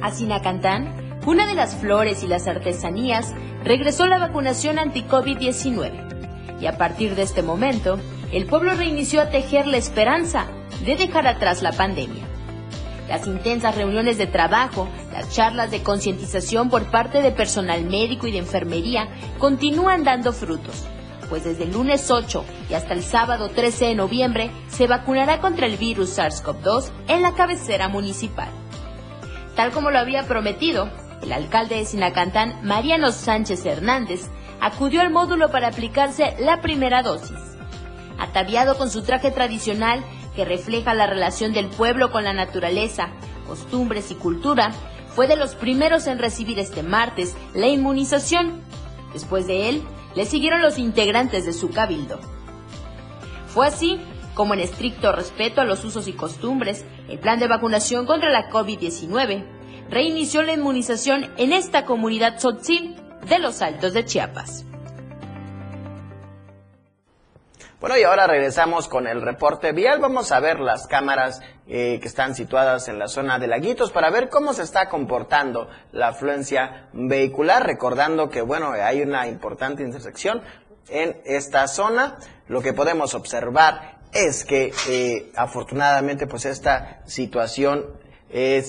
A 0.00 0.10
Sinacantán, 0.12 1.20
una 1.26 1.46
de 1.46 1.54
las 1.54 1.76
flores 1.76 2.22
y 2.22 2.28
las 2.28 2.46
artesanías, 2.46 3.34
regresó 3.62 4.06
la 4.06 4.18
vacunación 4.18 4.78
anti-COVID-19 4.78 6.17
y 6.60 6.66
a 6.66 6.76
partir 6.76 7.14
de 7.14 7.22
este 7.22 7.42
momento, 7.42 7.98
el 8.32 8.46
pueblo 8.46 8.74
reinició 8.74 9.22
a 9.22 9.30
tejer 9.30 9.66
la 9.66 9.76
esperanza 9.76 10.46
de 10.84 10.96
dejar 10.96 11.26
atrás 11.26 11.62
la 11.62 11.72
pandemia. 11.72 12.24
Las 13.08 13.26
intensas 13.26 13.74
reuniones 13.74 14.18
de 14.18 14.26
trabajo, 14.26 14.86
las 15.12 15.34
charlas 15.34 15.70
de 15.70 15.82
concientización 15.82 16.68
por 16.68 16.84
parte 16.90 17.22
de 17.22 17.30
personal 17.30 17.84
médico 17.84 18.26
y 18.26 18.32
de 18.32 18.38
enfermería 18.38 19.08
continúan 19.38 20.04
dando 20.04 20.32
frutos, 20.34 20.84
pues 21.30 21.44
desde 21.44 21.64
el 21.64 21.72
lunes 21.72 22.10
8 22.10 22.44
y 22.68 22.74
hasta 22.74 22.92
el 22.92 23.02
sábado 23.02 23.48
13 23.48 23.86
de 23.86 23.94
noviembre 23.94 24.50
se 24.68 24.86
vacunará 24.86 25.40
contra 25.40 25.66
el 25.66 25.78
virus 25.78 26.18
SARS-CoV-2 26.18 26.90
en 27.08 27.22
la 27.22 27.32
cabecera 27.32 27.88
municipal. 27.88 28.48
Tal 29.56 29.70
como 29.72 29.90
lo 29.90 29.98
había 29.98 30.24
prometido, 30.24 30.90
el 31.22 31.32
alcalde 31.32 31.76
de 31.76 31.84
Sinacantán, 31.86 32.60
Mariano 32.62 33.10
Sánchez 33.10 33.64
Hernández, 33.64 34.28
acudió 34.60 35.00
al 35.00 35.10
módulo 35.10 35.50
para 35.50 35.68
aplicarse 35.68 36.34
la 36.38 36.60
primera 36.60 37.02
dosis. 37.02 37.36
Ataviado 38.18 38.76
con 38.76 38.90
su 38.90 39.02
traje 39.02 39.30
tradicional 39.30 40.04
que 40.34 40.44
refleja 40.44 40.94
la 40.94 41.06
relación 41.06 41.52
del 41.52 41.68
pueblo 41.68 42.10
con 42.10 42.24
la 42.24 42.32
naturaleza, 42.32 43.08
costumbres 43.46 44.10
y 44.10 44.14
cultura, 44.14 44.72
fue 45.14 45.26
de 45.26 45.36
los 45.36 45.54
primeros 45.54 46.06
en 46.06 46.18
recibir 46.18 46.58
este 46.58 46.82
martes 46.82 47.36
la 47.54 47.68
inmunización. 47.68 48.60
Después 49.12 49.46
de 49.46 49.68
él, 49.68 49.82
le 50.14 50.26
siguieron 50.26 50.62
los 50.62 50.78
integrantes 50.78 51.44
de 51.46 51.52
su 51.52 51.70
cabildo. 51.70 52.18
Fue 53.48 53.66
así 53.66 54.00
como 54.38 54.54
en 54.54 54.60
estricto 54.60 55.10
respeto 55.10 55.60
a 55.60 55.64
los 55.64 55.84
usos 55.84 56.06
y 56.06 56.12
costumbres, 56.12 56.84
el 57.08 57.18
plan 57.18 57.40
de 57.40 57.48
vacunación 57.48 58.06
contra 58.06 58.30
la 58.30 58.48
COVID-19 58.50 59.44
reinició 59.90 60.42
la 60.42 60.52
inmunización 60.52 61.26
en 61.38 61.52
esta 61.52 61.84
comunidad 61.84 62.36
tzotzil 62.36 62.94
de 63.26 63.38
los 63.38 63.62
Altos 63.62 63.92
de 63.92 64.04
Chiapas. 64.04 64.64
Bueno, 67.80 67.96
y 67.96 68.02
ahora 68.02 68.26
regresamos 68.26 68.88
con 68.88 69.06
el 69.06 69.22
reporte 69.22 69.70
vial. 69.70 70.00
Vamos 70.00 70.32
a 70.32 70.40
ver 70.40 70.58
las 70.58 70.88
cámaras 70.88 71.40
eh, 71.68 72.00
que 72.02 72.08
están 72.08 72.34
situadas 72.34 72.88
en 72.88 72.98
la 72.98 73.06
zona 73.06 73.38
de 73.38 73.46
Laguitos 73.46 73.92
para 73.92 74.10
ver 74.10 74.28
cómo 74.28 74.52
se 74.52 74.64
está 74.64 74.88
comportando 74.88 75.68
la 75.92 76.08
afluencia 76.08 76.88
vehicular. 76.92 77.64
Recordando 77.64 78.30
que, 78.30 78.40
bueno, 78.42 78.72
hay 78.72 79.02
una 79.02 79.28
importante 79.28 79.84
intersección 79.84 80.42
en 80.88 81.20
esta 81.24 81.68
zona. 81.68 82.18
Lo 82.48 82.62
que 82.62 82.72
podemos 82.72 83.14
observar 83.14 84.00
es 84.12 84.44
que, 84.44 84.72
eh, 84.88 85.30
afortunadamente, 85.36 86.26
pues 86.26 86.46
esta 86.46 87.02
situación 87.06 87.86
eh, 88.28 88.60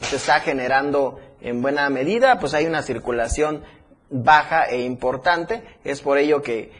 se 0.00 0.16
está 0.16 0.40
generando 0.40 1.20
en 1.40 1.62
buena 1.62 1.88
medida, 1.90 2.38
pues 2.38 2.54
hay 2.54 2.66
una 2.66 2.82
circulación 2.82 3.62
baja 4.10 4.64
e 4.64 4.82
importante. 4.82 5.62
Es 5.84 6.00
por 6.00 6.18
ello 6.18 6.42
que 6.42 6.72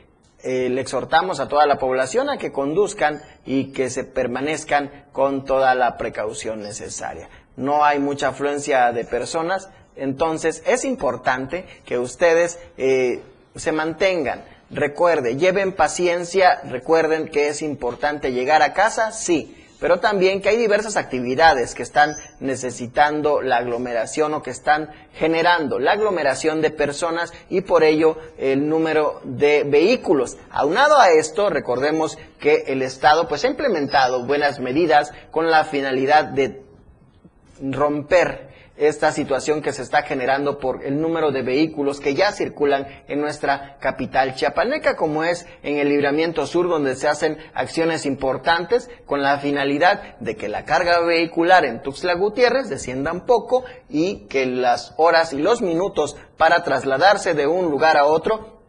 eh, 0.42 0.68
le 0.70 0.80
exhortamos 0.80 1.38
a 1.38 1.48
toda 1.48 1.66
la 1.66 1.78
población 1.78 2.30
a 2.30 2.38
que 2.38 2.52
conduzcan 2.52 3.20
y 3.44 3.72
que 3.72 3.90
se 3.90 4.04
permanezcan 4.04 5.06
con 5.12 5.44
toda 5.44 5.74
la 5.74 5.96
precaución 5.96 6.62
necesaria. 6.62 7.28
No 7.56 7.84
hay 7.84 7.98
mucha 7.98 8.28
afluencia 8.28 8.90
de 8.92 9.04
personas, 9.04 9.68
entonces 9.96 10.62
es 10.66 10.84
importante 10.84 11.66
que 11.84 11.98
ustedes 11.98 12.58
eh, 12.78 13.22
se 13.54 13.72
mantengan. 13.72 14.44
Recuerde, 14.70 15.36
lleven 15.36 15.72
paciencia, 15.72 16.60
recuerden 16.64 17.28
que 17.28 17.48
es 17.48 17.60
importante 17.60 18.32
llegar 18.32 18.62
a 18.62 18.72
casa, 18.72 19.12
sí, 19.12 19.59
pero 19.80 19.98
también 19.98 20.40
que 20.40 20.50
hay 20.50 20.56
diversas 20.56 20.96
actividades 20.96 21.74
que 21.74 21.82
están 21.82 22.14
necesitando 22.38 23.40
la 23.40 23.56
aglomeración 23.56 24.34
o 24.34 24.42
que 24.42 24.50
están 24.50 24.90
generando 25.14 25.78
la 25.78 25.92
aglomeración 25.92 26.60
de 26.60 26.70
personas 26.70 27.32
y 27.48 27.62
por 27.62 27.82
ello 27.82 28.18
el 28.38 28.68
número 28.68 29.20
de 29.24 29.64
vehículos. 29.64 30.36
Aunado 30.50 31.00
a 31.00 31.10
esto, 31.10 31.48
recordemos 31.48 32.18
que 32.38 32.64
el 32.66 32.82
Estado 32.82 33.26
pues 33.26 33.44
ha 33.44 33.48
implementado 33.48 34.26
buenas 34.26 34.60
medidas 34.60 35.12
con 35.30 35.50
la 35.50 35.64
finalidad 35.64 36.24
de 36.26 36.62
romper 37.62 38.49
esta 38.80 39.12
situación 39.12 39.60
que 39.60 39.72
se 39.72 39.82
está 39.82 40.02
generando 40.02 40.58
por 40.58 40.82
el 40.84 41.00
número 41.00 41.32
de 41.32 41.42
vehículos 41.42 42.00
que 42.00 42.14
ya 42.14 42.32
circulan 42.32 42.86
en 43.08 43.20
nuestra 43.20 43.76
capital 43.78 44.34
chiapaneca, 44.34 44.96
como 44.96 45.22
es 45.22 45.46
en 45.62 45.76
el 45.76 45.90
libramiento 45.90 46.46
sur, 46.46 46.66
donde 46.66 46.96
se 46.96 47.06
hacen 47.06 47.36
acciones 47.52 48.06
importantes 48.06 48.88
con 49.04 49.22
la 49.22 49.38
finalidad 49.38 50.18
de 50.20 50.34
que 50.34 50.48
la 50.48 50.64
carga 50.64 51.00
vehicular 51.00 51.66
en 51.66 51.82
Tuxtla 51.82 52.14
Gutiérrez 52.14 52.70
descienda 52.70 53.12
un 53.12 53.26
poco 53.26 53.64
y 53.90 54.26
que 54.28 54.46
las 54.46 54.94
horas 54.96 55.34
y 55.34 55.38
los 55.38 55.60
minutos 55.60 56.16
para 56.38 56.64
trasladarse 56.64 57.34
de 57.34 57.46
un 57.46 57.70
lugar 57.70 57.98
a 57.98 58.06
otro 58.06 58.60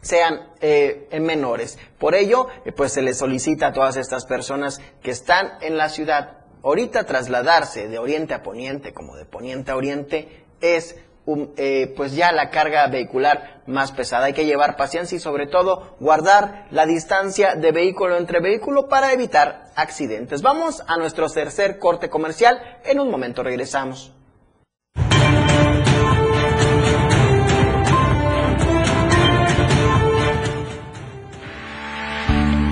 sean 0.00 0.52
eh, 0.60 1.08
menores. 1.20 1.76
Por 1.98 2.14
ello, 2.14 2.46
eh, 2.64 2.70
pues 2.70 2.92
se 2.92 3.02
les 3.02 3.18
solicita 3.18 3.68
a 3.68 3.72
todas 3.72 3.96
estas 3.96 4.26
personas 4.26 4.80
que 5.02 5.10
están 5.10 5.54
en 5.60 5.76
la 5.76 5.88
ciudad 5.88 6.45
ahorita 6.66 7.04
trasladarse 7.04 7.86
de 7.86 7.98
oriente 7.98 8.34
a 8.34 8.42
poniente 8.42 8.92
como 8.92 9.14
de 9.14 9.24
poniente 9.24 9.70
a 9.70 9.76
oriente 9.76 10.44
es 10.60 10.96
eh, 11.56 11.92
pues 11.96 12.14
ya 12.14 12.32
la 12.32 12.50
carga 12.50 12.86
vehicular 12.88 13.62
más 13.66 13.92
pesada. 13.92 14.26
Hay 14.26 14.32
que 14.32 14.46
llevar 14.46 14.76
paciencia 14.76 15.16
y 15.16 15.20
sobre 15.20 15.46
todo 15.46 15.96
guardar 16.00 16.66
la 16.72 16.84
distancia 16.84 17.54
de 17.54 17.70
vehículo 17.70 18.16
entre 18.16 18.40
vehículo 18.40 18.88
para 18.88 19.12
evitar 19.12 19.66
accidentes. 19.76 20.42
Vamos 20.42 20.82
a 20.88 20.96
nuestro 20.96 21.28
tercer 21.28 21.78
corte 21.78 22.08
comercial. 22.10 22.60
En 22.84 22.98
un 22.98 23.10
momento 23.10 23.44
regresamos. 23.44 24.12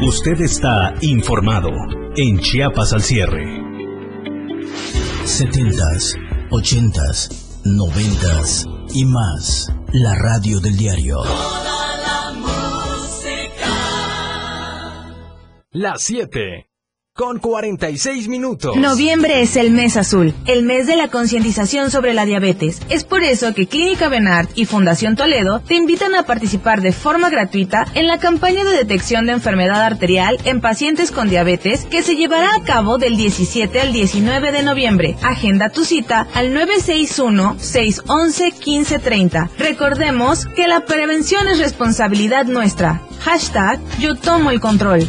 Usted 0.02 0.40
está 0.40 0.94
informado 1.00 1.70
en 2.16 2.38
Chiapas 2.38 2.92
al 2.92 3.02
cierre. 3.02 3.63
70s, 5.24 6.16
80s, 6.50 7.62
90s 7.64 8.66
y 8.94 9.04
más. 9.06 9.72
La 9.92 10.14
radio 10.14 10.60
del 10.60 10.76
diario. 10.76 11.22
Las 15.70 16.02
7 16.02 16.73
con 17.16 17.38
46 17.38 18.26
minutos. 18.26 18.76
Noviembre 18.76 19.40
es 19.40 19.54
el 19.54 19.70
mes 19.70 19.96
azul, 19.96 20.34
el 20.46 20.64
mes 20.64 20.88
de 20.88 20.96
la 20.96 21.06
concientización 21.06 21.92
sobre 21.92 22.12
la 22.12 22.24
diabetes. 22.24 22.80
Es 22.88 23.04
por 23.04 23.22
eso 23.22 23.54
que 23.54 23.68
Clínica 23.68 24.08
Benart 24.08 24.50
y 24.56 24.64
Fundación 24.64 25.14
Toledo 25.14 25.60
te 25.60 25.76
invitan 25.76 26.16
a 26.16 26.26
participar 26.26 26.80
de 26.80 26.90
forma 26.90 27.30
gratuita 27.30 27.86
en 27.94 28.08
la 28.08 28.18
campaña 28.18 28.64
de 28.64 28.72
detección 28.72 29.26
de 29.26 29.32
enfermedad 29.32 29.82
arterial 29.82 30.38
en 30.44 30.60
pacientes 30.60 31.12
con 31.12 31.28
diabetes 31.28 31.84
que 31.84 32.02
se 32.02 32.16
llevará 32.16 32.52
a 32.52 32.64
cabo 32.64 32.98
del 32.98 33.16
17 33.16 33.80
al 33.80 33.92
19 33.92 34.50
de 34.50 34.64
noviembre. 34.64 35.14
Agenda 35.22 35.68
tu 35.68 35.84
cita 35.84 36.26
al 36.34 36.52
961-611-1530. 36.52 39.50
Recordemos 39.56 40.46
que 40.46 40.66
la 40.66 40.84
prevención 40.84 41.46
es 41.46 41.60
responsabilidad 41.60 42.46
nuestra. 42.46 43.02
Hashtag 43.20 43.78
yo 44.00 44.16
tomo 44.16 44.50
el 44.50 44.60
control. 44.60 45.08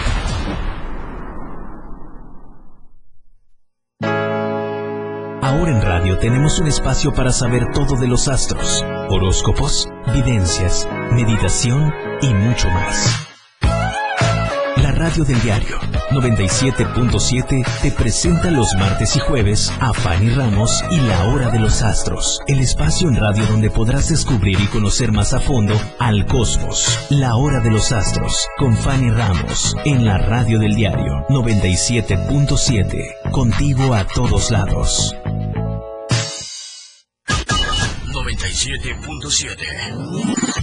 Ahora 5.51 5.71
en 5.71 5.81
radio 5.81 6.17
tenemos 6.17 6.59
un 6.59 6.67
espacio 6.67 7.11
para 7.11 7.33
saber 7.33 7.73
todo 7.73 7.97
de 7.97 8.07
los 8.07 8.29
astros, 8.29 8.85
horóscopos, 9.09 9.89
videncias, 10.13 10.87
meditación 11.11 11.93
y 12.21 12.33
mucho 12.33 12.69
más. 12.69 13.27
La 14.77 14.93
radio 14.93 15.25
del 15.25 15.41
diario 15.41 15.77
97.7 16.11 17.65
te 17.81 17.91
presenta 17.91 18.49
los 18.49 18.73
martes 18.75 19.17
y 19.17 19.19
jueves 19.19 19.73
a 19.81 19.91
Fanny 19.91 20.29
Ramos 20.29 20.85
y 20.89 21.01
la 21.01 21.25
hora 21.25 21.49
de 21.49 21.59
los 21.59 21.81
astros, 21.81 22.39
el 22.47 22.61
espacio 22.61 23.09
en 23.09 23.17
radio 23.17 23.45
donde 23.47 23.69
podrás 23.69 24.07
descubrir 24.07 24.57
y 24.57 24.67
conocer 24.67 25.11
más 25.11 25.33
a 25.33 25.41
fondo 25.41 25.75
al 25.99 26.27
cosmos. 26.27 26.97
La 27.09 27.35
hora 27.35 27.59
de 27.59 27.71
los 27.71 27.91
astros 27.91 28.47
con 28.57 28.77
Fanny 28.77 29.09
Ramos 29.09 29.75
en 29.83 30.05
la 30.05 30.17
radio 30.17 30.59
del 30.59 30.75
diario 30.75 31.25
97.7, 31.27 33.31
contigo 33.31 33.93
a 33.93 34.05
todos 34.05 34.49
lados. 34.49 35.13
97.7. 38.51 39.55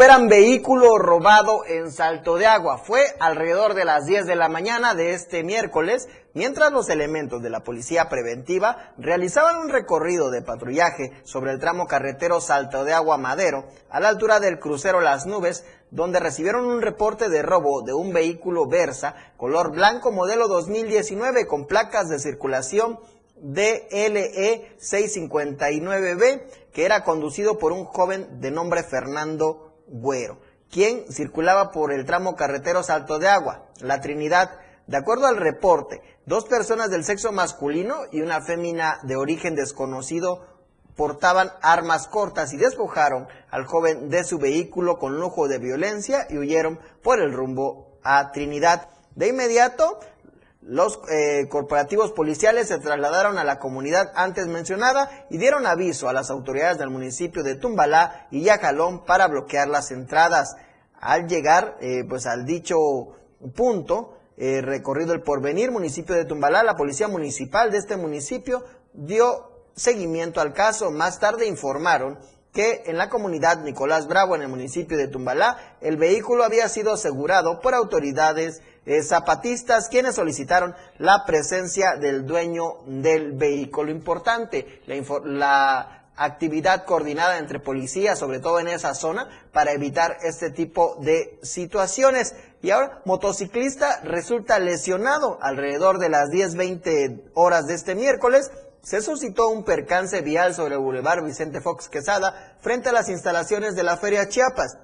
Recuperan 0.00 0.28
vehículo 0.28 0.96
robado 0.96 1.66
en 1.66 1.92
Salto 1.92 2.38
de 2.38 2.46
Agua. 2.46 2.78
Fue 2.78 3.02
alrededor 3.20 3.74
de 3.74 3.84
las 3.84 4.06
10 4.06 4.24
de 4.24 4.34
la 4.34 4.48
mañana 4.48 4.94
de 4.94 5.12
este 5.12 5.44
miércoles, 5.44 6.08
mientras 6.32 6.72
los 6.72 6.88
elementos 6.88 7.42
de 7.42 7.50
la 7.50 7.60
Policía 7.60 8.08
Preventiva 8.08 8.94
realizaban 8.96 9.58
un 9.58 9.68
recorrido 9.68 10.30
de 10.30 10.40
patrullaje 10.40 11.12
sobre 11.24 11.52
el 11.52 11.58
tramo 11.58 11.86
carretero 11.86 12.40
Salto 12.40 12.82
de 12.84 12.94
Agua 12.94 13.18
Madero, 13.18 13.66
a 13.90 14.00
la 14.00 14.08
altura 14.08 14.40
del 14.40 14.58
crucero 14.58 15.02
Las 15.02 15.26
Nubes, 15.26 15.66
donde 15.90 16.18
recibieron 16.18 16.64
un 16.64 16.80
reporte 16.80 17.28
de 17.28 17.42
robo 17.42 17.82
de 17.82 17.92
un 17.92 18.14
vehículo 18.14 18.66
Versa 18.66 19.14
color 19.36 19.70
blanco 19.70 20.12
modelo 20.12 20.48
2019 20.48 21.46
con 21.46 21.66
placas 21.66 22.08
de 22.08 22.18
circulación 22.18 22.98
DLE 23.36 24.78
659B, 24.80 26.42
que 26.72 26.86
era 26.86 27.04
conducido 27.04 27.58
por 27.58 27.72
un 27.72 27.84
joven 27.84 28.40
de 28.40 28.50
nombre 28.50 28.82
Fernando 28.82 29.69
Güero, 29.90 30.38
quien 30.70 31.04
circulaba 31.10 31.72
por 31.72 31.92
el 31.92 32.06
tramo 32.06 32.36
carretero 32.36 32.82
Salto 32.82 33.18
de 33.18 33.28
Agua, 33.28 33.66
La 33.80 34.00
Trinidad. 34.00 34.50
De 34.86 34.96
acuerdo 34.96 35.26
al 35.26 35.36
reporte, 35.36 36.00
dos 36.26 36.44
personas 36.46 36.90
del 36.90 37.04
sexo 37.04 37.32
masculino 37.32 37.96
y 38.12 38.22
una 38.22 38.40
fémina 38.40 38.98
de 39.02 39.16
origen 39.16 39.54
desconocido 39.54 40.46
portaban 40.96 41.50
armas 41.62 42.08
cortas 42.08 42.52
y 42.52 42.56
despojaron 42.56 43.26
al 43.50 43.64
joven 43.66 44.10
de 44.10 44.22
su 44.22 44.38
vehículo 44.38 44.98
con 44.98 45.18
lujo 45.18 45.48
de 45.48 45.58
violencia 45.58 46.26
y 46.28 46.38
huyeron 46.38 46.78
por 47.02 47.20
el 47.20 47.32
rumbo 47.32 47.98
a 48.02 48.30
Trinidad. 48.32 48.88
De 49.14 49.28
inmediato, 49.28 49.98
los 50.62 51.00
eh, 51.10 51.48
corporativos 51.48 52.12
policiales 52.12 52.68
se 52.68 52.78
trasladaron 52.78 53.38
a 53.38 53.44
la 53.44 53.58
comunidad 53.58 54.12
antes 54.14 54.46
mencionada 54.46 55.26
y 55.30 55.38
dieron 55.38 55.66
aviso 55.66 56.08
a 56.08 56.12
las 56.12 56.30
autoridades 56.30 56.78
del 56.78 56.90
municipio 56.90 57.42
de 57.42 57.54
Tumbalá 57.54 58.26
y 58.30 58.42
Yajalón 58.42 59.04
para 59.04 59.26
bloquear 59.26 59.68
las 59.68 59.90
entradas. 59.90 60.56
Al 61.00 61.28
llegar 61.28 61.78
eh, 61.80 62.04
pues 62.06 62.26
al 62.26 62.44
dicho 62.44 62.76
punto, 63.54 64.18
eh, 64.36 64.60
recorrido 64.60 65.14
el 65.14 65.22
porvenir, 65.22 65.70
municipio 65.70 66.14
de 66.14 66.26
Tumbalá, 66.26 66.62
la 66.62 66.76
policía 66.76 67.08
municipal 67.08 67.70
de 67.70 67.78
este 67.78 67.96
municipio 67.96 68.62
dio 68.92 69.50
seguimiento 69.74 70.42
al 70.42 70.52
caso. 70.52 70.90
Más 70.90 71.18
tarde 71.20 71.46
informaron 71.46 72.18
que 72.52 72.82
en 72.86 72.98
la 72.98 73.08
comunidad 73.08 73.62
Nicolás 73.62 74.08
Bravo, 74.08 74.34
en 74.34 74.42
el 74.42 74.48
municipio 74.48 74.98
de 74.98 75.08
Tumbalá, 75.08 75.76
el 75.80 75.96
vehículo 75.96 76.44
había 76.44 76.68
sido 76.68 76.92
asegurado 76.92 77.60
por 77.60 77.74
autoridades 77.74 78.60
eh, 78.90 79.04
zapatistas, 79.04 79.88
quienes 79.88 80.16
solicitaron 80.16 80.74
la 80.98 81.24
presencia 81.24 81.94
del 81.94 82.26
dueño 82.26 82.78
del 82.86 83.32
vehículo. 83.32 83.92
Importante, 83.92 84.82
la, 85.24 85.96
actividad 86.16 86.84
coordinada 86.84 87.38
entre 87.38 87.60
policías, 87.60 88.18
sobre 88.18 88.40
todo 88.40 88.58
en 88.60 88.68
esa 88.68 88.94
zona, 88.94 89.28
para 89.52 89.72
evitar 89.72 90.18
este 90.22 90.50
tipo 90.50 90.96
de 91.00 91.38
situaciones. 91.40 92.34
Y 92.62 92.72
ahora, 92.72 93.00
motociclista 93.06 94.00
resulta 94.02 94.58
lesionado 94.58 95.38
alrededor 95.40 95.98
de 95.98 96.10
las 96.10 96.28
10-20 96.28 97.30
horas 97.34 97.68
de 97.68 97.74
este 97.74 97.94
miércoles 97.94 98.50
se 98.82 99.02
suscitó 99.02 99.48
un 99.48 99.62
percance 99.62 100.20
vial 100.22 100.54
sobre 100.54 100.74
el 100.74 100.80
Boulevard 100.80 101.24
Vicente 101.24 101.60
Fox 101.60 101.88
Quesada 101.88 102.56
frente 102.60 102.88
a 102.88 102.92
las 102.92 103.08
instalaciones 103.08 103.74
de 103.74 103.82
la 103.82 103.96
Feria 103.96 104.28
Chiapas. 104.28 104.78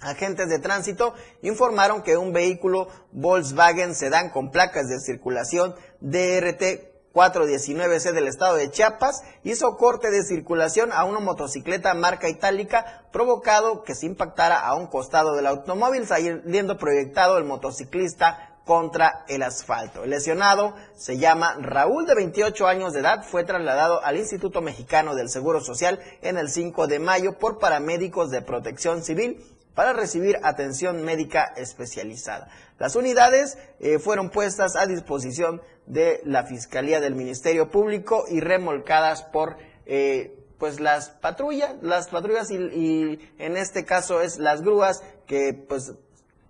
Agentes 0.00 0.48
de 0.48 0.60
tránsito 0.60 1.14
informaron 1.42 2.02
que 2.02 2.16
un 2.16 2.32
vehículo 2.32 2.88
Volkswagen 3.10 3.96
Sedan 3.96 4.30
con 4.30 4.52
placas 4.52 4.88
de 4.88 5.00
circulación 5.00 5.74
DRT 6.00 7.12
419C 7.12 8.12
del 8.12 8.28
estado 8.28 8.54
de 8.54 8.70
Chiapas 8.70 9.22
hizo 9.42 9.76
corte 9.76 10.10
de 10.12 10.22
circulación 10.22 10.92
a 10.92 11.04
una 11.04 11.18
motocicleta 11.18 11.94
marca 11.94 12.28
itálica 12.28 13.08
provocado 13.10 13.82
que 13.82 13.96
se 13.96 14.06
impactara 14.06 14.60
a 14.60 14.76
un 14.76 14.86
costado 14.86 15.34
del 15.34 15.48
automóvil 15.48 16.06
saliendo 16.06 16.78
proyectado 16.78 17.36
el 17.36 17.44
motociclista 17.44 18.60
contra 18.64 19.24
el 19.28 19.42
asfalto. 19.42 20.04
El 20.04 20.10
lesionado 20.10 20.74
se 20.94 21.18
llama 21.18 21.56
Raúl 21.58 22.06
de 22.06 22.14
28 22.14 22.68
años 22.68 22.92
de 22.92 23.00
edad, 23.00 23.24
fue 23.24 23.42
trasladado 23.42 24.04
al 24.04 24.16
Instituto 24.16 24.60
Mexicano 24.60 25.16
del 25.16 25.28
Seguro 25.28 25.60
Social 25.60 25.98
en 26.22 26.36
el 26.36 26.50
5 26.50 26.86
de 26.86 27.00
mayo 27.00 27.38
por 27.38 27.58
paramédicos 27.58 28.30
de 28.30 28.42
protección 28.42 29.02
civil 29.02 29.42
para 29.78 29.92
recibir 29.92 30.40
atención 30.42 31.04
médica 31.04 31.52
especializada. 31.56 32.48
Las 32.80 32.96
unidades 32.96 33.58
eh, 33.78 34.00
fueron 34.00 34.28
puestas 34.28 34.74
a 34.74 34.88
disposición 34.88 35.62
de 35.86 36.20
la 36.24 36.42
Fiscalía 36.42 36.98
del 36.98 37.14
Ministerio 37.14 37.70
Público 37.70 38.24
y 38.28 38.40
remolcadas 38.40 39.22
por 39.22 39.56
eh, 39.86 40.36
pues 40.58 40.80
las 40.80 41.10
patrullas, 41.10 41.76
las 41.80 42.08
patrullas 42.08 42.50
y, 42.50 43.20
en 43.38 43.56
este 43.56 43.84
caso 43.84 44.20
es 44.20 44.38
las 44.38 44.62
grúas 44.62 45.04
que 45.28 45.54
pues 45.54 45.92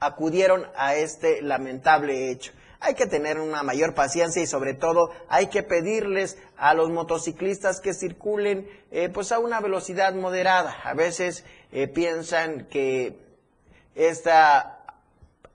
acudieron 0.00 0.64
a 0.74 0.94
este 0.94 1.42
lamentable 1.42 2.30
hecho. 2.30 2.52
Hay 2.80 2.94
que 2.94 3.06
tener 3.06 3.40
una 3.40 3.62
mayor 3.62 3.92
paciencia 3.92 4.40
y 4.40 4.46
sobre 4.46 4.72
todo 4.72 5.10
hay 5.28 5.48
que 5.48 5.62
pedirles 5.62 6.38
a 6.56 6.72
los 6.72 6.88
motociclistas 6.90 7.80
que 7.80 7.92
circulen 7.92 8.70
eh, 8.90 9.10
pues 9.10 9.32
a 9.32 9.38
una 9.38 9.60
velocidad 9.60 10.14
moderada. 10.14 10.74
A 10.84 10.94
veces 10.94 11.44
eh, 11.72 11.88
piensan 11.88 12.66
que 12.66 13.18
esta 13.94 14.78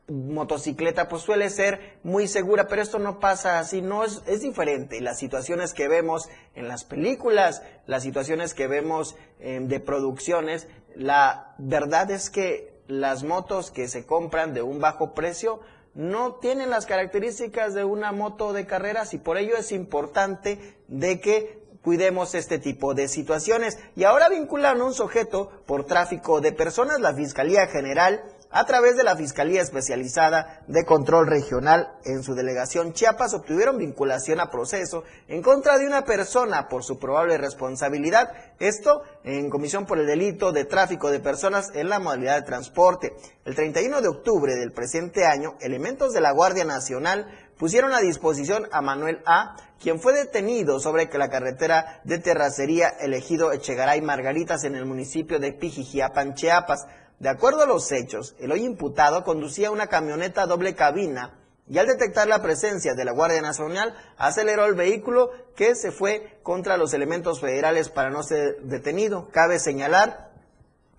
motocicleta 0.07 1.07
pues 1.07 1.21
suele 1.21 1.49
ser 1.49 1.97
muy 2.03 2.27
segura, 2.27 2.67
pero 2.67 2.81
esto 2.81 2.99
no 2.99 3.19
pasa 3.19 3.59
así, 3.59 3.81
no 3.81 4.03
es, 4.03 4.21
es 4.27 4.41
diferente. 4.41 5.01
Las 5.01 5.17
situaciones 5.17 5.73
que 5.73 5.87
vemos 5.87 6.29
en 6.55 6.67
las 6.67 6.83
películas, 6.83 7.63
las 7.87 8.03
situaciones 8.03 8.53
que 8.53 8.67
vemos 8.67 9.15
eh, 9.39 9.59
de 9.61 9.79
producciones, 9.79 10.67
la 10.95 11.55
verdad 11.57 12.11
es 12.11 12.29
que 12.29 12.73
las 12.87 13.23
motos 13.23 13.71
que 13.71 13.87
se 13.87 14.05
compran 14.05 14.53
de 14.53 14.61
un 14.61 14.79
bajo 14.79 15.13
precio 15.13 15.61
no 15.93 16.35
tienen 16.35 16.69
las 16.69 16.85
características 16.85 17.73
de 17.73 17.85
una 17.85 18.11
moto 18.11 18.51
de 18.51 18.65
carreras 18.65 19.13
y 19.13 19.19
por 19.19 19.37
ello 19.37 19.55
es 19.55 19.71
importante 19.71 20.75
de 20.87 21.21
que 21.21 21.62
cuidemos 21.83 22.33
este 22.33 22.57
tipo 22.57 22.93
de 22.93 23.07
situaciones. 23.07 23.77
Y 23.95 24.05
ahora 24.05 24.29
vinculan 24.29 24.81
un 24.81 24.93
sujeto 24.93 25.51
por 25.67 25.85
tráfico 25.85 26.41
de 26.41 26.53
personas, 26.53 26.99
la 26.99 27.13
Fiscalía 27.13 27.67
General 27.67 28.23
a 28.53 28.65
través 28.65 28.95
de 28.95 29.03
la 29.03 29.15
Fiscalía 29.15 29.63
Especializada 29.63 30.61
de 30.67 30.85
Control 30.85 31.25
Regional 31.25 31.91
en 32.05 32.21
su 32.21 32.35
delegación 32.35 32.93
Chiapas 32.93 33.33
obtuvieron 33.33 33.79
vinculación 33.79 34.39
a 34.39 34.51
proceso 34.51 35.03
en 35.27 35.41
contra 35.41 35.79
de 35.79 35.87
una 35.87 36.05
persona 36.05 36.69
por 36.69 36.83
su 36.83 36.99
probable 36.99 37.39
responsabilidad, 37.39 38.29
esto 38.59 39.01
en 39.23 39.49
comisión 39.49 39.87
por 39.87 39.97
el 39.97 40.05
delito 40.05 40.51
de 40.51 40.65
tráfico 40.65 41.09
de 41.09 41.19
personas 41.19 41.71
en 41.73 41.89
la 41.89 41.97
modalidad 41.97 42.35
de 42.35 42.45
transporte. 42.45 43.13
El 43.43 43.55
31 43.55 44.01
de 44.01 44.07
octubre 44.07 44.55
del 44.55 44.71
presente 44.71 45.25
año, 45.25 45.55
elementos 45.59 46.13
de 46.13 46.21
la 46.21 46.31
Guardia 46.31 46.63
Nacional 46.63 47.42
pusieron 47.57 47.93
a 47.93 47.99
disposición 47.99 48.67
a 48.71 48.81
Manuel 48.81 49.21
A., 49.25 49.55
quien 49.79 49.99
fue 49.99 50.13
detenido 50.13 50.79
sobre 50.79 51.09
la 51.11 51.29
carretera 51.29 51.99
de 52.05 52.17
terracería 52.19 52.87
elegido 52.87 53.51
Echegaray 53.51 54.01
Margaritas 54.01 54.63
en 54.63 54.75
el 54.75 54.85
municipio 54.85 55.39
de 55.39 55.51
Pijijiapan, 55.51 56.35
Chiapas. 56.35 56.87
De 57.19 57.29
acuerdo 57.29 57.63
a 57.63 57.67
los 57.67 57.91
hechos, 57.91 58.35
el 58.39 58.51
hoy 58.51 58.63
imputado 58.63 59.23
conducía 59.23 59.71
una 59.71 59.87
camioneta 59.87 60.45
doble 60.45 60.73
cabina 60.75 61.33
y 61.67 61.77
al 61.77 61.87
detectar 61.87 62.27
la 62.27 62.41
presencia 62.41 62.93
de 62.93 63.05
la 63.05 63.13
Guardia 63.13 63.41
Nacional 63.41 63.93
aceleró 64.17 64.65
el 64.65 64.73
vehículo 64.73 65.31
que 65.55 65.75
se 65.75 65.91
fue 65.91 66.39
contra 66.43 66.77
los 66.77 66.93
elementos 66.93 67.39
federales 67.39 67.89
para 67.89 68.09
no 68.09 68.23
ser 68.23 68.61
detenido. 68.63 69.29
Cabe 69.31 69.59
señalar 69.59 70.31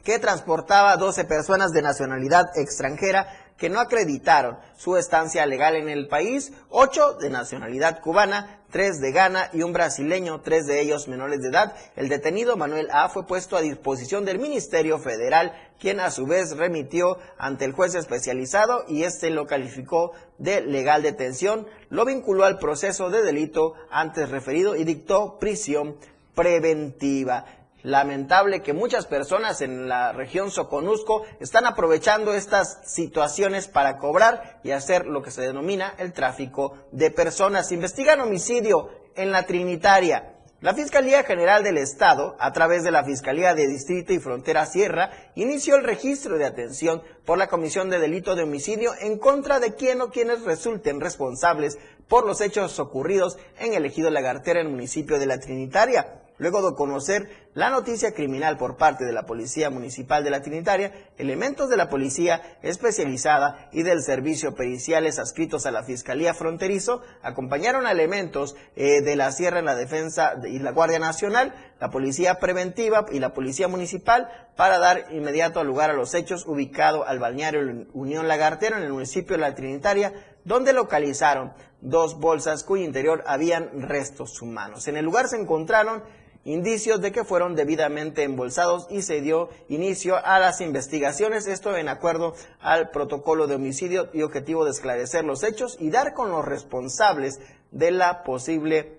que 0.02 0.18
transportaba 0.18 0.96
12 0.96 1.24
personas 1.24 1.72
de 1.72 1.82
nacionalidad 1.82 2.46
extranjera 2.56 3.43
que 3.56 3.68
no 3.68 3.80
acreditaron 3.80 4.58
su 4.76 4.96
estancia 4.96 5.46
legal 5.46 5.76
en 5.76 5.88
el 5.88 6.08
país, 6.08 6.52
8 6.70 7.14
de 7.14 7.30
nacionalidad 7.30 8.00
cubana, 8.00 8.60
tres 8.70 9.00
de 9.00 9.12
Ghana 9.12 9.50
y 9.52 9.62
un 9.62 9.72
brasileño, 9.72 10.40
tres 10.40 10.66
de 10.66 10.80
ellos 10.80 11.06
menores 11.06 11.40
de 11.40 11.50
edad. 11.50 11.76
El 11.94 12.08
detenido 12.08 12.56
Manuel 12.56 12.88
A 12.92 13.08
fue 13.08 13.26
puesto 13.26 13.56
a 13.56 13.60
disposición 13.60 14.24
del 14.24 14.40
Ministerio 14.40 14.98
Federal, 14.98 15.54
quien 15.78 16.00
a 16.00 16.10
su 16.10 16.26
vez 16.26 16.56
remitió 16.56 17.18
ante 17.38 17.64
el 17.64 17.72
juez 17.72 17.94
especializado 17.94 18.84
y 18.88 19.04
este 19.04 19.30
lo 19.30 19.46
calificó 19.46 20.12
de 20.38 20.60
legal 20.62 21.02
detención, 21.02 21.68
lo 21.88 22.04
vinculó 22.04 22.44
al 22.44 22.58
proceso 22.58 23.10
de 23.10 23.22
delito 23.22 23.74
antes 23.90 24.28
referido 24.30 24.74
y 24.74 24.82
dictó 24.82 25.38
prisión 25.38 25.96
preventiva. 26.34 27.44
Lamentable 27.84 28.62
que 28.62 28.72
muchas 28.72 29.04
personas 29.04 29.60
en 29.60 29.90
la 29.90 30.12
región 30.12 30.50
Soconusco 30.50 31.26
están 31.38 31.66
aprovechando 31.66 32.32
estas 32.32 32.80
situaciones 32.86 33.68
para 33.68 33.98
cobrar 33.98 34.58
y 34.64 34.70
hacer 34.70 35.04
lo 35.04 35.20
que 35.22 35.30
se 35.30 35.42
denomina 35.42 35.94
el 35.98 36.14
tráfico 36.14 36.78
de 36.92 37.10
personas. 37.10 37.72
Investigan 37.72 38.22
homicidio 38.22 38.88
en 39.16 39.32
la 39.32 39.42
Trinitaria. 39.42 40.30
La 40.62 40.72
Fiscalía 40.72 41.24
General 41.24 41.62
del 41.62 41.76
Estado, 41.76 42.36
a 42.40 42.54
través 42.54 42.84
de 42.84 42.90
la 42.90 43.04
Fiscalía 43.04 43.54
de 43.54 43.68
Distrito 43.68 44.14
y 44.14 44.18
Frontera 44.18 44.64
Sierra, 44.64 45.10
inició 45.34 45.76
el 45.76 45.84
registro 45.84 46.38
de 46.38 46.46
atención 46.46 47.02
por 47.26 47.36
la 47.36 47.48
comisión 47.48 47.90
de 47.90 47.98
delito 47.98 48.34
de 48.34 48.44
homicidio 48.44 48.92
en 48.98 49.18
contra 49.18 49.60
de 49.60 49.74
quien 49.74 50.00
o 50.00 50.08
quienes 50.08 50.40
resulten 50.40 51.02
responsables 51.02 51.76
por 52.08 52.26
los 52.26 52.40
hechos 52.40 52.78
ocurridos 52.78 53.38
en 53.58 53.74
el 53.74 53.86
ejido 53.86 54.10
Lagartera 54.10 54.60
en 54.60 54.66
el 54.66 54.72
municipio 54.72 55.18
de 55.18 55.26
la 55.26 55.38
Trinitaria. 55.38 56.20
Luego 56.36 56.68
de 56.68 56.76
conocer 56.76 57.30
la 57.54 57.70
noticia 57.70 58.12
criminal 58.12 58.56
por 58.56 58.76
parte 58.76 59.04
de 59.04 59.12
la 59.12 59.24
Policía 59.24 59.70
Municipal 59.70 60.24
de 60.24 60.30
la 60.30 60.42
Trinitaria, 60.42 60.92
elementos 61.16 61.70
de 61.70 61.76
la 61.76 61.88
Policía 61.88 62.58
Especializada 62.62 63.68
y 63.70 63.84
del 63.84 64.02
Servicio 64.02 64.56
Periciales 64.56 65.20
adscritos 65.20 65.64
a 65.64 65.70
la 65.70 65.84
Fiscalía 65.84 66.34
Fronterizo 66.34 67.02
acompañaron 67.22 67.86
a 67.86 67.92
elementos 67.92 68.56
eh, 68.74 69.00
de 69.00 69.14
la 69.14 69.30
Sierra 69.30 69.60
en 69.60 69.66
la 69.66 69.76
Defensa 69.76 70.34
y 70.44 70.58
la 70.58 70.72
Guardia 70.72 70.98
Nacional, 70.98 71.54
la 71.78 71.90
Policía 71.90 72.40
Preventiva 72.40 73.06
y 73.12 73.20
la 73.20 73.32
Policía 73.32 73.68
Municipal 73.68 74.28
para 74.56 74.78
dar 74.78 75.06
inmediato 75.12 75.62
lugar 75.62 75.90
a 75.90 75.94
los 75.94 76.14
hechos 76.14 76.46
ubicado 76.46 77.06
al 77.06 77.20
balneario 77.20 77.86
Unión 77.92 78.26
Lagartero 78.26 78.76
en 78.76 78.82
el 78.82 78.92
municipio 78.92 79.36
de 79.36 79.42
la 79.42 79.54
Trinitaria, 79.54 80.12
donde 80.44 80.72
localizaron 80.72 81.52
dos 81.80 82.18
bolsas 82.18 82.64
cuyo 82.64 82.84
interior 82.84 83.22
habían 83.26 83.82
restos 83.82 84.40
humanos. 84.40 84.88
En 84.88 84.96
el 84.96 85.04
lugar 85.04 85.28
se 85.28 85.36
encontraron 85.36 86.02
indicios 86.44 87.00
de 87.00 87.12
que 87.12 87.24
fueron 87.24 87.54
debidamente 87.54 88.22
embolsados 88.22 88.86
y 88.90 89.02
se 89.02 89.20
dio 89.20 89.48
inicio 89.68 90.16
a 90.24 90.38
las 90.38 90.60
investigaciones, 90.60 91.46
esto 91.46 91.76
en 91.76 91.88
acuerdo 91.88 92.34
al 92.60 92.90
protocolo 92.90 93.46
de 93.46 93.54
homicidio 93.54 94.10
y 94.12 94.22
objetivo 94.22 94.64
de 94.64 94.72
esclarecer 94.72 95.24
los 95.24 95.42
hechos 95.42 95.76
y 95.80 95.90
dar 95.90 96.12
con 96.12 96.30
los 96.30 96.44
responsables 96.44 97.40
de 97.70 97.90
la 97.90 98.22
posible 98.22 98.98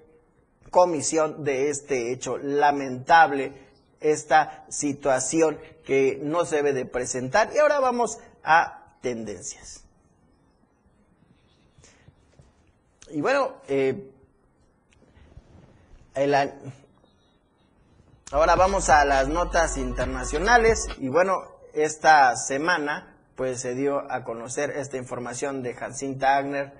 comisión 0.72 1.44
de 1.44 1.70
este 1.70 2.12
hecho 2.12 2.38
lamentable, 2.38 3.54
esta 4.02 4.66
situación 4.70 5.60
que 5.86 6.20
no 6.22 6.46
se 6.46 6.58
debe 6.58 6.74
de 6.74 6.86
presentar. 6.86 7.52
Y 7.56 7.60
ahora 7.60 7.80
vamos 7.80 8.20
a 8.44 8.98
tendencias. 9.02 9.85
Y 13.16 13.22
bueno, 13.22 13.54
eh, 13.70 14.12
ahora 18.30 18.56
vamos 18.56 18.90
a 18.90 19.06
las 19.06 19.30
notas 19.30 19.78
internacionales. 19.78 20.86
Y 20.98 21.08
bueno, 21.08 21.40
esta 21.74 22.36
semana 22.36 23.16
pues 23.38 23.62
se 23.62 23.74
dio 23.74 24.00
a 24.12 24.26
conocer 24.26 24.72
esta 24.72 24.98
información 24.98 25.64
de 25.64 25.76
Jacinta 25.76 26.36
Agner, 26.36 26.74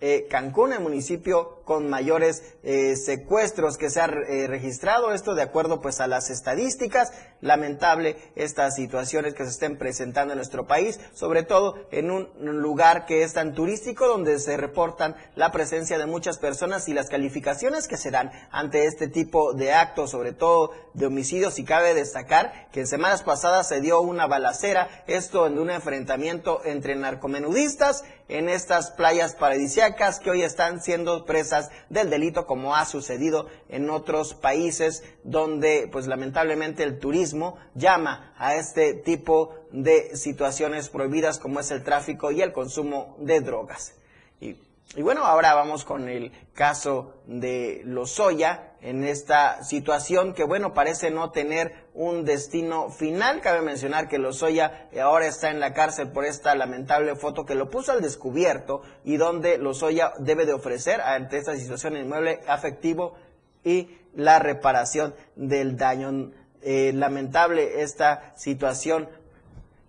eh, 0.00 0.28
Cancún, 0.30 0.74
el 0.74 0.80
municipio 0.80 1.63
con 1.64 1.88
mayores 1.88 2.42
eh, 2.62 2.96
secuestros 2.96 3.76
que 3.76 3.90
se 3.90 4.00
ha 4.00 4.06
eh, 4.06 4.46
registrado, 4.46 5.12
esto 5.12 5.34
de 5.34 5.42
acuerdo 5.42 5.80
pues 5.80 6.00
a 6.00 6.06
las 6.06 6.30
estadísticas, 6.30 7.12
lamentable 7.40 8.16
estas 8.36 8.74
situaciones 8.74 9.34
que 9.34 9.44
se 9.44 9.50
estén 9.50 9.76
presentando 9.76 10.32
en 10.32 10.38
nuestro 10.38 10.66
país, 10.66 10.98
sobre 11.12 11.42
todo 11.42 11.76
en 11.90 12.10
un 12.10 12.28
lugar 12.40 13.06
que 13.06 13.22
es 13.22 13.34
tan 13.34 13.54
turístico 13.54 14.06
donde 14.06 14.38
se 14.38 14.56
reportan 14.56 15.16
la 15.34 15.52
presencia 15.52 15.98
de 15.98 16.06
muchas 16.06 16.38
personas 16.38 16.88
y 16.88 16.94
las 16.94 17.08
calificaciones 17.08 17.88
que 17.88 17.96
se 17.96 18.10
dan 18.10 18.30
ante 18.50 18.86
este 18.86 19.08
tipo 19.08 19.52
de 19.52 19.72
actos, 19.72 20.10
sobre 20.10 20.32
todo 20.32 20.72
de 20.94 21.06
homicidios. 21.06 21.58
Y 21.58 21.64
cabe 21.64 21.94
destacar 21.94 22.68
que 22.72 22.80
en 22.80 22.86
semanas 22.86 23.22
pasadas 23.22 23.68
se 23.68 23.80
dio 23.80 24.00
una 24.00 24.26
balacera, 24.26 24.88
esto 25.06 25.46
en 25.46 25.58
un 25.58 25.70
enfrentamiento 25.70 26.60
entre 26.64 26.96
narcomenudistas 26.96 28.04
en 28.28 28.48
estas 28.48 28.90
playas 28.92 29.34
paradisíacas 29.34 30.18
que 30.18 30.30
hoy 30.30 30.42
están 30.42 30.80
siendo 30.80 31.24
presas 31.24 31.53
del 31.88 32.10
delito 32.10 32.46
como 32.46 32.74
ha 32.74 32.84
sucedido 32.84 33.48
en 33.68 33.90
otros 33.90 34.34
países 34.34 35.02
donde 35.22 35.88
pues 35.90 36.06
lamentablemente 36.06 36.82
el 36.82 36.98
turismo 36.98 37.56
llama 37.74 38.32
a 38.36 38.56
este 38.56 38.94
tipo 38.94 39.54
de 39.70 40.16
situaciones 40.16 40.88
prohibidas 40.88 41.38
como 41.38 41.60
es 41.60 41.70
el 41.70 41.82
tráfico 41.82 42.30
y 42.30 42.42
el 42.42 42.52
consumo 42.52 43.16
de 43.18 43.40
drogas. 43.40 43.94
Y 44.96 45.02
bueno, 45.02 45.24
ahora 45.24 45.54
vamos 45.54 45.84
con 45.84 46.08
el 46.08 46.30
caso 46.52 47.14
de 47.26 47.82
Lozoya 47.84 48.73
en 48.84 49.02
esta 49.02 49.64
situación 49.64 50.34
que, 50.34 50.44
bueno, 50.44 50.74
parece 50.74 51.10
no 51.10 51.30
tener 51.30 51.72
un 51.94 52.26
destino 52.26 52.90
final. 52.90 53.40
Cabe 53.40 53.62
mencionar 53.62 54.08
que 54.08 54.18
Lozoya 54.18 54.88
ahora 55.02 55.26
está 55.26 55.50
en 55.50 55.58
la 55.58 55.72
cárcel 55.72 56.12
por 56.12 56.26
esta 56.26 56.54
lamentable 56.54 57.16
foto 57.16 57.46
que 57.46 57.54
lo 57.54 57.70
puso 57.70 57.92
al 57.92 58.02
descubierto 58.02 58.82
y 59.02 59.16
donde 59.16 59.56
Lozoya 59.56 60.12
debe 60.18 60.44
de 60.44 60.52
ofrecer 60.52 61.00
ante 61.00 61.38
esta 61.38 61.56
situación 61.56 61.96
inmueble 61.96 62.40
afectivo 62.46 63.14
y 63.64 63.88
la 64.14 64.38
reparación 64.38 65.14
del 65.34 65.78
daño. 65.78 66.32
Eh, 66.60 66.92
lamentable 66.94 67.82
esta 67.82 68.34
situación 68.36 69.08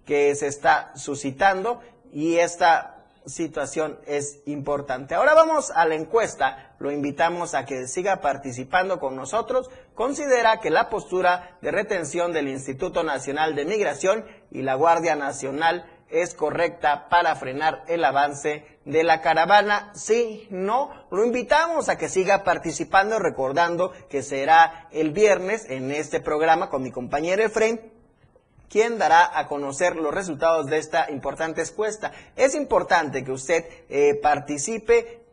que 0.06 0.36
se 0.36 0.48
está 0.48 0.94
suscitando 0.96 1.82
y 2.14 2.36
esta 2.38 2.96
situación 3.26 4.00
es 4.06 4.40
importante. 4.46 5.16
Ahora 5.16 5.34
vamos 5.34 5.72
a 5.72 5.86
la 5.86 5.96
encuesta. 5.96 6.65
Lo 6.80 6.92
invitamos 6.92 7.56
a 7.56 7.66
que 7.66 7.88
siga 7.88 8.22
participando 8.22 9.00
con 9.00 9.16
nosotros. 9.16 9.70
Considera 9.94 10.60
que 10.60 10.70
la 10.70 10.90
postura 10.90 11.58
de 11.62 11.72
retención 11.72 12.34
del 12.34 12.48
Instituto 12.48 13.04
Nacional 13.04 13.56
de 13.56 13.66
Migración 13.66 14.26
y 14.52 14.62
la 14.62 14.76
Guardia 14.76 15.16
Nacional 15.16 15.86
es 16.10 16.34
correcta 16.34 17.10
para 17.10 17.36
frenar 17.36 17.84
el 17.88 18.04
avance 18.06 18.66
de 18.86 19.04
la 19.04 19.22
caravana. 19.22 19.92
Sí, 19.96 20.48
no, 20.52 20.92
lo 21.12 21.26
invitamos 21.26 21.90
a 21.90 21.98
que 21.98 22.10
siga 22.10 22.44
participando, 22.44 23.20
recordando 23.20 23.92
que 24.10 24.22
será 24.22 24.88
el 24.92 25.12
viernes 25.12 25.70
en 25.70 25.92
este 25.92 26.20
programa 26.20 26.70
con 26.70 26.84
mi 26.84 26.92
compañero 26.92 27.44
Efraín 27.44 27.96
¿Quién 28.70 28.98
dará 28.98 29.38
a 29.38 29.48
conocer 29.48 29.96
los 29.96 30.14
resultados 30.14 30.66
de 30.66 30.78
esta 30.78 31.10
importante 31.12 31.62
encuesta. 31.62 32.12
Es 32.36 32.56
importante 32.56 33.24
que 33.24 33.32
usted 33.32 33.64
eh, 33.90 34.20
participe 34.22 35.25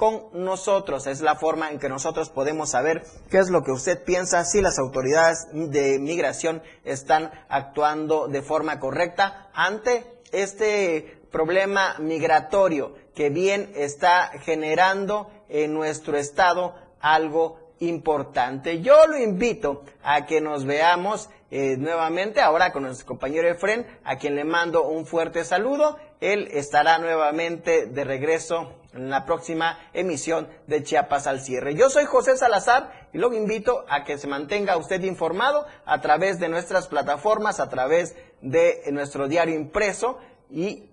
con 0.00 0.28
nosotros. 0.32 1.06
Es 1.06 1.20
la 1.20 1.34
forma 1.34 1.70
en 1.70 1.78
que 1.78 1.90
nosotros 1.90 2.30
podemos 2.30 2.70
saber 2.70 3.04
qué 3.28 3.36
es 3.36 3.50
lo 3.50 3.62
que 3.62 3.70
usted 3.70 4.02
piensa, 4.02 4.46
si 4.46 4.62
las 4.62 4.78
autoridades 4.78 5.46
de 5.52 5.98
migración 5.98 6.62
están 6.84 7.30
actuando 7.50 8.26
de 8.26 8.40
forma 8.40 8.80
correcta 8.80 9.50
ante 9.52 10.06
este 10.32 11.20
problema 11.30 11.96
migratorio 11.98 12.94
que 13.14 13.28
bien 13.28 13.72
está 13.76 14.30
generando 14.40 15.30
en 15.50 15.74
nuestro 15.74 16.16
estado 16.16 16.74
algo 17.02 17.58
importante. 17.80 18.80
Yo 18.80 19.06
lo 19.06 19.18
invito 19.18 19.84
a 20.02 20.24
que 20.24 20.40
nos 20.40 20.64
veamos 20.64 21.28
eh, 21.50 21.76
nuevamente 21.76 22.40
ahora 22.40 22.72
con 22.72 22.84
nuestro 22.84 23.06
compañero 23.06 23.50
Efren, 23.50 23.86
a 24.04 24.16
quien 24.16 24.34
le 24.34 24.44
mando 24.44 24.88
un 24.88 25.04
fuerte 25.04 25.44
saludo. 25.44 25.98
Él 26.20 26.48
estará 26.52 26.96
nuevamente 26.96 27.84
de 27.84 28.04
regreso 28.04 28.79
en 28.94 29.10
la 29.10 29.24
próxima 29.24 29.78
emisión 29.92 30.48
de 30.66 30.82
Chiapas 30.82 31.26
al 31.26 31.40
cierre. 31.40 31.74
Yo 31.74 31.90
soy 31.90 32.04
José 32.04 32.36
Salazar 32.36 33.08
y 33.12 33.18
lo 33.18 33.32
invito 33.32 33.84
a 33.88 34.04
que 34.04 34.18
se 34.18 34.26
mantenga 34.26 34.76
usted 34.76 35.02
informado 35.02 35.66
a 35.84 36.00
través 36.00 36.40
de 36.40 36.48
nuestras 36.48 36.88
plataformas, 36.88 37.60
a 37.60 37.68
través 37.68 38.16
de 38.40 38.82
nuestro 38.92 39.28
diario 39.28 39.54
impreso 39.54 40.18
y 40.50 40.84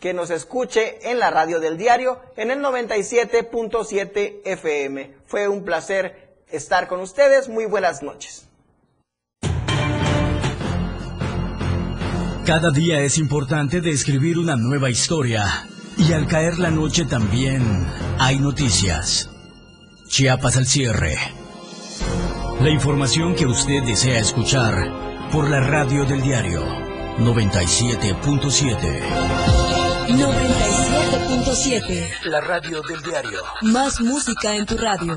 que 0.00 0.14
nos 0.14 0.30
escuche 0.30 1.10
en 1.10 1.18
la 1.18 1.30
radio 1.30 1.60
del 1.60 1.76
diario 1.76 2.20
en 2.36 2.50
el 2.50 2.60
97.7 2.60 4.42
FM. 4.44 5.14
Fue 5.26 5.48
un 5.48 5.64
placer 5.64 6.36
estar 6.50 6.88
con 6.88 7.00
ustedes. 7.00 7.48
Muy 7.48 7.66
buenas 7.66 8.02
noches. 8.02 8.44
Cada 12.46 12.70
día 12.70 13.00
es 13.00 13.18
importante 13.18 13.82
de 13.82 13.90
escribir 13.90 14.38
una 14.38 14.56
nueva 14.56 14.88
historia. 14.88 15.68
Y 15.98 16.12
al 16.12 16.26
caer 16.28 16.58
la 16.58 16.70
noche 16.70 17.04
también 17.04 17.86
hay 18.18 18.38
noticias. 18.38 19.28
Chiapas 20.08 20.56
al 20.56 20.66
cierre. 20.66 21.18
La 22.60 22.70
información 22.70 23.34
que 23.34 23.46
usted 23.46 23.82
desea 23.82 24.20
escuchar 24.20 25.28
por 25.32 25.50
la 25.50 25.58
radio 25.60 26.04
del 26.04 26.22
diario 26.22 26.64
97.7. 27.18 29.02
97.7. 30.08 32.08
La 32.24 32.40
radio 32.40 32.80
del 32.82 33.02
diario. 33.02 33.40
Más 33.62 34.00
música 34.00 34.54
en 34.54 34.66
tu 34.66 34.78
radio 34.78 35.16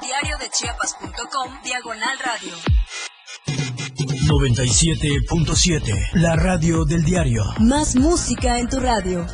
www.diariodechiapas.com 0.51 1.61
Diagonal 1.63 2.17
Radio. 2.19 2.53
97.7 4.27 5.93
La 6.13 6.35
radio 6.35 6.83
del 6.83 7.03
diario. 7.03 7.43
Más 7.59 7.95
música 7.95 8.59
en 8.59 8.67
tu 8.67 8.79
radio. 8.79 9.25